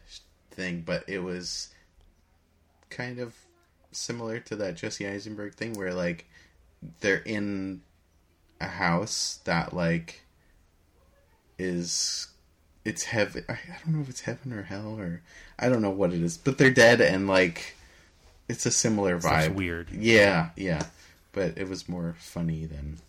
thing, 0.52 0.82
but 0.86 1.04
it 1.08 1.20
was 1.20 1.70
kind 2.90 3.20
of 3.20 3.34
similar 3.92 4.40
to 4.40 4.56
that 4.58 4.76
Jesse 4.76 5.08
Eisenberg 5.08 5.56
thing 5.56 5.74
where 5.74 5.94
like 5.94 6.26
they're 7.02 7.18
in 7.26 7.82
a 8.62 8.68
house 8.68 9.40
that 9.46 9.74
like 9.74 10.22
is 11.58 12.28
it's 12.86 13.04
heaven. 13.04 13.44
I 13.50 13.54
I 13.54 13.58
don't 13.84 13.96
know 13.96 14.02
if 14.02 14.10
it's 14.10 14.22
heaven 14.22 14.54
or 14.54 14.64
hell 14.64 15.00
or 15.00 15.22
I 15.58 15.70
don't 15.70 15.82
know 15.82 15.90
what 15.90 16.14
it 16.14 16.22
is, 16.22 16.38
but 16.38 16.58
they're 16.58 16.70
dead 16.72 17.02
and 17.02 17.28
like 17.28 17.76
it's 18.54 18.66
a 18.68 18.72
similar 18.72 19.20
vibe. 19.20 19.56
weird. 19.56 19.90
Yeah, 19.92 20.52
yeah, 20.56 20.84
but 21.32 21.58
it 21.58 21.68
was 21.68 21.90
more 21.90 22.16
funny 22.20 22.66
than 22.66 23.00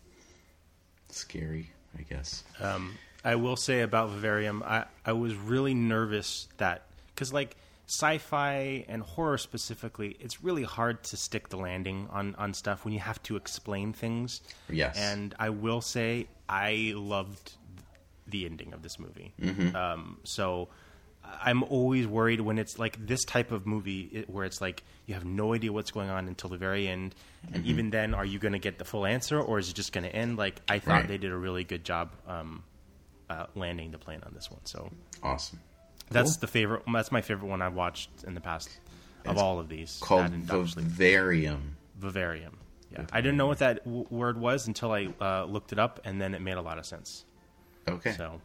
scary, 1.11 1.71
I 1.99 2.03
guess. 2.03 2.45
Um, 2.61 2.97
I 3.23 3.37
will 3.37 3.57
say 3.57 3.83
about 3.83 4.11
Vivarium, 4.11 4.63
I, 4.67 4.87
I 5.05 5.13
was 5.13 5.35
really 5.35 5.75
nervous 5.75 6.49
that 6.57 6.87
because 7.15 7.33
like 7.33 7.57
sci-fi 7.87 8.87
and 8.89 9.03
horror 9.03 9.37
specifically, 9.37 10.17
it's 10.19 10.43
really 10.43 10.63
hard 10.63 11.05
to 11.05 11.17
stick 11.19 11.51
the 11.51 11.59
landing 11.59 12.09
on 12.11 12.35
on 12.37 12.55
stuff 12.55 12.85
when 12.85 12.95
you 12.95 13.01
have 13.01 13.23
to 13.25 13.37
explain 13.37 13.93
things. 13.93 14.41
Yes. 14.71 14.97
And 14.99 15.35
I 15.39 15.51
will 15.51 15.83
say 15.83 16.27
I 16.49 16.95
loved 16.97 17.53
the 18.27 18.47
ending 18.47 18.73
of 18.73 18.83
this 18.83 18.99
movie. 18.99 19.35
Mm-hmm. 19.41 19.77
Um, 19.77 20.19
so 20.25 20.69
I'm 21.43 21.63
always 21.65 22.07
worried 22.07 22.41
when 22.41 22.59
it's 22.59 22.79
like 22.79 23.05
this 23.07 23.25
type 23.25 23.51
of 23.53 23.67
movie 23.67 24.09
it, 24.13 24.31
where 24.31 24.45
it's 24.45 24.61
like 24.61 24.83
you 25.07 25.15
have 25.15 25.25
no 25.25 25.53
idea 25.55 25.73
what's 25.73 25.91
going 25.91 26.09
on 26.11 26.29
until 26.29 26.51
the 26.51 26.57
very 26.57 26.89
end, 26.89 27.15
and 27.53 27.63
Mm-hmm. 27.63 27.71
even 27.71 27.91
then, 27.91 28.15
are 28.15 28.25
you 28.25 28.39
going 28.39 28.53
to 28.53 28.59
get 28.59 28.79
the 28.79 28.85
full 28.85 29.05
answer 29.05 29.39
or 29.41 29.59
is 29.59 29.69
it 29.71 29.75
just 29.75 29.93
going 29.93 30.05
to 30.05 30.15
end? 30.15 30.39
Like 30.39 30.61
I 30.69 30.79
thought 30.79 30.93
Right. 31.01 31.09
they 31.09 31.19
did 31.19 31.33
a 31.33 31.37
really 31.37 31.65
good 31.65 31.85
job 31.85 32.13
um, 32.27 32.63
uh, 33.29 33.47
landing 33.55 33.91
the 33.91 33.99
plane 33.99 34.21
on 34.25 34.33
this 34.35 34.51
one. 34.51 34.61
So 34.65 34.91
Awesome. 35.23 35.61
that's 36.11 36.33
Cool. 36.37 36.41
the 36.41 36.47
favorite. 36.47 36.83
That's 36.93 37.13
my 37.13 37.21
favorite 37.21 37.49
one 37.49 37.61
I've 37.63 37.75
watched 37.75 38.11
in 38.27 38.35
the 38.35 38.41
past 38.41 38.69
of 39.27 39.33
It's 39.33 39.41
all 39.43 39.59
of 39.59 39.69
these. 39.69 39.99
called 40.03 40.25
That 40.25 40.33
and 40.33 40.51
obviously 40.51 40.85
Vivarium. 40.85 41.77
Vivarium. 41.99 42.59
Yeah, 42.91 43.07
I 43.13 43.21
didn't 43.21 43.37
know 43.39 43.47
what 43.47 43.59
that 43.59 43.85
w- 43.85 44.07
word 44.11 44.39
was 44.39 44.67
until 44.67 44.93
I 44.93 45.09
uh, 45.21 45.45
looked 45.45 45.73
it 45.73 45.79
up, 45.79 46.01
and 46.05 46.21
then 46.21 46.35
it 46.35 46.41
made 46.41 46.57
a 46.57 46.63
lot 46.63 46.79
of 46.79 46.87
sense. 46.87 47.25
Okay. 47.89 48.13
So 48.13 48.41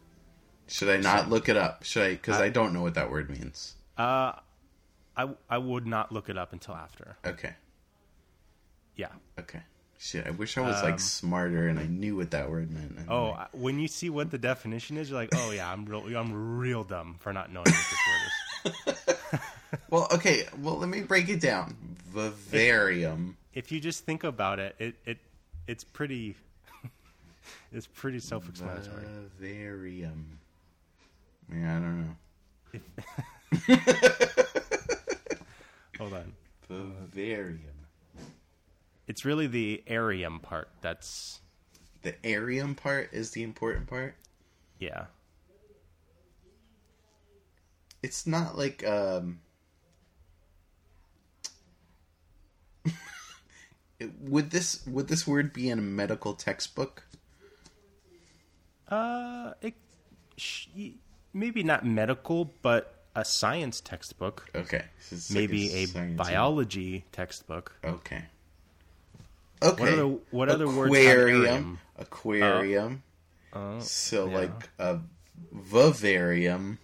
Should 0.69 0.89
I 0.89 0.97
not 0.97 1.29
look 1.29 1.49
it 1.49 1.57
up? 1.57 1.83
Should 1.83 2.03
I? 2.03 2.09
Because 2.11 2.39
I 2.39 2.49
don't 2.49 2.73
know 2.73 2.81
what 2.81 2.93
that 2.95 3.09
word 3.11 3.29
means. 3.29 3.75
uh, 3.97 4.33
I 5.17 5.29
I 5.49 5.57
would 5.57 5.85
not 5.85 6.11
look 6.11 6.29
it 6.29 6.37
up 6.37 6.53
until 6.53 6.75
after. 6.75 7.17
Okay. 7.25 7.53
Yeah. 8.95 9.07
Okay. 9.39 9.59
Shit, 10.01 10.25
I 10.25 10.29
wish 10.31 10.57
I 10.57 10.61
was 10.61 10.81
like 10.81 10.97
smarter 11.01 11.67
and 11.67 11.77
I 11.77 11.85
knew 11.85 12.15
what 12.15 12.31
that 12.31 12.49
word 12.49 12.71
meant. 12.71 12.95
I'm 12.99 13.05
Oh, 13.11 13.31
like, 13.31 13.49
when 13.51 13.79
you 13.79 13.89
see 13.89 14.09
what 14.09 14.31
the 14.31 14.37
definition 14.37 14.95
is, 14.95 15.09
you're 15.09 15.19
like, 15.19 15.29
oh 15.35 15.51
yeah, 15.51 15.69
I'm 15.69 15.83
real, 15.85 16.17
I'm 16.17 16.57
real 16.57 16.85
dumb 16.85 17.15
for 17.19 17.33
not 17.33 17.51
knowing 17.51 17.65
what 17.65 17.75
this 17.75 18.73
word 18.87 18.95
is. 19.33 19.39
well, 19.89 20.07
okay. 20.13 20.45
Well, 20.61 20.77
let 20.77 20.87
me 20.87 21.01
break 21.01 21.27
it 21.27 21.41
down. 21.41 21.75
Vivarium. 22.13 23.35
If 23.53 23.73
you 23.73 23.81
just 23.81 24.05
think 24.05 24.23
about 24.23 24.59
it, 24.59 24.73
it, 24.79 24.95
it 25.05 25.17
it's 25.67 25.83
pretty, 25.83 26.35
it's 27.73 27.87
pretty 27.87 28.19
self-explanatory. 28.19 29.03
Vivarium. 29.37 30.38
Yeah, 31.53 31.77
I 31.77 31.79
don't 31.79 32.01
know. 32.01 32.15
Hold 35.97 36.13
on, 36.13 36.33
Vivarium. 36.69 37.59
it's 39.07 39.25
really 39.25 39.47
the 39.47 39.83
arium 39.87 40.39
part 40.41 40.69
that's 40.81 41.39
The 42.03 42.13
arium 42.23 42.77
part 42.77 43.09
is 43.11 43.31
the 43.31 43.43
important 43.43 43.87
part. 43.87 44.15
yeah. 44.79 45.05
It's 48.01 48.25
not 48.25 48.57
like 48.57 48.87
um. 48.87 49.41
would 54.21 54.51
this 54.51 54.85
would 54.87 55.09
this 55.09 55.27
word 55.27 55.51
be 55.51 55.69
in 55.69 55.79
a 55.79 55.81
medical 55.81 56.33
textbook? 56.33 57.03
Uh, 58.87 59.51
it, 59.61 59.73
sh- 60.37 60.67
maybe 61.33 61.63
not 61.63 61.85
medical, 61.85 62.53
but 62.61 62.95
a 63.15 63.25
science 63.25 63.81
textbook. 63.81 64.49
Okay, 64.55 64.83
so 64.99 65.15
it's 65.15 65.29
like 65.31 65.35
Maybe 65.41 65.73
a 65.73 65.85
science- 65.87 66.17
biology 66.17 67.05
textbook. 67.11 67.75
Okay. 67.83 68.23
Okay. 69.61 69.93
other- 69.93 70.17
what 70.31 70.49
other 70.49 70.67
words 70.67 70.91
Aquarium. 70.95 71.77
arium? 71.97 72.01
Aquarium. 72.01 73.03
Oh. 73.51 73.77
oh, 73.77 73.79
so 73.81 74.29
yeah. 74.29 74.37
like 74.37 74.69
a 74.79 74.99
vivarium 75.51 76.77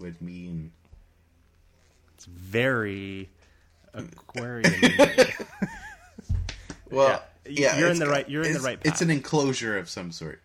would 0.00 0.20
mean 0.22 0.72
it's 2.14 2.24
very 2.24 3.28
aquarium. 3.94 4.74
well. 6.90 7.22
Yeah, 7.44 7.72
Yeah, 7.74 7.78
you're 7.78 7.88
in 7.90 7.98
the 7.98 8.06
right- 8.08 8.28
you're 8.28 8.44
in 8.44 8.52
the 8.54 8.60
right 8.60 8.78
It's 8.84 9.02
an 9.02 9.10
enclosure 9.10 9.76
of 9.76 9.88
some 9.90 10.12
sort. 10.12 10.40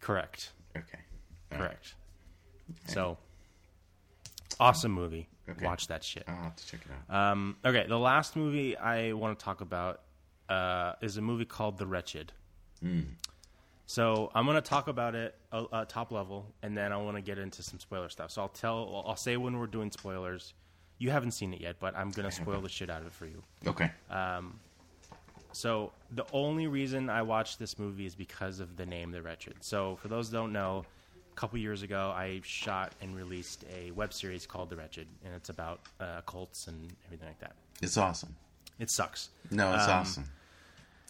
Correct. 0.00 0.50
Okay. 0.76 0.98
Correct. 1.50 1.94
So, 2.86 3.18
awesome 4.60 4.92
movie. 4.92 5.28
Okay. 5.48 5.64
Watch 5.64 5.86
that 5.88 6.02
shit. 6.02 6.24
I'll 6.26 6.34
have 6.34 6.56
to 6.56 6.66
check 6.66 6.80
it 6.84 7.14
out. 7.14 7.32
Um, 7.32 7.56
okay, 7.64 7.86
the 7.88 7.98
last 7.98 8.34
movie 8.36 8.76
I 8.76 9.12
want 9.12 9.38
to 9.38 9.44
talk 9.44 9.60
about 9.60 10.00
uh, 10.48 10.94
is 11.00 11.16
a 11.16 11.22
movie 11.22 11.44
called 11.44 11.78
The 11.78 11.86
Wretched. 11.86 12.32
So 13.86 14.30
I'm 14.34 14.44
going 14.44 14.56
to 14.56 14.60
talk 14.68 14.88
about 14.88 15.14
it 15.14 15.34
uh, 15.52 15.64
uh, 15.72 15.84
top 15.84 16.10
level, 16.12 16.46
and 16.62 16.76
then 16.76 16.92
I 16.92 16.96
want 16.96 17.16
to 17.16 17.20
get 17.22 17.38
into 17.38 17.62
some 17.62 17.78
spoiler 17.78 18.08
stuff. 18.08 18.30
So 18.30 18.42
I'll 18.42 18.48
tell, 18.48 19.04
I'll 19.06 19.16
say 19.16 19.36
when 19.36 19.58
we're 19.58 19.66
doing 19.66 19.90
spoilers. 19.90 20.54
You 20.98 21.10
haven't 21.10 21.32
seen 21.32 21.52
it 21.52 21.60
yet, 21.60 21.76
but 21.78 21.94
I'm 21.96 22.10
going 22.10 22.28
to 22.28 22.34
spoil 22.34 22.60
the 22.60 22.68
shit 22.68 22.88
out 22.90 23.02
of 23.02 23.08
it 23.08 23.12
for 23.12 23.26
you. 23.26 23.42
okay. 23.66 23.90
So 25.52 25.92
the 26.10 26.26
only 26.34 26.66
reason 26.66 27.08
I 27.08 27.22
watched 27.22 27.58
this 27.58 27.78
movie 27.78 28.04
is 28.04 28.14
because 28.14 28.60
of 28.60 28.76
the 28.76 28.84
name 28.84 29.10
The 29.10 29.22
Wretched. 29.22 29.54
So 29.60 29.96
for 29.96 30.08
those 30.08 30.28
who 30.28 30.34
don't 30.36 30.52
know, 30.52 30.84
couple 31.36 31.58
years 31.58 31.82
ago 31.82 32.12
I 32.16 32.40
shot 32.44 32.92
and 33.00 33.14
released 33.16 33.64
a 33.72 33.90
web 33.92 34.12
series 34.12 34.46
called 34.46 34.70
The 34.70 34.76
Wretched, 34.76 35.06
and 35.24 35.34
it's 35.34 35.48
about 35.50 35.80
uh, 36.00 36.22
cults 36.26 36.66
and 36.66 36.90
everything 37.06 37.28
like 37.28 37.38
that. 37.40 37.54
It's 37.82 37.96
awesome. 37.96 38.34
It 38.78 38.90
sucks. 38.90 39.28
No, 39.50 39.74
it's 39.74 39.84
Um, 39.84 39.90
awesome. 39.90 40.24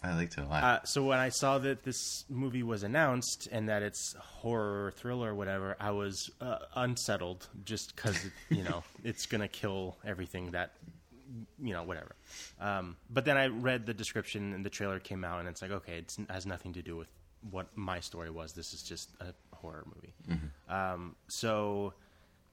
I 0.03 0.15
liked 0.15 0.37
it 0.37 0.41
a 0.41 0.47
lot. 0.47 0.63
Uh, 0.63 0.83
so 0.83 1.03
when 1.03 1.17
I 1.17 1.29
saw 1.29 1.57
that 1.57 1.83
this 1.83 2.23
movie 2.29 2.61
was 2.61 2.83
announced 2.83 3.47
and 3.51 3.67
that 3.67 3.81
it's 3.81 4.13
horror 4.19 4.91
thriller 4.95 5.31
or 5.31 5.35
whatever, 5.35 5.75
I 5.79 5.89
was 5.91 6.29
uh, 6.39 6.59
unsettled 6.75 7.47
just 7.65 7.95
because 7.95 8.17
you 8.49 8.63
know 8.63 8.83
it's 9.03 9.25
gonna 9.25 9.47
kill 9.47 9.97
everything 10.05 10.51
that 10.51 10.73
you 11.59 11.73
know 11.73 11.83
whatever. 11.83 12.15
Um, 12.61 12.95
but 13.09 13.25
then 13.25 13.37
I 13.37 13.47
read 13.47 13.85
the 13.87 13.93
description 13.93 14.53
and 14.53 14.63
the 14.63 14.69
trailer 14.69 14.99
came 14.99 15.23
out 15.23 15.39
and 15.39 15.49
it's 15.49 15.61
like 15.63 15.71
okay, 15.71 15.97
it's, 15.97 16.17
it 16.19 16.29
has 16.29 16.45
nothing 16.45 16.73
to 16.73 16.81
do 16.83 16.95
with 16.95 17.07
what 17.49 17.67
my 17.75 17.99
story 17.99 18.29
was. 18.29 18.53
This 18.53 18.73
is 18.73 18.83
just 18.83 19.09
a 19.19 19.33
horror 19.57 19.85
movie. 19.85 20.13
Um, 20.69 21.15
so 21.27 21.93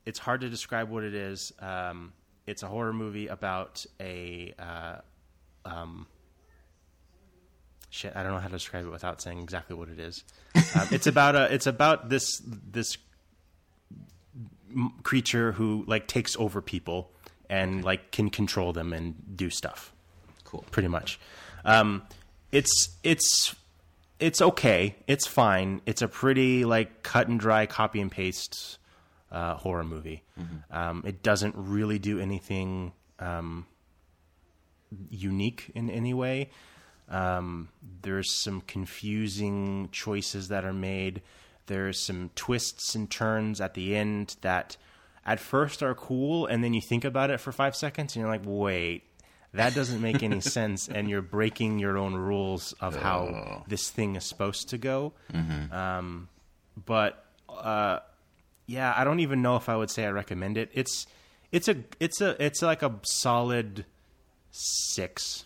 it's 0.06 0.18
hard 0.18 0.40
to 0.42 0.48
describe 0.50 0.90
what 0.90 1.04
it 1.04 1.14
is. 1.14 1.52
Um, 1.60 2.12
it's 2.46 2.62
a 2.62 2.66
horror 2.66 2.92
movie 2.92 3.28
about 3.28 3.84
a 4.00 4.54
uh, 4.58 4.96
shit. 7.90 8.12
I 8.16 8.22
don't 8.22 8.32
know 8.32 8.38
how 8.38 8.48
to 8.48 8.52
describe 8.54 8.86
it 8.86 8.90
without 8.90 9.22
saying 9.22 9.38
exactly 9.40 9.76
what 9.76 9.88
it 9.88 9.98
is. 9.98 10.24
Um, 10.76 10.88
it's 10.90 11.06
about 11.06 11.36
a. 11.36 11.52
It's 11.54 11.68
about 11.68 12.08
this 12.08 12.40
this 12.44 12.98
m- 14.74 14.92
creature 15.04 15.52
who 15.52 15.84
like 15.86 16.08
takes 16.08 16.36
over 16.36 16.60
people 16.60 17.12
and 17.48 17.84
like 17.84 18.10
can 18.10 18.28
control 18.28 18.72
them 18.72 18.92
and 18.92 19.14
do 19.36 19.50
stuff. 19.50 19.92
cool. 20.42 20.64
Pretty 20.72 20.88
much. 20.88 21.20
Um, 21.64 22.02
it's 22.50 22.88
it's 23.04 23.54
it's 24.18 24.40
okay. 24.40 24.96
It's 25.06 25.26
fine. 25.26 25.80
It's 25.86 26.02
a 26.02 26.08
pretty 26.08 26.64
like 26.64 27.02
cut 27.02 27.28
and 27.28 27.38
dry 27.38 27.66
copy 27.66 28.00
and 28.00 28.10
paste 28.10 28.78
uh, 29.30 29.54
horror 29.54 29.84
movie. 29.84 30.22
Um, 30.70 31.02
it 31.06 31.22
doesn't 31.22 31.54
really 31.56 31.98
do 31.98 32.20
anything 32.20 32.92
um, 33.18 33.66
unique 35.10 35.70
in 35.74 35.90
any 35.90 36.14
way. 36.14 36.50
Um, 37.08 37.68
there's 38.02 38.32
some 38.32 38.62
confusing 38.62 39.88
choices 39.92 40.48
that 40.48 40.64
are 40.64 40.72
made. 40.72 41.20
There's 41.66 41.98
some 41.98 42.30
twists 42.34 42.94
and 42.94 43.10
turns 43.10 43.60
at 43.60 43.74
the 43.74 43.96
end 43.96 44.36
that 44.42 44.76
at 45.26 45.40
first 45.40 45.82
are 45.82 45.94
cool, 45.94 46.46
and 46.46 46.62
then 46.62 46.74
you 46.74 46.80
think 46.80 47.04
about 47.04 47.30
it 47.30 47.40
for 47.40 47.52
five 47.52 47.74
seconds, 47.74 48.14
and 48.14 48.22
you're 48.22 48.30
like, 48.30 48.42
wait, 48.44 49.04
that 49.54 49.74
doesn't 49.74 50.00
make 50.00 50.22
any 50.22 50.40
sense, 50.58 50.88
and 50.88 51.08
you're 51.08 51.22
breaking 51.22 51.78
your 51.78 51.96
own 51.96 52.14
rules 52.14 52.72
of 52.80 52.96
how 52.96 53.64
this 53.68 53.90
thing 53.90 54.16
is 54.16 54.24
supposed 54.24 54.68
to 54.70 54.78
go. 54.78 55.12
Um, 55.72 56.28
but 56.84 57.24
uh, 57.48 58.00
yeah, 58.66 58.92
I 58.96 59.04
don't 59.04 59.20
even 59.20 59.42
know 59.42 59.56
if 59.56 59.68
I 59.68 59.76
would 59.76 59.90
say 59.90 60.04
I 60.04 60.10
recommend 60.10 60.58
it. 60.58 60.70
It's 60.72 61.06
it's 61.52 61.68
a 61.68 61.76
it's 62.00 62.20
a 62.20 62.42
it's 62.44 62.62
like 62.62 62.82
a 62.82 62.98
solid 63.02 63.84
six 64.50 65.44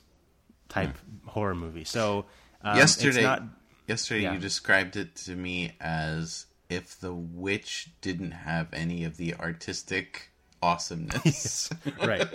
type 0.68 0.96
horror 1.26 1.54
movie. 1.54 1.84
So 1.84 2.26
um, 2.62 2.76
yesterday, 2.76 3.22
not 3.22 3.42
yesterday 3.86 4.22
yeah. 4.22 4.34
you 4.34 4.38
described 4.38 4.96
it 4.96 5.16
to 5.26 5.34
me 5.34 5.72
as 5.80 6.46
if 6.68 6.98
the 7.00 7.14
witch 7.14 7.90
didn't 8.00 8.32
have 8.32 8.68
any 8.72 9.04
of 9.04 9.16
the 9.16 9.34
artistic 9.34 10.30
awesomeness. 10.62 11.70
right. 12.04 12.26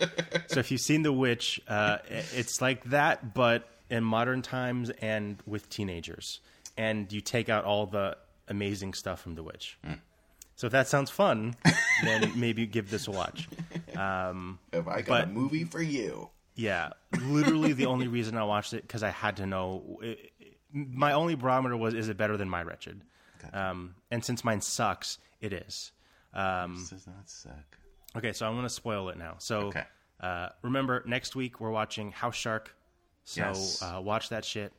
So 0.47 0.59
if 0.59 0.71
you've 0.71 0.81
seen 0.81 1.03
The 1.03 1.13
Witch, 1.13 1.61
uh, 1.67 1.97
it's 2.07 2.61
like 2.61 2.83
that, 2.85 3.33
but 3.33 3.67
in 3.89 4.03
modern 4.03 4.41
times 4.41 4.89
and 5.01 5.37
with 5.45 5.69
teenagers, 5.69 6.39
and 6.77 7.11
you 7.11 7.21
take 7.21 7.49
out 7.49 7.65
all 7.65 7.85
the 7.85 8.17
amazing 8.47 8.93
stuff 8.93 9.21
from 9.21 9.35
The 9.35 9.43
Witch. 9.43 9.77
So 10.55 10.67
if 10.67 10.71
that 10.71 10.87
sounds 10.87 11.09
fun, 11.09 11.55
then 12.03 12.31
maybe 12.35 12.65
give 12.65 12.89
this 12.89 13.07
a 13.07 13.11
watch. 13.11 13.47
Um, 13.95 14.59
I 14.71 14.79
got 15.01 15.05
But- 15.07 15.23
a 15.25 15.27
movie 15.27 15.63
for 15.65 15.81
you? 15.81 16.29
Yeah, 16.55 16.89
literally 17.19 17.73
the 17.73 17.87
only 17.87 18.07
reason 18.07 18.37
I 18.37 18.43
watched 18.43 18.73
it 18.73 18.83
because 18.83 19.01
I 19.01 19.09
had 19.09 19.37
to 19.37 19.47
know. 19.47 19.99
It, 20.03 20.31
it- 20.39 20.57
my 20.71 21.13
only 21.13 21.33
barometer 21.35 21.75
was, 21.77 21.93
is 21.95 22.09
it 22.09 22.17
better 22.17 22.35
than 22.37 22.49
My 22.49 22.61
Wretched? 22.63 23.01
Um, 23.51 23.95
and 24.09 24.23
since 24.23 24.43
mine 24.43 24.61
sucks, 24.61 25.17
it 25.41 25.51
is. 25.53 25.91
Um, 26.33 26.75
This 26.77 26.89
does 26.89 27.07
not 27.07 27.29
suck. 27.29 27.77
Okay, 28.15 28.33
so 28.33 28.45
I'm 28.47 28.53
going 28.53 28.63
to 28.65 28.69
spoil 28.69 29.09
it 29.09 29.17
now. 29.17 29.35
So 29.39 29.67
Okay. 29.67 29.83
uh, 30.19 30.49
remember, 30.61 31.03
next 31.05 31.35
week 31.35 31.59
we're 31.59 31.71
watching 31.71 32.11
House 32.11 32.35
Shark. 32.35 32.75
So 33.25 33.41
Yes. 33.41 33.81
uh, 33.81 34.01
watch 34.01 34.29
that 34.29 34.43
shit 34.45 34.73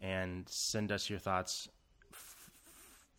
and 0.00 0.48
send 0.48 0.92
us 0.92 1.10
your 1.10 1.18
thoughts. 1.18 1.68
F- 2.12 2.50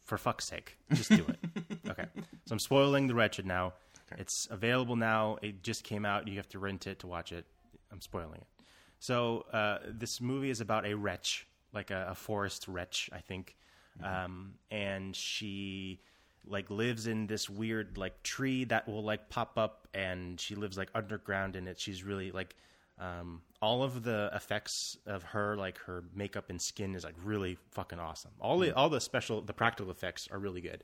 for 0.04 0.18
fuck's 0.18 0.46
sake, 0.46 0.78
just 0.94 1.10
do 1.10 1.26
it. 1.28 1.40
okay, 1.90 2.06
so 2.46 2.54
I'm 2.54 2.60
spoiling 2.60 3.08
The 3.08 3.16
Wretched 3.16 3.46
now. 3.46 3.74
It's 4.18 4.46
available 4.52 4.98
now. 4.98 5.38
It 5.42 5.64
just 5.64 5.86
came 5.86 6.04
out. 6.06 6.28
You 6.28 6.36
have 6.36 6.50
to 6.50 6.60
rent 6.60 6.86
it 6.86 7.00
to 7.00 7.08
watch 7.08 7.32
it. 7.32 7.46
I'm 7.94 8.02
spoiling 8.02 8.36
it. 8.42 8.66
So 9.00 9.46
uh, 9.54 9.78
this 9.88 10.20
movie 10.20 10.50
is 10.50 10.60
about 10.60 10.86
a 10.86 10.96
wretch, 10.96 11.48
like 11.74 11.92
a, 11.92 12.08
a 12.10 12.16
forest 12.16 12.68
wretch, 12.68 13.10
I 13.14 13.20
think, 13.20 13.56
um, 14.04 14.56
and 14.70 15.16
she 15.16 16.02
like 16.48 16.70
lives 16.70 17.08
in 17.08 17.28
this 17.28 17.50
weird 17.50 17.98
like 17.98 18.22
tree 18.24 18.64
that 18.66 18.88
will 18.88 19.04
like 19.04 19.30
pop 19.30 19.58
up, 19.58 19.88
and 19.94 20.40
she 20.40 20.56
lives 20.56 20.78
like 20.78 20.90
underground 20.96 21.56
in 21.56 21.68
it. 21.68 21.80
She's 21.80 22.04
really 22.04 22.32
like 22.32 22.56
um, 23.00 23.42
all 23.62 23.84
of 23.84 24.04
the 24.04 24.30
effects 24.34 24.98
of 25.06 25.24
her, 25.24 25.56
like 25.58 25.78
her 25.80 26.04
makeup 26.16 26.50
and 26.50 26.62
skin, 26.62 26.96
is 26.96 27.04
like 27.04 27.16
really 27.24 27.58
fucking 27.72 28.00
awesome. 28.00 28.32
All 28.40 28.60
the 28.60 28.76
all 28.76 28.90
the 28.90 29.02
special, 29.02 29.42
the 29.42 29.54
practical 29.54 29.92
effects 29.92 30.28
are 30.32 30.40
really 30.40 30.62
good. 30.62 30.84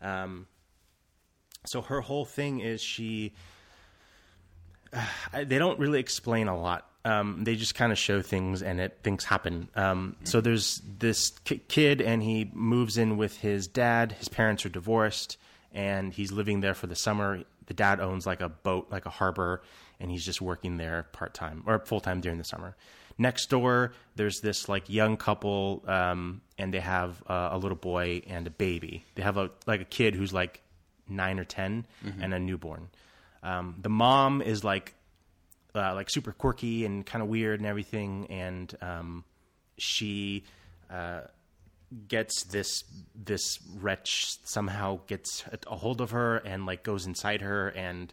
Um, 0.00 0.46
so 1.64 1.80
her 1.82 2.00
whole 2.00 2.24
thing 2.24 2.60
is 2.60 2.80
she 2.80 3.34
they 5.32 5.58
don't 5.58 5.78
really 5.78 6.00
explain 6.00 6.48
a 6.48 6.58
lot. 6.58 6.86
Um, 7.04 7.42
they 7.42 7.56
just 7.56 7.74
kind 7.74 7.90
of 7.90 7.98
show 7.98 8.22
things 8.22 8.62
and 8.62 8.80
it 8.80 8.98
things 9.02 9.24
happen. 9.24 9.68
Um, 9.74 10.14
so 10.22 10.40
there's 10.40 10.80
this 10.98 11.30
ki- 11.44 11.60
kid 11.66 12.00
and 12.00 12.22
he 12.22 12.48
moves 12.54 12.96
in 12.96 13.16
with 13.16 13.38
his 13.38 13.66
dad. 13.66 14.12
His 14.12 14.28
parents 14.28 14.64
are 14.64 14.68
divorced 14.68 15.36
and 15.72 16.12
he's 16.12 16.30
living 16.30 16.60
there 16.60 16.74
for 16.74 16.86
the 16.86 16.94
summer. 16.94 17.42
The 17.66 17.74
dad 17.74 17.98
owns 17.98 18.24
like 18.24 18.40
a 18.40 18.48
boat, 18.48 18.88
like 18.90 19.06
a 19.06 19.10
harbor, 19.10 19.62
and 19.98 20.10
he's 20.10 20.24
just 20.24 20.40
working 20.40 20.76
there 20.76 21.06
part 21.12 21.34
time 21.34 21.64
or 21.66 21.78
full 21.80 22.00
time 22.00 22.20
during 22.20 22.38
the 22.38 22.44
summer. 22.44 22.76
Next 23.18 23.50
door, 23.50 23.92
there's 24.16 24.40
this 24.40 24.68
like 24.68 24.88
young 24.88 25.16
couple, 25.16 25.82
um, 25.86 26.40
and 26.56 26.72
they 26.72 26.80
have 26.80 27.22
uh, 27.26 27.50
a 27.52 27.58
little 27.58 27.76
boy 27.76 28.22
and 28.26 28.46
a 28.46 28.50
baby. 28.50 29.04
They 29.16 29.22
have 29.22 29.36
a 29.36 29.50
like 29.66 29.80
a 29.80 29.84
kid 29.84 30.14
who's 30.14 30.32
like 30.32 30.60
nine 31.08 31.38
or 31.38 31.44
10 31.44 31.86
and 32.22 32.32
a 32.34 32.38
newborn. 32.38 32.88
Um, 33.42 33.76
the 33.80 33.88
mom 33.88 34.42
is 34.42 34.64
like 34.64 34.94
uh, 35.74 35.94
like 35.94 36.10
super 36.10 36.32
quirky 36.32 36.84
and 36.84 37.04
kind 37.04 37.22
of 37.22 37.28
weird 37.28 37.60
and 37.60 37.66
everything, 37.66 38.26
and 38.30 38.74
um, 38.80 39.24
she 39.78 40.44
uh, 40.90 41.22
gets 42.08 42.44
this 42.44 42.84
this 43.14 43.58
wretch 43.76 44.36
somehow 44.44 45.00
gets 45.06 45.44
a, 45.50 45.58
a 45.70 45.76
hold 45.76 46.00
of 46.00 46.10
her 46.10 46.36
and 46.38 46.66
like 46.66 46.82
goes 46.82 47.06
inside 47.06 47.40
her 47.40 47.68
and 47.68 48.12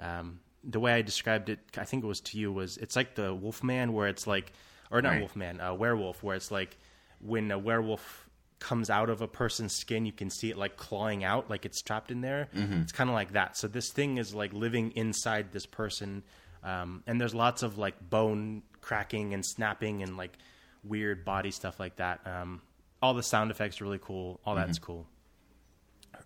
um, 0.00 0.40
the 0.64 0.80
way 0.80 0.92
I 0.92 1.02
described 1.02 1.48
it, 1.48 1.58
I 1.76 1.84
think 1.84 2.04
it 2.04 2.06
was 2.06 2.20
to 2.20 2.38
you, 2.38 2.52
was 2.52 2.76
it's 2.76 2.96
like 2.96 3.14
the 3.14 3.34
Wolfman, 3.34 3.92
where 3.92 4.08
it's 4.08 4.26
like, 4.26 4.52
or 4.90 5.02
not 5.02 5.10
Right. 5.10 5.20
Wolfman, 5.20 5.60
uh, 5.60 5.74
werewolf, 5.74 6.22
where 6.22 6.36
it's 6.36 6.50
like 6.50 6.76
when 7.20 7.50
a 7.50 7.58
werewolf 7.58 8.21
comes 8.62 8.88
out 8.88 9.10
of 9.10 9.20
a 9.20 9.26
person's 9.28 9.74
skin, 9.74 10.06
you 10.06 10.12
can 10.12 10.30
see 10.30 10.48
it 10.48 10.56
like 10.56 10.76
clawing 10.76 11.24
out, 11.24 11.50
like 11.50 11.66
it's 11.66 11.82
trapped 11.82 12.10
in 12.12 12.20
there. 12.20 12.48
It's 12.82 12.92
kind 12.92 13.10
of 13.10 13.14
like 13.14 13.32
that. 13.32 13.56
So 13.56 13.66
this 13.66 13.90
thing 13.90 14.18
is 14.18 14.34
like 14.34 14.52
living 14.52 14.92
inside 14.92 15.50
this 15.50 15.66
person, 15.66 16.22
um, 16.62 17.02
and 17.08 17.20
there's 17.20 17.34
lots 17.34 17.62
of 17.64 17.76
like 17.76 18.08
bone 18.08 18.62
cracking 18.80 19.34
and 19.34 19.44
snapping 19.44 20.02
and 20.02 20.16
like 20.16 20.38
weird 20.84 21.24
body 21.24 21.50
stuff 21.50 21.80
like 21.80 21.96
that. 21.96 22.20
Um, 22.24 22.62
all 23.02 23.14
the 23.14 23.22
sound 23.22 23.50
effects 23.50 23.80
are 23.80 23.84
really 23.84 24.00
cool. 24.00 24.40
All 24.46 24.54
that's 24.54 24.78
cool. 24.78 25.06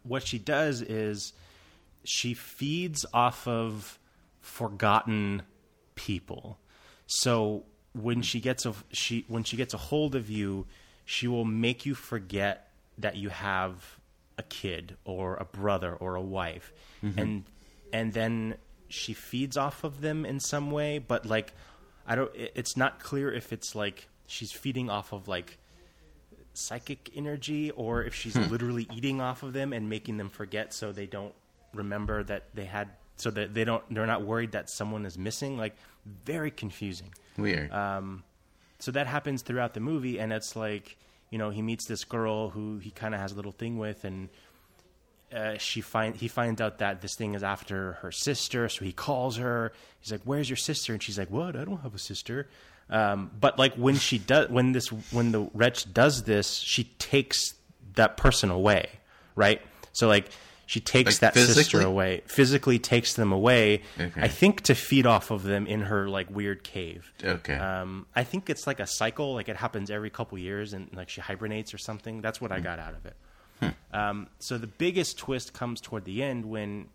What 0.03 0.27
she 0.27 0.39
does 0.39 0.83
is 0.83 1.33
she 2.05 2.35
feeds 2.35 3.07
off 3.15 3.49
of 3.49 3.99
forgotten 4.41 5.43
people. 5.95 6.59
So 7.07 7.65
when 7.95 8.21
she 8.23 8.41
gets 8.41 8.67
a 8.67 8.75
she 8.93 9.25
when 9.29 9.43
she 9.43 9.57
gets 9.57 9.73
a 9.75 9.79
hold 9.79 10.15
of 10.15 10.29
you, 10.31 10.67
she 11.07 11.27
will 11.27 11.45
make 11.45 11.87
you 11.87 11.95
forget 11.95 12.71
that 12.99 13.17
you 13.17 13.31
have 13.31 13.99
a 14.37 14.43
kid 14.43 14.97
or 15.05 15.37
a 15.37 15.45
brother 15.45 15.95
or 15.95 16.17
a 16.17 16.21
wife, 16.21 16.73
mm-hmm. 17.03 17.19
and 17.19 17.45
and 17.93 18.13
then 18.13 18.57
she 18.89 19.15
feeds 19.15 19.57
off 19.57 19.85
of 19.85 20.01
them 20.03 20.27
in 20.27 20.41
some 20.41 20.71
way. 20.71 20.99
But 20.99 21.25
like, 21.25 21.55
I 22.07 22.17
don't. 22.17 22.35
it- 22.35 22.53
It's 22.55 22.77
not 22.77 23.01
clear 23.01 23.33
if 23.33 23.53
it's 23.53 23.75
like 23.75 24.09
she's 24.27 24.53
feeding 24.53 24.91
off 24.91 25.13
of 25.13 25.29
like 25.29 25.59
psychic 26.53 27.11
energy 27.15 27.71
or 27.71 28.03
if 28.03 28.15
she's 28.15 28.35
hmm. 28.35 28.51
literally 28.51 28.89
eating 28.95 29.21
off 29.21 29.43
of 29.43 29.53
them 29.53 29.73
and 29.73 29.89
making 29.89 30.17
them 30.17 30.29
forget 30.29 30.73
so 30.73 30.91
they 30.91 31.07
don't 31.07 31.35
remember 31.75 32.25
that 32.25 32.45
they 32.55 32.65
had 32.65 32.89
so 33.17 33.31
that 33.31 33.53
they 33.53 33.63
don't 33.63 33.85
they're 33.95 34.07
not 34.07 34.23
worried 34.23 34.53
that 34.53 34.71
someone 34.71 35.05
is 35.05 35.19
missing 35.19 35.59
like 35.59 35.77
very 36.25 36.51
confusing 36.51 37.13
Weird. 37.37 37.71
Um, 37.71 38.25
so 38.79 38.91
that 38.93 39.07
happens 39.07 39.43
throughout 39.43 39.75
the 39.75 39.81
movie 39.81 40.19
and 40.19 40.33
it's 40.33 40.57
like 40.57 40.97
you 41.31 41.39
know 41.39 41.51
he 41.51 41.63
meets 41.63 41.87
this 41.87 42.05
girl 42.05 42.51
who 42.51 42.79
he 42.79 42.91
kind 42.91 43.15
of 43.15 43.21
has 43.21 43.33
a 43.33 43.35
little 43.35 43.53
thing 43.53 43.79
with 43.79 44.05
and 44.05 44.29
uh, 45.35 45.59
she 45.59 45.81
find 45.81 46.15
he 46.15 46.29
finds 46.29 46.61
out 46.61 46.79
that 46.79 47.01
this 47.01 47.17
thing 47.17 47.35
is 47.35 47.43
after 47.43 47.95
her 47.95 48.13
sister 48.13 48.69
so 48.69 48.85
he 48.85 48.93
calls 48.93 49.37
her. 49.37 49.73
He's 50.01 50.13
like 50.13 50.21
where's 50.25 50.49
your 50.49 50.57
sister? 50.57 50.93
And 50.93 51.03
she's 51.03 51.19
like 51.19 51.31
what? 51.31 51.57
I 51.57 51.65
don't 51.65 51.81
have 51.81 51.95
a 51.95 51.99
sister. 51.99 52.49
Um, 52.89 53.33
but 53.41 53.59
like 53.59 53.75
when 53.75 53.97
she 53.97 54.19
does 54.19 54.49
when 54.49 54.71
this 54.71 54.87
when 55.11 55.33
the 55.33 55.51
wretch 55.53 55.93
does 55.93 56.23
this 56.23 56.55
she 56.59 56.85
takes 56.99 57.55
that 57.95 58.17
person 58.17 58.51
away 58.51 58.89
right? 59.37 59.61
So 59.93 60.09
like 60.09 60.29
she 60.67 60.81
takes 60.81 61.23
Like 61.23 61.33
that 61.35 61.41
sister 61.41 61.81
away 61.81 62.23
physically 62.27 62.79
takes 62.79 63.15
them 63.15 63.33
away 63.33 63.83
Okay. 63.99 64.21
i 64.21 64.29
think 64.29 64.63
to 64.63 64.75
feed 64.75 65.07
off 65.07 65.31
of 65.31 65.45
them 65.45 65.67
in 65.67 65.83
her 65.83 66.09
like 66.09 66.29
weird 66.31 66.65
cave 66.65 67.13
okay. 67.25 67.55
um, 67.55 68.07
I 68.15 68.25
think 68.25 68.51
it's 68.51 68.67
like 68.67 68.81
a 68.81 68.87
cycle, 68.87 69.35
like 69.35 69.49
it 69.49 69.57
happens 69.57 69.91
every 69.91 70.11
couple 70.11 70.37
years, 70.39 70.73
and 70.73 70.89
like 70.93 71.09
she 71.09 71.21
hibernates 71.21 71.73
or 71.73 71.79
something. 71.79 72.21
That's 72.21 72.41
what 72.41 72.51
I 72.53 72.61
got 72.61 72.79
out 72.79 72.95
of 72.95 73.07
it. 73.07 73.17
Um, 73.93 74.29
so 74.39 74.59
the 74.59 74.67
biggest 74.67 75.17
twist 75.19 75.53
comes 75.55 75.81
toward 75.81 76.05
the 76.05 76.23
end 76.23 76.45
when 76.45 76.89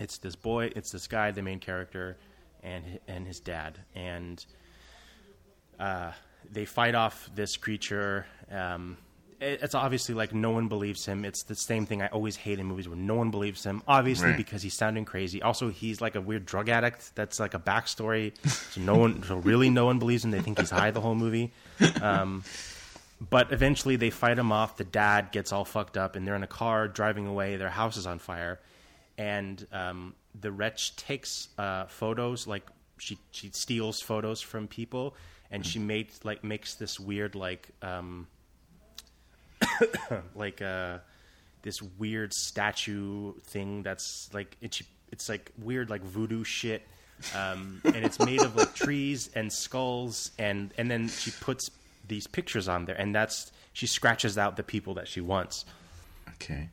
it's 0.00 0.18
this 0.18 0.36
boy, 0.36 0.70
it's 0.76 0.90
this 0.92 1.06
guy, 1.06 1.30
the 1.30 1.42
main 1.42 1.58
character, 1.60 2.16
and 2.62 2.98
and 3.08 3.26
his 3.26 3.40
dad, 3.40 3.78
and 3.94 4.44
uh, 5.78 6.12
they 6.50 6.64
fight 6.64 6.94
off 6.94 7.30
this 7.34 7.56
creature. 7.56 8.26
Um, 8.50 8.96
it's 9.42 9.74
obviously 9.74 10.14
like 10.14 10.32
no 10.34 10.50
one 10.50 10.68
believes 10.68 11.04
him. 11.04 11.24
It's 11.24 11.42
the 11.42 11.54
same 11.54 11.84
thing 11.86 12.00
I 12.00 12.06
always 12.08 12.36
hate 12.36 12.58
in 12.58 12.66
movies 12.66 12.88
where 12.88 12.96
no 12.96 13.14
one 13.16 13.30
believes 13.30 13.64
him. 13.64 13.82
Obviously 13.88 14.28
Right. 14.28 14.36
because 14.36 14.62
he's 14.62 14.74
sounding 14.74 15.04
crazy. 15.04 15.42
Also, 15.42 15.68
he's 15.70 16.00
like 16.00 16.14
a 16.14 16.20
weird 16.20 16.46
drug 16.46 16.68
addict. 16.68 17.14
That's 17.14 17.40
like 17.40 17.54
a 17.54 17.58
backstory. 17.58 18.32
So 18.72 18.80
no 18.80 18.94
one, 18.96 19.22
so 19.24 19.36
really, 19.36 19.68
no 19.70 19.84
one 19.86 19.98
believes 19.98 20.24
him. 20.24 20.30
They 20.30 20.40
think 20.40 20.58
he's 20.58 20.70
high 20.70 20.90
the 20.92 21.00
whole 21.00 21.14
movie. 21.16 21.52
Um, 22.00 22.44
but 23.30 23.52
eventually, 23.52 23.96
they 23.96 24.10
fight 24.10 24.38
him 24.38 24.52
off. 24.52 24.76
The 24.76 24.84
dad 24.84 25.30
gets 25.32 25.52
all 25.52 25.64
fucked 25.64 25.96
up, 25.96 26.16
and 26.16 26.26
they're 26.26 26.34
in 26.36 26.42
a 26.42 26.46
car 26.48 26.88
driving 26.88 27.26
away. 27.26 27.56
Their 27.56 27.70
house 27.70 27.96
is 27.96 28.06
on 28.06 28.18
fire, 28.18 28.60
and 29.18 29.64
um, 29.72 30.14
the 30.40 30.50
wretch 30.52 30.96
takes 30.96 31.48
uh, 31.58 31.86
photos. 31.86 32.46
Like 32.46 32.64
she 32.98 33.18
she 33.30 33.50
steals 33.52 34.00
photos 34.00 34.40
from 34.40 34.66
people, 34.68 35.14
and 35.50 35.64
she 35.64 35.78
makes 35.78 36.24
like 36.24 36.42
makes 36.44 36.74
this 36.74 36.98
weird 37.00 37.34
like. 37.34 37.68
Um, 37.82 38.26
like 40.34 40.60
uh 40.62 40.98
this 41.62 41.80
weird 41.82 42.32
statue 42.32 43.32
thing 43.44 43.82
that's 43.82 44.28
like 44.32 44.56
it's 44.60 44.82
it's 45.10 45.28
like 45.28 45.52
weird 45.58 45.90
like 45.90 46.02
voodoo 46.02 46.42
shit 46.44 46.82
um 47.36 47.80
and 47.84 47.96
it's 47.96 48.18
made 48.18 48.40
of 48.42 48.56
like 48.56 48.74
trees 48.74 49.30
and 49.34 49.52
skulls 49.52 50.32
and 50.38 50.72
and 50.76 50.90
then 50.90 51.08
she 51.08 51.30
puts 51.40 51.70
these 52.08 52.26
pictures 52.26 52.66
on 52.68 52.84
there 52.84 52.96
and 52.96 53.14
that's 53.14 53.52
she 53.72 53.86
scratches 53.86 54.36
out 54.36 54.56
the 54.56 54.62
people 54.64 54.94
that 54.94 55.06
she 55.06 55.20
wants 55.20 55.64
okay. 56.34 56.68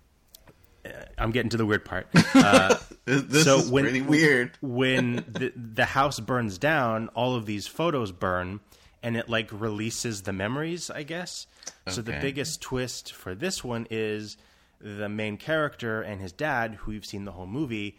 i'm 1.19 1.29
getting 1.31 1.49
to 1.49 1.57
the 1.57 1.65
weird 1.65 1.85
part 1.85 2.07
uh, 2.35 2.75
This, 3.05 3.43
so 3.43 3.59
is 3.59 3.69
when- 3.69 3.83
pretty 3.83 4.01
weird. 4.01 4.57
when 4.61 5.17
the 5.27 5.51
the 5.55 5.85
house 5.85 6.19
burns 6.19 6.57
down, 6.57 7.09
all 7.09 7.35
of 7.35 7.45
these 7.45 7.65
photos 7.67 8.11
burn, 8.11 8.59
and 9.01 9.15
it 9.15 9.29
like 9.29 9.49
releases 9.51 10.23
the 10.23 10.33
memories, 10.33 10.89
I 10.89 11.03
guess. 11.03 11.47
So 11.87 12.01
the 12.01 12.17
biggest 12.21 12.61
twist 12.61 13.13
for 13.13 13.33
this 13.33 13.63
one 13.63 13.87
is 13.89 14.37
the 14.81 15.09
main 15.09 15.37
character 15.37 16.01
and 16.01 16.21
his 16.21 16.31
dad, 16.31 16.75
who 16.75 16.91
you've 16.91 17.05
seen 17.05 17.25
the 17.25 17.31
whole 17.31 17.47
movie. 17.47 17.97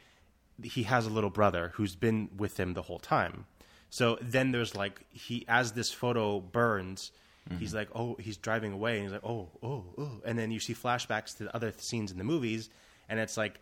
He 0.63 0.85
has 0.85 1.07
a 1.07 1.11
little 1.11 1.31
brother 1.31 1.73
who's 1.75 1.97
been 1.97 2.29
with 2.37 2.59
him 2.59 2.75
the 2.75 2.83
whole 2.83 2.99
time. 2.99 3.47
So 3.89 4.19
then 4.21 4.53
there's 4.53 4.77
like 4.77 5.01
he 5.11 5.45
as 5.49 5.73
this 5.73 5.91
photo 5.91 6.41
burns, 6.41 7.13
he's 7.59 7.71
mm-hmm. 7.71 7.77
like, 7.77 7.89
oh, 7.95 8.17
he's 8.21 8.37
driving 8.37 8.73
away, 8.73 8.97
and 8.97 9.05
he's 9.05 9.13
like, 9.13 9.25
oh, 9.25 9.49
oh, 9.63 9.85
oh, 9.99 10.21
and 10.25 10.39
then 10.39 10.51
you 10.51 10.61
see 10.61 10.75
flashbacks 10.75 11.37
to 11.39 11.55
other 11.55 11.73
scenes 11.77 12.13
in 12.13 12.19
the 12.19 12.25
movies, 12.25 12.71
and 13.09 13.19
it's 13.19 13.37
like 13.37 13.59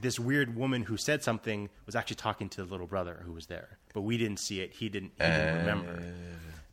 this 0.00 0.18
weird 0.18 0.56
woman 0.56 0.82
who 0.82 0.96
said 0.96 1.22
something 1.22 1.68
was 1.84 1.94
actually 1.94 2.16
talking 2.16 2.48
to 2.48 2.64
the 2.64 2.70
little 2.70 2.86
brother 2.86 3.22
who 3.24 3.32
was 3.32 3.46
there, 3.46 3.78
but 3.92 4.00
we 4.00 4.16
didn't 4.16 4.38
see 4.38 4.60
it. 4.60 4.72
He 4.72 4.88
didn't, 4.88 5.12
he 5.18 5.24
didn't 5.24 5.58
remember. 5.58 6.02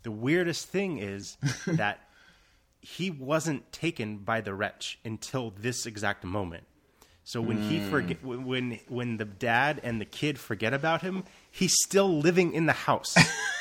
The 0.03 0.11
weirdest 0.11 0.67
thing 0.67 0.99
is 0.99 1.37
that 1.67 1.99
he 2.79 3.09
wasn't 3.09 3.71
taken 3.71 4.17
by 4.17 4.41
the 4.41 4.53
wretch 4.53 4.99
until 5.03 5.53
this 5.57 5.85
exact 5.85 6.23
moment. 6.23 6.65
So 7.25 7.41
when 7.41 7.61
he 7.69 7.79
hmm. 7.79 7.89
forget 7.89 8.23
when 8.23 8.79
when 8.89 9.15
the 9.15 9.23
dad 9.23 9.79
and 9.81 10.01
the 10.01 10.05
kid 10.05 10.37
forget 10.37 10.73
about 10.73 11.01
him, 11.01 11.23
he's 11.49 11.73
still 11.85 12.19
living 12.19 12.53
in 12.53 12.65
the 12.65 12.73
house. 12.73 13.15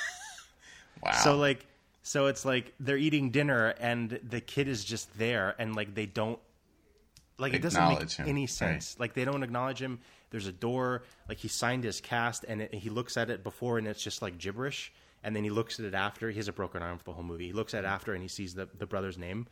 Wow. 1.02 1.12
So 1.12 1.36
like, 1.36 1.66
so 2.02 2.26
it's 2.26 2.44
like 2.44 2.72
they're 2.78 2.96
eating 2.96 3.30
dinner 3.30 3.74
and 3.80 4.20
the 4.22 4.40
kid 4.40 4.68
is 4.68 4.84
just 4.84 5.16
there, 5.18 5.54
and 5.58 5.74
like 5.74 5.94
they 5.94 6.06
don't, 6.06 6.38
like 7.38 7.54
it 7.54 7.62
doesn't 7.62 7.88
make 7.88 8.10
him, 8.10 8.28
any 8.28 8.42
right. 8.42 8.50
sense. 8.50 8.96
Like 8.98 9.14
they 9.14 9.24
don't 9.24 9.42
acknowledge 9.42 9.80
him. 9.80 10.00
There's 10.30 10.46
a 10.46 10.52
door. 10.52 11.02
Like 11.28 11.38
he 11.38 11.48
signed 11.48 11.84
his 11.84 12.00
cast, 12.00 12.44
and 12.46 12.62
it, 12.62 12.74
he 12.74 12.88
looks 12.88 13.16
at 13.16 13.30
it 13.30 13.42
before, 13.42 13.78
and 13.78 13.86
it's 13.86 14.02
just 14.02 14.22
like 14.22 14.38
gibberish. 14.38 14.92
And 15.24 15.36
then 15.36 15.44
he 15.44 15.50
looks 15.50 15.78
at 15.78 15.86
it 15.86 15.94
after. 15.94 16.30
He 16.30 16.36
has 16.36 16.48
a 16.48 16.52
broken 16.52 16.82
arm 16.82 16.98
for 16.98 17.04
the 17.04 17.12
whole 17.12 17.22
movie. 17.22 17.46
He 17.46 17.52
looks 17.52 17.74
at 17.74 17.84
it 17.84 17.86
after, 17.86 18.12
and 18.12 18.22
he 18.22 18.28
sees 18.28 18.54
the 18.54 18.68
the 18.78 18.86
brother's 18.86 19.16
name, 19.18 19.46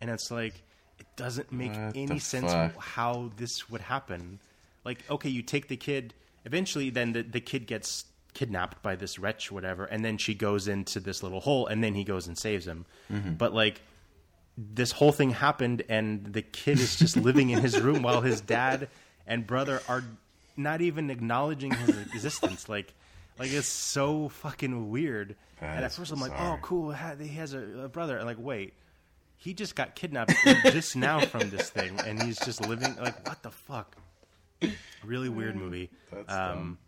and 0.00 0.10
it's 0.10 0.30
like 0.30 0.54
it 0.98 1.06
doesn't 1.16 1.52
make 1.52 1.72
What 1.72 1.96
any 1.96 2.18
sense 2.18 2.52
fuck? 2.52 2.76
how 2.78 3.30
this 3.36 3.68
would 3.70 3.82
happen. 3.82 4.40
Like, 4.84 5.04
okay, 5.10 5.28
you 5.28 5.42
take 5.42 5.68
the 5.68 5.76
kid. 5.76 6.14
Eventually, 6.44 6.90
then 6.90 7.12
the, 7.12 7.22
the 7.22 7.40
kid 7.40 7.66
gets 7.66 8.04
kidnapped 8.34 8.82
by 8.82 8.96
this 8.96 9.18
wretch, 9.18 9.50
whatever, 9.50 9.84
and 9.84 10.04
then 10.04 10.16
she 10.18 10.34
goes 10.34 10.68
into 10.68 11.00
this 11.00 11.22
little 11.22 11.40
hole, 11.40 11.66
and 11.66 11.82
then 11.82 11.94
he 11.94 12.04
goes 12.04 12.26
and 12.26 12.38
saves 12.38 12.66
him. 12.66 12.86
Mm-hmm. 13.12 13.34
But 13.34 13.52
like, 13.52 13.80
this 14.56 14.92
whole 14.92 15.12
thing 15.12 15.30
happened, 15.30 15.82
and 15.88 16.24
the 16.24 16.42
kid 16.42 16.78
is 16.78 16.96
just 16.96 17.16
living 17.16 17.50
in 17.50 17.60
his 17.60 17.80
room 17.82 18.02
while 18.02 18.20
his 18.20 18.40
dad 18.40 18.88
and 19.26 19.46
brother 19.46 19.82
are 19.88 20.04
not 20.56 20.80
even 20.80 21.10
acknowledging 21.10 21.72
his 21.72 21.98
existence. 21.98 22.68
Like, 22.68 22.94
like 23.38 23.52
it's 23.52 23.68
so 23.68 24.28
fucking 24.28 24.90
weird. 24.90 25.36
That 25.60 25.76
and 25.76 25.84
at 25.84 25.92
first 25.92 26.12
I'm 26.12 26.20
like, 26.20 26.32
oh, 26.38 26.58
cool, 26.62 26.90
he 26.92 27.28
has 27.36 27.54
a, 27.54 27.84
a 27.84 27.88
brother. 27.88 28.16
And 28.18 28.26
like, 28.26 28.36
wait, 28.38 28.74
he 29.36 29.54
just 29.54 29.74
got 29.74 29.94
kidnapped 29.94 30.32
just 30.64 30.96
now 30.96 31.20
from 31.20 31.50
this 31.50 31.70
thing, 31.70 31.98
and 32.06 32.22
he's 32.22 32.38
just 32.38 32.66
living. 32.66 32.94
Like, 32.96 33.26
what 33.26 33.42
the 33.42 33.50
fuck? 33.50 33.96
Really 35.04 35.28
weird 35.28 35.56
movie. 35.56 35.90
That's 36.12 36.32
um, 36.32 36.78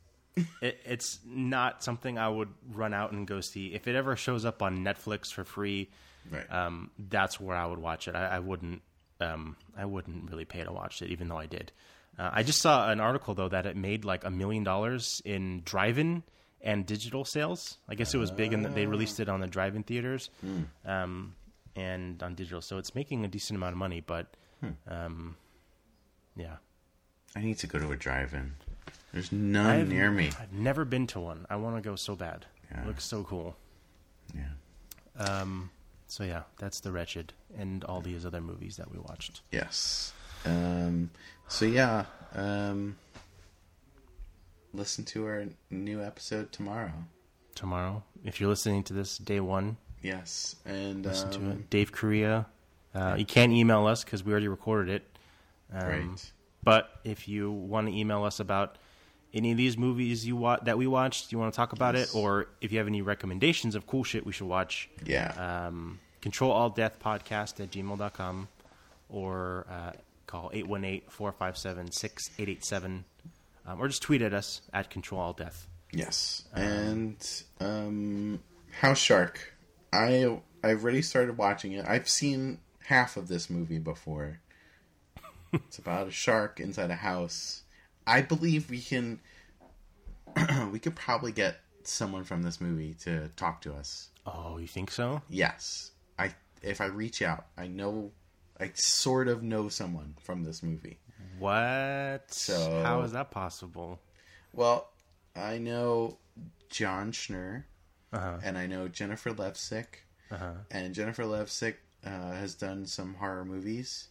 it, 0.60 0.78
it's 0.84 1.18
not 1.26 1.82
something 1.84 2.18
I 2.18 2.28
would 2.28 2.48
run 2.72 2.94
out 2.94 3.12
and 3.12 3.26
go 3.26 3.40
see. 3.40 3.74
If 3.74 3.86
it 3.86 3.94
ever 3.94 4.16
shows 4.16 4.44
up 4.44 4.62
on 4.62 4.78
Netflix 4.84 5.32
for 5.32 5.44
free, 5.44 5.88
Right. 6.30 6.52
um, 6.52 6.90
that's 6.98 7.40
where 7.40 7.56
I 7.56 7.64
would 7.64 7.78
watch 7.78 8.06
it. 8.08 8.14
I, 8.14 8.26
I 8.36 8.38
wouldn't. 8.40 8.82
Um, 9.20 9.56
I 9.76 9.84
wouldn't 9.84 10.30
really 10.30 10.44
pay 10.44 10.62
to 10.62 10.70
watch 10.72 11.00
it, 11.02 11.10
even 11.10 11.28
though 11.28 11.38
I 11.38 11.46
did. 11.46 11.72
Uh, 12.18 12.30
I 12.32 12.42
just 12.42 12.60
saw 12.60 12.90
an 12.90 13.00
article 13.00 13.34
though 13.34 13.48
that 13.48 13.64
it 13.66 13.76
made 13.76 14.04
like 14.04 14.24
a 14.24 14.30
million 14.30 14.62
dollars 14.64 15.22
in 15.24 15.62
drive-in 15.64 16.22
and 16.60 16.84
digital 16.86 17.24
sales. 17.24 17.78
I 17.88 17.94
guess 17.94 18.14
it 18.14 18.18
was 18.18 18.30
big, 18.30 18.52
and 18.52 18.64
they 18.74 18.86
released 18.86 19.20
it 19.20 19.28
on 19.28 19.40
the 19.40 19.46
drive-in 19.46 19.82
theaters 19.84 20.30
um, 20.84 21.34
and 21.76 22.22
on 22.22 22.34
digital. 22.34 22.60
So 22.60 22.78
it's 22.78 22.94
making 22.94 23.24
a 23.24 23.28
decent 23.28 23.56
amount 23.56 23.72
of 23.72 23.78
money. 23.78 24.00
But 24.00 24.26
um, 24.88 25.36
yeah, 26.36 26.56
I 27.36 27.40
need 27.40 27.58
to 27.58 27.66
go 27.66 27.78
to 27.78 27.92
a 27.92 27.96
drive-in. 27.96 28.54
There's 29.12 29.32
none 29.32 29.66
I've- 29.80 29.88
near 29.88 30.10
me. 30.10 30.30
I've 30.40 30.52
never 30.52 30.84
been 30.84 31.06
to 31.08 31.20
one. 31.20 31.46
I 31.48 31.56
want 31.56 31.76
to 31.76 31.82
go 31.82 31.96
so 31.96 32.14
bad. 32.14 32.46
Yeah. 32.70 32.82
It 32.82 32.86
looks 32.86 33.04
so 33.04 33.24
cool. 33.24 33.56
Yeah. 34.34 34.50
Um, 35.18 35.70
so 36.06 36.24
yeah, 36.24 36.42
that's 36.58 36.80
the 36.80 36.92
wretched 36.92 37.32
and 37.56 37.82
all 37.84 38.00
these 38.00 38.26
other 38.26 38.40
movies 38.40 38.76
that 38.76 38.90
we 38.90 38.98
watched. 38.98 39.40
Yes. 39.50 40.12
Um, 40.44 41.10
so 41.48 41.64
yeah, 41.64 42.04
um, 42.34 42.96
listen 44.78 45.04
to 45.06 45.26
our 45.26 45.44
new 45.70 46.00
episode 46.02 46.52
tomorrow. 46.52 46.92
tomorrow. 47.54 48.02
If 48.24 48.40
you're 48.40 48.48
listening 48.48 48.82
to 48.84 48.94
this 48.94 49.18
day 49.18 49.40
one, 49.40 49.76
Yes, 50.02 50.54
and 50.64 51.04
listen 51.04 51.30
to 51.32 51.38
um, 51.38 51.50
it. 51.50 51.70
Dave 51.70 51.90
Korea. 51.90 52.46
Uh, 52.94 53.16
you 53.18 53.24
can't 53.26 53.52
email 53.52 53.86
us 53.86 54.04
because 54.04 54.22
we 54.24 54.30
already 54.32 54.46
recorded 54.48 54.94
it. 54.94 55.04
Um, 55.72 55.88
Right. 55.88 56.32
But 56.62 56.88
if 57.04 57.26
you 57.28 57.50
want 57.50 57.88
to 57.88 57.94
email 57.96 58.22
us 58.24 58.38
about 58.40 58.78
any 59.34 59.50
of 59.52 59.56
these 59.56 59.76
movies 59.76 60.24
you 60.26 60.36
wa- 60.36 60.58
that 60.62 60.78
we 60.78 60.86
watched, 60.86 61.32
you 61.32 61.38
want 61.38 61.52
to 61.52 61.56
talk 61.56 61.72
about 61.72 61.94
Yes. 61.96 62.14
it, 62.14 62.16
or 62.16 62.48
if 62.60 62.70
you 62.72 62.78
have 62.78 62.86
any 62.86 63.02
recommendations 63.02 63.74
of 63.74 63.86
cool 63.86 64.04
shit 64.04 64.24
we 64.24 64.32
should 64.32 64.46
watch, 64.46 64.88
Yeah. 65.04 65.66
um, 65.66 65.98
control 66.20 66.52
all 66.52 66.70
death 66.70 66.98
podcast 67.00 67.58
at 67.60 67.70
gmail.com 67.72 68.48
or 69.08 69.66
uh, 69.70 69.92
call 70.26 70.50
818-457-6887 70.54 73.02
um, 73.68 73.80
or 73.80 73.88
just 73.88 74.02
tweet 74.02 74.22
at 74.22 74.32
us 74.32 74.62
at 74.72 74.90
control 74.90 75.20
all 75.20 75.32
death. 75.32 75.68
yes. 75.92 76.44
and 76.54 77.16
um, 77.60 78.40
House 78.80 78.98
Shark. 78.98 79.54
I 79.92 80.40
I've 80.62 80.82
already 80.82 81.02
started 81.02 81.38
watching 81.38 81.72
it. 81.72 81.84
I've 81.86 82.08
seen 82.08 82.58
half 82.86 83.16
of 83.16 83.28
this 83.28 83.48
movie 83.48 83.78
before. 83.78 84.40
it's 85.52 85.78
about 85.78 86.08
a 86.08 86.10
shark 86.10 86.60
inside 86.60 86.90
a 86.90 86.96
house. 86.96 87.62
I 88.06 88.22
believe 88.22 88.70
we 88.70 88.80
can 88.80 89.20
we 90.72 90.78
could 90.78 90.96
probably 90.96 91.32
get 91.32 91.60
someone 91.84 92.24
from 92.24 92.42
this 92.42 92.60
movie 92.60 92.94
to 93.00 93.28
talk 93.36 93.62
to 93.62 93.72
us. 93.74 94.08
Oh, 94.26 94.58
you 94.58 94.66
think 94.66 94.90
so? 94.90 95.22
Yes. 95.28 95.92
I 96.18 96.34
if 96.62 96.80
I 96.80 96.86
reach 96.86 97.22
out, 97.22 97.46
I 97.56 97.66
know 97.66 98.10
I 98.60 98.72
sort 98.74 99.28
of 99.28 99.42
know 99.42 99.68
someone 99.68 100.14
from 100.20 100.42
this 100.42 100.62
movie. 100.62 100.98
What? 101.38 102.32
So- 102.32 102.82
How 102.82 103.02
is 103.02 103.12
that 103.12 103.30
possible? 103.30 104.00
Well, 104.52 104.88
I 105.36 105.58
know 105.58 106.18
John 106.70 107.12
Schnur 107.12 107.64
Uh-huh. 108.12 108.38
and 108.42 108.56
I 108.58 108.66
know 108.66 108.88
Jennifer 108.88 109.30
Levsick. 109.32 109.86
Uh-huh. 110.30 110.52
And 110.70 110.94
Jennifer 110.94 111.24
Levsick 111.24 111.74
uh, 112.04 112.32
has 112.32 112.54
done 112.54 112.86
some 112.86 113.14
horror 113.14 113.44
movies, 113.44 114.08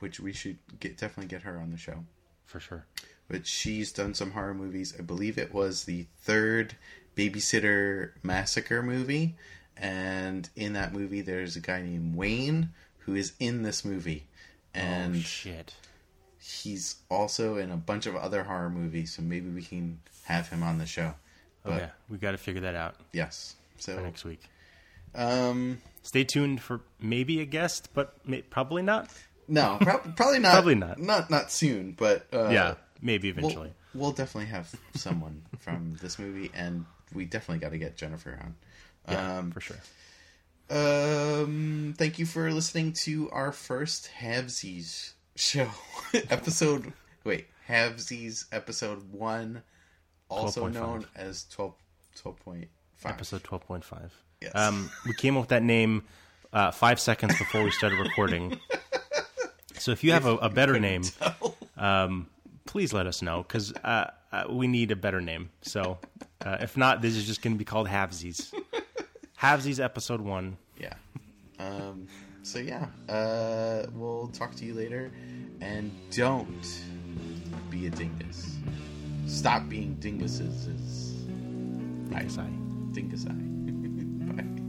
which 0.00 0.20
we 0.20 0.32
should 0.32 0.58
get 0.80 0.96
definitely 0.98 1.28
get 1.28 1.42
her 1.42 1.58
on 1.58 1.70
the 1.70 1.78
show. 1.78 2.04
For 2.44 2.60
sure. 2.60 2.84
But 3.28 3.46
she's 3.46 3.92
done 3.92 4.12
some 4.14 4.32
horror 4.32 4.52
movies. 4.54 4.94
I 4.98 5.02
believe 5.02 5.38
it 5.38 5.54
was 5.54 5.84
the 5.84 6.06
third 6.20 6.76
Babysitter 7.16 8.10
Massacre 8.22 8.82
movie, 8.82 9.36
and 9.76 10.48
in 10.56 10.74
that 10.74 10.92
movie, 10.92 11.20
there's 11.22 11.56
a 11.56 11.60
guy 11.60 11.80
named 11.82 12.14
Wayne 12.14 12.70
who 13.00 13.14
is 13.14 13.32
in 13.40 13.62
this 13.62 13.84
movie, 13.84 14.26
and 14.74 15.16
oh, 15.16 15.18
shit. 15.20 15.74
He's 16.42 16.96
also 17.08 17.56
in 17.56 17.70
a 17.70 17.76
bunch 17.76 18.06
of 18.06 18.16
other 18.16 18.42
horror 18.44 18.68
movies. 18.70 19.14
So 19.14 19.22
maybe 19.22 19.48
we 19.48 19.62
can 19.62 20.00
have 20.24 20.48
him 20.48 20.62
on 20.62 20.78
the 20.78 20.86
show. 20.86 21.14
But 21.64 21.72
Okay, 21.74 21.90
we 22.08 22.18
got 22.18 22.32
to 22.32 22.38
figure 22.38 22.62
that 22.62 22.74
out 22.74 22.96
yes, 23.12 23.54
so 23.78 24.02
next 24.02 24.24
week. 24.24 24.42
um, 25.14 25.78
Stay 26.02 26.24
tuned 26.24 26.60
for 26.60 26.80
maybe 27.00 27.40
a 27.40 27.44
guest, 27.44 27.90
but 27.94 28.16
may- 28.26 28.42
probably 28.42 28.82
not. 28.82 29.08
no, 29.46 29.78
prob- 29.80 30.16
probably 30.16 30.40
not. 30.40 30.52
Probably 30.54 30.74
not. 30.74 30.98
Not 30.98 31.30
not 31.30 31.52
soon, 31.52 31.92
but 31.92 32.26
uh, 32.32 32.48
yeah, 32.48 32.74
maybe 33.00 33.30
we'll, 33.30 33.38
eventually. 33.44 33.72
we'll 33.94 34.10
definitely 34.10 34.50
have 34.50 34.74
someone 34.96 35.42
from 35.60 35.96
this 36.02 36.18
movie, 36.18 36.50
and 36.54 36.84
we 37.14 37.26
definitely 37.26 37.60
got 37.60 37.70
to 37.70 37.78
get 37.78 37.96
Jennifer 37.96 38.36
on. 38.42 38.54
yeah, 39.08 39.38
um, 39.38 39.52
for 39.52 39.60
sure. 39.60 39.76
Um, 40.70 41.94
thank 41.98 42.18
you 42.18 42.26
for 42.26 42.50
listening 42.52 42.92
to 43.04 43.30
our 43.30 43.52
first 43.52 44.10
Havesies 44.20 45.12
show 45.36 45.68
episode. 46.30 46.92
Wait, 47.24 47.46
Havesies 47.68 48.46
episode 48.52 49.12
one, 49.12 49.62
also 50.28 50.66
12.5. 50.68 50.72
known 50.72 51.06
as 51.16 51.44
12, 51.50 51.74
12.5. 52.24 52.66
Episode 53.04 53.42
twelve 53.42 53.64
point 53.66 53.84
five. 53.84 54.12
Yes. 54.40 54.52
Um, 54.54 54.88
we 55.06 55.12
came 55.14 55.36
up 55.36 55.42
with 55.42 55.48
that 55.50 55.62
name 55.64 56.04
uh, 56.52 56.70
five 56.70 57.00
seconds 57.00 57.36
before 57.36 57.64
we 57.64 57.72
started 57.72 57.98
recording. 57.98 58.60
so 59.78 59.90
if 59.90 60.04
you 60.04 60.12
have 60.12 60.24
a, 60.26 60.36
a 60.36 60.48
better 60.48 60.78
name, 60.78 61.02
um, 61.76 62.28
please 62.64 62.92
let 62.92 63.08
us 63.08 63.20
know 63.22 63.42
because 63.42 63.72
uh, 63.82 64.10
uh, 64.30 64.44
we 64.50 64.68
need 64.68 64.92
a 64.92 64.96
better 64.96 65.20
name. 65.20 65.50
So 65.62 65.98
uh, 66.44 66.58
if 66.60 66.76
not, 66.76 67.02
this 67.02 67.16
is 67.16 67.26
just 67.26 67.42
going 67.42 67.54
to 67.54 67.58
be 67.58 67.64
called 67.64 67.88
Havesies. 67.88 68.52
Havesies 69.40 69.82
episode 69.82 70.20
one. 70.20 70.58
Yeah. 70.78 70.94
Um, 71.58 72.06
so 72.42 72.58
yeah, 72.58 72.86
uh, 73.08 73.86
we'll 73.94 74.28
talk 74.28 74.54
to 74.56 74.64
you 74.64 74.74
later, 74.74 75.10
and 75.60 75.90
don't 76.10 76.82
be 77.70 77.86
a 77.86 77.90
dingus. 77.90 78.56
Stop 79.26 79.68
being 79.68 79.96
dinguses. 79.96 80.68
Thanks, 82.12 82.38
I. 82.38 82.46
Dingus 82.92 83.26
eye. 83.26 83.32
Bye. 84.32 84.61